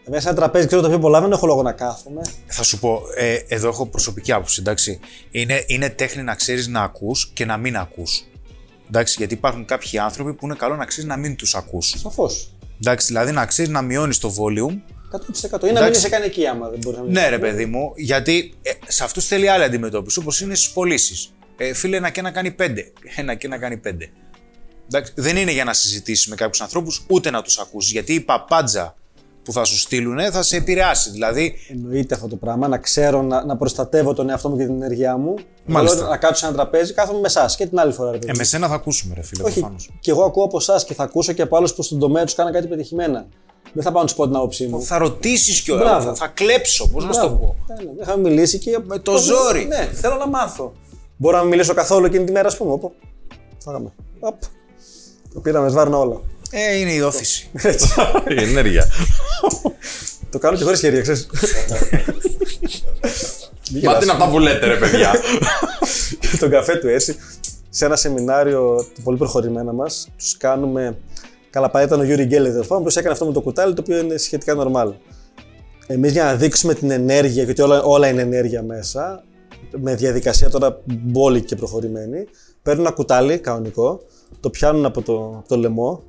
Μέσα 0.09 0.21
σε 0.21 0.27
ένα 0.27 0.37
τραπέζι 0.37 0.67
ξέρω 0.67 0.81
το 0.81 0.87
πιο 0.87 0.99
πολλά, 0.99 1.21
δεν 1.21 1.31
έχω 1.31 1.45
λόγο 1.45 1.61
να 1.61 1.71
κάθομαι. 1.71 2.21
Θα 2.45 2.63
σου 2.63 2.79
πω, 2.79 3.01
ε, 3.15 3.35
εδώ 3.47 3.67
έχω 3.67 3.85
προσωπική 3.85 4.31
άποψη, 4.31 4.57
εντάξει. 4.59 4.99
Είναι, 5.31 5.63
είναι 5.67 5.89
τέχνη 5.89 6.23
να 6.23 6.35
ξέρεις 6.35 6.67
να 6.67 6.81
ακούς 6.81 7.31
και 7.33 7.45
να 7.45 7.57
μην 7.57 7.77
ακούς. 7.77 8.23
Εντάξει, 8.87 9.15
γιατί 9.17 9.33
υπάρχουν 9.33 9.65
κάποιοι 9.65 9.99
άνθρωποι 9.99 10.33
που 10.33 10.45
είναι 10.45 10.55
καλό 10.55 10.75
να 10.75 10.85
ξέρεις 10.85 11.09
να 11.09 11.17
μην 11.17 11.35
τους 11.35 11.55
ακούς. 11.55 11.93
Σαφώς. 11.97 12.53
Εντάξει, 12.81 13.07
δηλαδή 13.07 13.31
να 13.31 13.45
ξέρεις 13.45 13.71
να 13.71 13.81
μειώνεις 13.81 14.19
το 14.19 14.33
volume. 14.37 14.81
100%. 15.11 15.67
Ή 15.67 15.71
να 15.71 15.83
μην 15.83 15.91
είσαι 15.91 16.09
καν 16.09 16.23
εκεί 16.23 16.47
άμα 16.47 16.69
δεν 16.69 16.79
μπορείς 16.79 16.99
να 16.99 17.03
μην 17.03 17.13
Ναι, 17.13 17.29
ρε 17.29 17.39
παιδί 17.39 17.65
μου, 17.65 17.93
γιατί 17.95 18.53
ε, 18.61 18.71
σε 18.87 19.03
αυτούς 19.03 19.25
θέλει 19.25 19.49
άλλη 19.49 19.63
αντιμετώπιση, 19.63 20.19
όπως 20.19 20.41
είναι 20.41 20.55
στις 20.55 20.69
πωλήσεις. 20.69 21.33
Ε, 21.57 21.73
φίλε, 21.73 21.97
ένα 21.97 22.09
και 22.09 22.19
ένα 22.19 22.31
κάνει 22.31 22.51
πέντε. 22.51 22.91
Ένα 23.15 23.35
και 23.35 23.45
ένα 23.45 23.57
κάνει 23.57 23.77
πέντε. 23.77 24.09
Εντάξει, 24.85 25.11
δεν 25.15 25.37
είναι 25.37 25.51
για 25.51 25.63
να 25.63 25.73
συζητήσεις 25.73 26.27
με 26.27 26.35
κάποιους 26.35 26.61
ανθρώπους, 26.61 27.05
ούτε 27.07 27.29
να 27.29 27.41
τους 27.41 27.59
ακούσει. 27.59 27.91
Γιατί 27.91 28.13
η 28.13 28.19
παπάντζα 28.19 28.95
που 29.47 29.53
θα 29.53 29.63
σου 29.63 29.77
στείλουν 29.77 30.31
θα 30.31 30.41
σε 30.43 30.55
επηρεάσει. 30.55 31.09
Δηλαδή, 31.11 31.53
Εννοείται 31.69 32.15
αυτό 32.15 32.27
το 32.27 32.35
πράγμα, 32.35 32.67
να 32.67 32.77
ξέρω 32.77 33.21
να, 33.21 33.45
να 33.45 33.57
προστατεύω 33.57 34.13
τον 34.13 34.29
εαυτό 34.29 34.49
μου 34.49 34.57
και 34.57 34.63
την 34.65 34.73
ενέργειά 34.73 35.17
μου. 35.17 35.33
Μάλιστα. 35.65 35.97
Θέλω 35.97 36.09
να 36.09 36.17
κάτσω 36.17 36.39
σε 36.39 36.45
ένα 36.45 36.55
τραπέζι, 36.55 36.93
κάθομαι 36.93 37.19
με 37.19 37.27
εσάς 37.27 37.55
και 37.55 37.65
την 37.67 37.79
άλλη 37.79 37.91
φορά. 37.91 38.11
Ρε, 38.11 38.17
παιδί. 38.17 38.31
ε, 38.31 38.37
με 38.37 38.43
σένα 38.43 38.67
θα 38.67 38.73
ακούσουμε, 38.73 39.13
ρε 39.15 39.21
φίλε, 39.23 39.43
Όχι, 39.43 39.53
προφανώς. 39.59 39.89
και 39.99 40.11
εγώ 40.11 40.23
ακούω 40.23 40.43
από 40.43 40.57
εσάς 40.57 40.85
και 40.85 40.93
θα 40.93 41.03
ακούσω 41.03 41.33
και 41.33 41.41
από 41.41 41.57
άλλους 41.57 41.73
που 41.73 41.81
στον 41.83 41.99
τομέα 41.99 42.23
τους 42.23 42.33
κάνουν 42.35 42.53
κάτι 42.53 42.67
πετυχημένα. 42.67 43.27
Δεν 43.73 43.83
θα 43.83 43.91
πάω 43.91 44.01
να 44.01 44.07
τους 44.07 44.15
πω 44.15 44.25
την 44.27 44.35
άποψή 44.35 44.67
μου. 44.67 44.81
Θα 44.81 44.97
ρωτήσεις 44.97 45.61
κιόλας. 45.61 45.83
Μπράβο. 45.85 46.05
Θα, 46.07 46.15
θα 46.15 46.27
κλέψω, 46.27 46.89
πώς 46.89 47.05
να 47.05 47.13
σου 47.13 47.19
το 47.21 47.27
Μπράβο. 47.27 47.45
πω. 47.67 47.73
Ναι, 47.73 47.83
ναι, 47.83 48.01
Είχαμε 48.01 48.29
μιλήσει 48.29 48.57
και. 48.59 48.79
Με 48.85 48.99
το 48.99 49.17
ζόρι. 49.17 49.65
Ναι, 49.65 49.89
θέλω 49.93 50.15
να 50.15 50.27
μάθω. 50.27 50.73
Μπορώ 51.17 51.35
να 51.35 51.41
μην 51.41 51.51
μιλήσω 51.51 51.73
καθόλου 51.73 52.05
εκείνη 52.05 52.23
τη 52.25 52.31
μέρα, 52.31 52.47
ας 52.47 52.57
πούμε. 52.57 52.71
Οπό. 52.71 52.91
Φάγαμε. 53.63 53.91
Οπ. 54.19 54.35
Το 55.33 55.39
πήραμε, 55.39 55.69
σβάρνα 55.69 55.97
όλα. 55.97 56.21
Ε, 56.51 56.77
είναι 56.77 56.91
η 56.91 56.99
ώθηση. 56.99 57.49
Η 58.27 58.43
ενέργεια. 58.43 58.87
Το 60.29 60.39
κάνω 60.39 60.57
και 60.57 60.63
χωρίς 60.63 60.79
χέρια, 60.79 61.01
ξέρεις. 61.01 61.27
Μα 63.83 63.97
τι 63.97 64.03
είναι 64.03 64.11
αυτά 64.11 64.29
που 64.29 64.39
λέτε, 64.39 64.65
ρε 64.65 64.75
παιδιά. 64.75 65.15
τον 66.39 66.49
καφέ 66.49 66.75
του 66.75 66.87
έτσι. 66.87 67.15
Σε 67.69 67.85
ένα 67.85 67.95
σεμινάριο 67.95 68.85
του 68.95 69.01
πολύ 69.01 69.17
προχωρημένα 69.17 69.73
μας, 69.73 70.07
τους 70.17 70.37
κάνουμε. 70.37 70.97
Καλά, 71.49 71.69
πάει 71.69 71.85
ήταν 71.85 71.99
ο 71.99 72.03
Γιούρι 72.03 72.25
Γκέλερ, 72.25 72.49
τέλος 72.49 72.67
πάντων, 72.67 72.83
που 72.83 72.89
έκανε 72.95 73.11
αυτό 73.11 73.25
με 73.25 73.33
το 73.33 73.41
κουτάλι, 73.41 73.73
το 73.73 73.81
οποίο 73.81 73.97
είναι 73.97 74.17
σχετικά 74.17 74.55
normal. 74.57 74.93
Εμείς 75.87 76.11
για 76.11 76.23
να 76.23 76.35
δείξουμε 76.35 76.73
την 76.73 76.91
ενέργεια, 76.91 77.43
γιατί 77.43 77.61
όλα, 77.61 77.81
όλα 77.81 78.07
είναι 78.07 78.21
ενέργεια 78.21 78.63
μέσα, 78.63 79.23
με 79.71 79.95
διαδικασία 79.95 80.49
τώρα 80.49 80.81
μπόλικη 80.85 81.45
και 81.45 81.55
προχωρημένη, 81.55 82.27
παίρνουν 82.61 82.85
ένα 82.85 82.95
κουτάλι 82.95 83.39
κανονικό, 83.39 84.01
το 84.39 84.49
πιάνουν 84.49 84.85
από 84.85 85.01
το, 85.01 85.35
από 85.37 85.47
το 85.47 85.57
λαιμό 85.57 86.03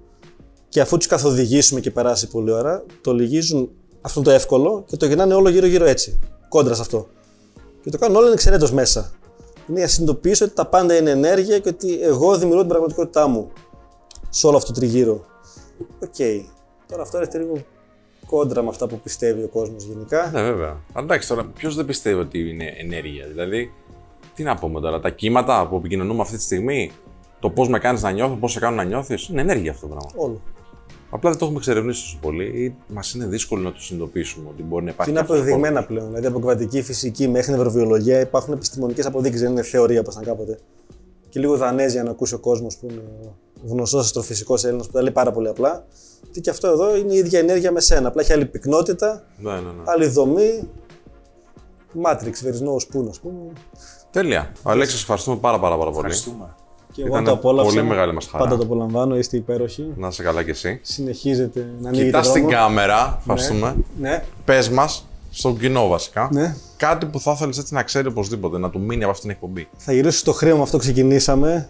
και 0.69 0.81
αφού 0.81 0.97
τους 0.97 1.07
καθοδηγήσουμε 1.07 1.81
και 1.81 1.91
περάσει 1.91 2.29
πολλή 2.29 2.51
ώρα, 2.51 2.85
το 3.01 3.13
λυγίζουν 3.13 3.71
αυτό 4.01 4.23
το 4.23 4.31
εύκολο 4.31 4.85
και 4.87 4.97
το 4.97 5.07
γυρνάνε 5.07 5.35
όλο 5.35 5.49
γύρω-γύρω 5.49 5.85
έτσι, 5.85 6.19
κόντρα 6.49 6.75
σε 6.75 6.81
αυτό. 6.81 7.09
Και 7.83 7.91
το 7.91 7.99
κάνουν 7.99 8.17
όλοι 8.17 8.33
ανεξαιρέτως 8.33 8.73
μέσα. 8.73 9.11
Είναι 9.69 9.79
για 9.79 9.87
να 9.87 9.93
συνειδητοποιήσω 9.93 10.45
ότι 10.45 10.55
τα 10.55 10.67
πάντα 10.67 10.97
είναι 10.97 11.11
ενέργεια 11.11 11.59
και 11.59 11.69
ότι 11.69 12.03
εγώ 12.03 12.37
δημιουργώ 12.37 12.61
την 12.61 12.69
πραγματικότητά 12.69 13.27
μου 13.29 13.53
σε 14.29 14.47
όλο 14.47 14.57
αυτό 14.57 14.73
το 14.73 14.79
τριγύρο. 14.81 15.25
Οκ. 16.03 16.47
Τώρα 16.87 17.03
αυτό 17.03 17.17
έρχεται 17.17 17.39
λίγο 17.39 17.63
κόντρα 18.27 18.63
με 18.63 18.69
αυτά 18.69 18.87
που 18.87 19.01
πιστεύει 19.01 19.43
ο 19.43 19.49
κόσμος 19.49 19.85
γενικά. 19.85 20.31
Ναι, 20.33 20.43
βέβαια. 20.43 20.81
Αλλά 20.93 21.05
εντάξει, 21.05 21.29
τώρα 21.29 21.45
ποιος 21.45 21.75
δεν 21.75 21.85
πιστεύει 21.85 22.21
ότι 22.21 22.51
είναι 22.51 22.75
ενέργεια. 22.79 23.27
Δηλαδή, 23.27 23.73
τι 24.35 24.43
να 24.43 24.57
πούμε 24.57 24.81
τώρα, 24.81 25.01
τα 25.01 25.11
κύματα 25.11 25.67
που 25.69 25.77
επικοινωνούμε 25.77 26.23
αυτή 26.23 26.37
τη 26.37 26.43
στιγμή, 26.43 26.91
το 27.41 27.51
πώς 27.51 27.69
με 27.69 27.79
κάνεις 27.79 28.03
να 28.03 28.11
νιώθω, 28.11 28.35
πώς 28.35 28.53
σε 28.53 28.59
κάνω 28.59 28.77
να 28.77 28.85
νιώθεις, 28.85 29.29
είναι 29.29 29.41
ενέργεια 29.41 29.71
αυτό 29.71 29.87
το 29.87 29.95
πράγμα. 29.95 30.11
Όλο. 30.17 30.41
Απλά 31.11 31.31
δεν 31.31 31.39
το 31.39 31.45
έχουμε 31.45 31.61
εξερευνήσει 31.61 32.03
τόσο 32.03 32.19
πολύ 32.21 32.45
ή 32.65 32.75
μας 32.89 33.15
είναι 33.15 33.27
δύσκολο 33.27 33.63
να 33.63 33.73
το 33.73 33.81
συνειδητοποιήσουμε 33.81 34.49
ότι 34.49 34.63
μπορεί 34.63 34.85
να 34.85 34.91
υπάρχει. 34.91 35.11
Είναι 35.11 35.21
αυτό 35.21 35.33
το 35.33 35.39
αποδεδειγμένα 35.39 35.85
πλέον. 35.85 36.07
Δηλαδή 36.07 36.27
από 36.27 36.39
κβαντική 36.41 36.83
φυσική 36.83 37.29
μέχρι 37.29 37.53
νευροβιολογία 37.53 38.21
υπάρχουν 38.21 38.53
επιστημονικές 38.55 39.07
αποδείξεις, 39.07 39.41
δεν 39.41 39.51
είναι 39.51 39.63
θεωρία 39.63 40.01
όπως 40.01 40.15
ήταν 40.15 40.27
κάποτε. 40.27 40.59
Και 41.29 41.41
λίγο 41.41 41.57
Δανέζια 41.57 41.93
για 41.93 42.03
να 42.03 42.11
ακούσει 42.11 42.35
ο 42.35 42.39
κόσμος 42.39 42.77
που 42.77 42.87
είναι 42.91 43.03
γνωστός 43.65 44.05
αστροφυσικός 44.05 44.65
Έλληνας 44.65 44.87
που 44.87 44.93
τα 44.93 45.03
λέει 45.03 45.13
πάρα 45.13 45.33
πολύ 45.33 45.49
απλά. 45.49 45.87
Ότι 46.29 46.41
και 46.41 46.51
αυτό 46.51 46.69
εδώ 46.69 46.97
είναι 46.97 47.13
η 47.15 47.17
ίδια 47.17 47.39
ενέργεια 47.39 47.73
με 47.73 47.81
σένα. 47.81 48.09
Απλά 48.09 48.23
έχει 48.23 48.33
άλλη 48.33 48.47
πυκνότητα, 48.47 49.25
Ναι, 49.39 49.53
ναι, 49.53 49.59
ναι. 49.61 49.83
άλλη 49.85 50.07
δομή. 50.07 50.69
Matrix, 52.03 52.33
βερισνό 52.43 52.75
spoon, 52.75 53.07
ας 53.09 53.21
πούμε. 53.21 53.53
Τέλεια. 54.11 54.53
Αλέξη, 54.63 54.93
σας 54.93 55.01
ευχαριστούμε 55.01 55.37
πάρα, 55.37 55.59
πάρα, 55.59 55.79
πάρα 55.79 55.91
πολύ. 55.91 56.07
Ευχαριστούμε. 56.07 56.55
Και 56.99 57.05
εγώ 57.05 57.13
Ήταν 57.13 57.25
το 57.25 57.33
απόλαυσα. 57.33 57.69
πολύ 57.75 57.83
μεγάλη 57.87 58.13
μας 58.15 58.27
χαρά. 58.27 58.45
Πάντα 58.45 58.57
το 58.57 58.63
απολαμβάνω, 58.65 59.19
είστε 59.19 59.37
υπέροχοι. 59.37 59.93
Να 59.97 60.09
είσαι 60.09 60.23
καλά 60.23 60.43
κι 60.43 60.51
εσύ. 60.51 60.79
Συνεχίζετε 60.83 61.67
να 61.81 61.89
ανοίγετε 61.89 62.09
Κοιτάς 62.11 62.33
την 62.33 62.43
δρόμο. 62.43 62.57
κάμερα, 62.57 63.17
ευχαριστούμε. 63.19 63.77
Ναι, 64.01 64.25
Πες 64.45 64.69
μας, 64.69 65.07
στον 65.31 65.59
κοινό 65.59 65.89
βασικά, 65.89 66.29
ναι. 66.33 66.57
κάτι 66.77 67.07
που 67.07 67.21
θα 67.21 67.33
ήθελε 67.33 67.53
έτσι 67.59 67.75
να 67.75 67.83
ξέρει 67.83 68.09
οπωσδήποτε, 68.09 68.59
να 68.59 68.71
του 68.71 68.81
μείνει 68.81 69.03
από 69.03 69.11
αυτήν 69.13 69.29
την 69.29 69.39
εκπομπή. 69.41 69.69
Θα 69.77 69.93
γυρίσω 69.93 70.19
στο 70.19 70.33
χρέο 70.33 70.57
με 70.57 70.63
αυτό 70.63 70.79
ξεκινήσαμε 70.79 71.69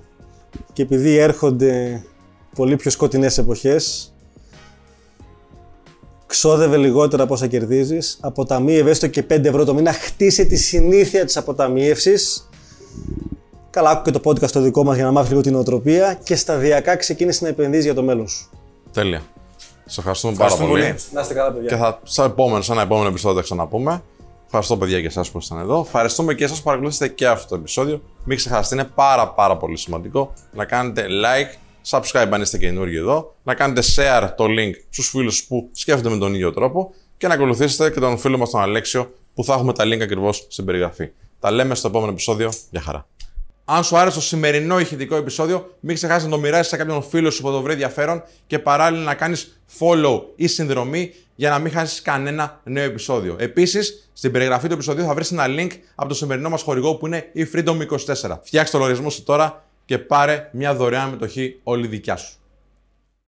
και 0.73 0.83
επειδή 0.83 1.17
έρχονται 1.17 2.03
πολύ 2.55 2.77
πιο 2.77 2.91
σκοτεινές 2.91 3.39
εποχές 3.39 4.13
ξόδευε 6.27 6.77
λιγότερα 6.77 7.23
από 7.23 7.35
όσα 7.35 7.47
κερδίζεις 7.47 8.19
αποταμίευε 8.21 8.91
έστω 8.91 9.07
και 9.07 9.25
5 9.31 9.45
ευρώ 9.45 9.65
το 9.65 9.75
μήνα 9.75 9.93
χτίσε 9.93 10.45
τη 10.45 10.57
συνήθεια 10.57 11.25
της 11.25 11.37
αποταμίευσης 11.37 12.49
Καλά, 13.71 13.91
άκου 13.91 14.03
και 14.03 14.19
το 14.19 14.21
podcast 14.25 14.51
το 14.51 14.61
δικό 14.61 14.85
μας 14.85 14.97
για 14.97 15.05
να 15.05 15.11
μάθεις 15.13 15.31
λίγο 15.31 15.43
την 15.43 15.53
νοοτροπία 15.53 16.19
και 16.25 16.37
σταδιακά 16.37 16.97
ξεκίνησε 16.97 17.45
να 17.45 17.51
επενδύεις 17.51 17.85
για 17.85 17.95
το 17.95 18.03
μέλλον 18.03 18.29
σου. 18.29 18.51
Τέλεια. 18.93 19.23
Σα 19.85 20.01
ευχαριστούμε, 20.01 20.35
πάρα 20.37 20.45
Ευχαριστούμε 20.53 20.81
πολύ. 20.81 20.93
πολύ. 20.93 21.13
Να 21.13 21.21
είστε 21.21 21.35
καλά, 21.35 21.53
παιδιά. 21.53 21.69
Και 21.69 21.77
θα 21.77 22.01
σε 22.03 22.23
επόμενο, 22.25 22.63
σε 22.63 22.73
ένα 22.73 22.83
επόμενο 22.83 23.09
επεισόδιο 23.09 23.37
θα 23.37 23.43
ξαναπούμε. 23.43 24.03
Ευχαριστώ, 24.45 24.77
παιδιά, 24.77 25.01
και 25.01 25.07
εσάς 25.07 25.31
που 25.31 25.39
ήσασταν 25.39 25.59
εδώ. 25.61 25.81
Ευχαριστούμε 25.81 26.35
και 26.35 26.45
εσάς 26.45 26.57
που 26.59 26.63
παρακολουθήσατε 26.63 27.09
και 27.11 27.27
αυτό 27.27 27.49
το 27.49 27.55
επεισόδιο. 27.55 28.03
Μην 28.25 28.37
ξεχάσετε, 28.37 28.75
είναι 28.75 28.91
πάρα 28.95 29.29
πάρα 29.29 29.57
πολύ 29.57 29.77
σημαντικό 29.77 30.33
να 30.53 30.65
κάνετε 30.65 31.07
like, 31.25 31.57
subscribe 31.91 32.29
αν 32.31 32.41
είστε 32.41 32.59
καινούργιοι 32.59 32.97
εδώ, 32.99 33.35
να 33.43 33.55
κάνετε 33.55 33.83
share 33.97 34.29
το 34.37 34.45
link 34.45 34.73
στους 34.91 35.09
φίλους 35.09 35.45
που 35.45 35.69
σκέφτονται 35.73 36.15
με 36.15 36.21
τον 36.21 36.35
ίδιο 36.35 36.53
τρόπο 36.53 36.91
και 37.17 37.29
να 37.29 37.35
ακολουθήσετε 37.35 37.91
και 37.91 38.01
τον 38.01 38.19
φίλο 38.19 38.39
μας 38.39 38.51
τον 38.51 38.61
Αλέξιο 38.61 39.13
που 39.35 39.45
θα 39.45 39.55
έχουμε 39.55 39.73
τα 39.73 39.85
link 39.85 40.01
ακριβώς 40.01 40.47
στην 40.49 40.65
περιγραφή. 40.65 41.11
Τα 41.41 41.51
λέμε 41.51 41.75
στο 41.75 41.89
επόμενο 41.89 42.11
επεισόδιο. 42.11 42.53
Γεια 42.71 42.81
χαρά. 42.81 43.07
Αν 43.71 43.85
σου 43.85 43.97
άρεσε 43.97 44.17
το 44.17 44.23
σημερινό 44.23 44.79
ηχητικό 44.81 45.17
επεισόδιο, 45.17 45.75
μην 45.81 45.95
ξεχάσεις 45.95 46.25
να 46.25 46.31
το 46.31 46.39
μοιράσεις 46.39 46.69
σε 46.69 46.77
κάποιον 46.77 47.03
φίλο 47.03 47.31
σου 47.31 47.43
που 47.43 47.51
το 47.51 47.61
βρει 47.61 47.73
ενδιαφέρον 47.73 48.23
και 48.47 48.59
παράλληλα 48.59 49.03
να 49.03 49.15
κάνεις 49.15 49.61
follow 49.79 50.23
ή 50.37 50.47
συνδρομή 50.47 51.15
για 51.35 51.51
να 51.51 51.59
μην 51.59 51.73
χάσεις 51.73 52.03
κανένα 52.03 52.61
νέο 52.65 52.85
επεισόδιο. 52.85 53.37
Επίσης, 53.39 54.11
στην 54.13 54.33
περιγραφή 54.33 54.67
του 54.67 54.73
επεισοδίου 54.73 55.05
θα 55.05 55.15
βρεις 55.15 55.33
ένα 55.33 55.47
link 55.49 55.71
από 55.95 56.09
το 56.09 56.15
σημερινό 56.15 56.49
μας 56.49 56.63
χορηγό 56.63 56.95
που 56.95 57.07
είναι 57.07 57.29
η 57.33 57.49
Freedom 57.55 57.87
24. 58.27 58.39
Φτιάξε 58.43 58.73
το 58.73 58.79
λογαριασμό 58.79 59.11
σου 59.11 59.23
τώρα 59.23 59.65
και 59.85 59.99
πάρε 59.99 60.49
μια 60.53 60.75
δωρεάν 60.75 61.09
μετοχή 61.09 61.61
όλη 61.63 61.87
δικιά 61.87 62.17
σου. 62.17 62.33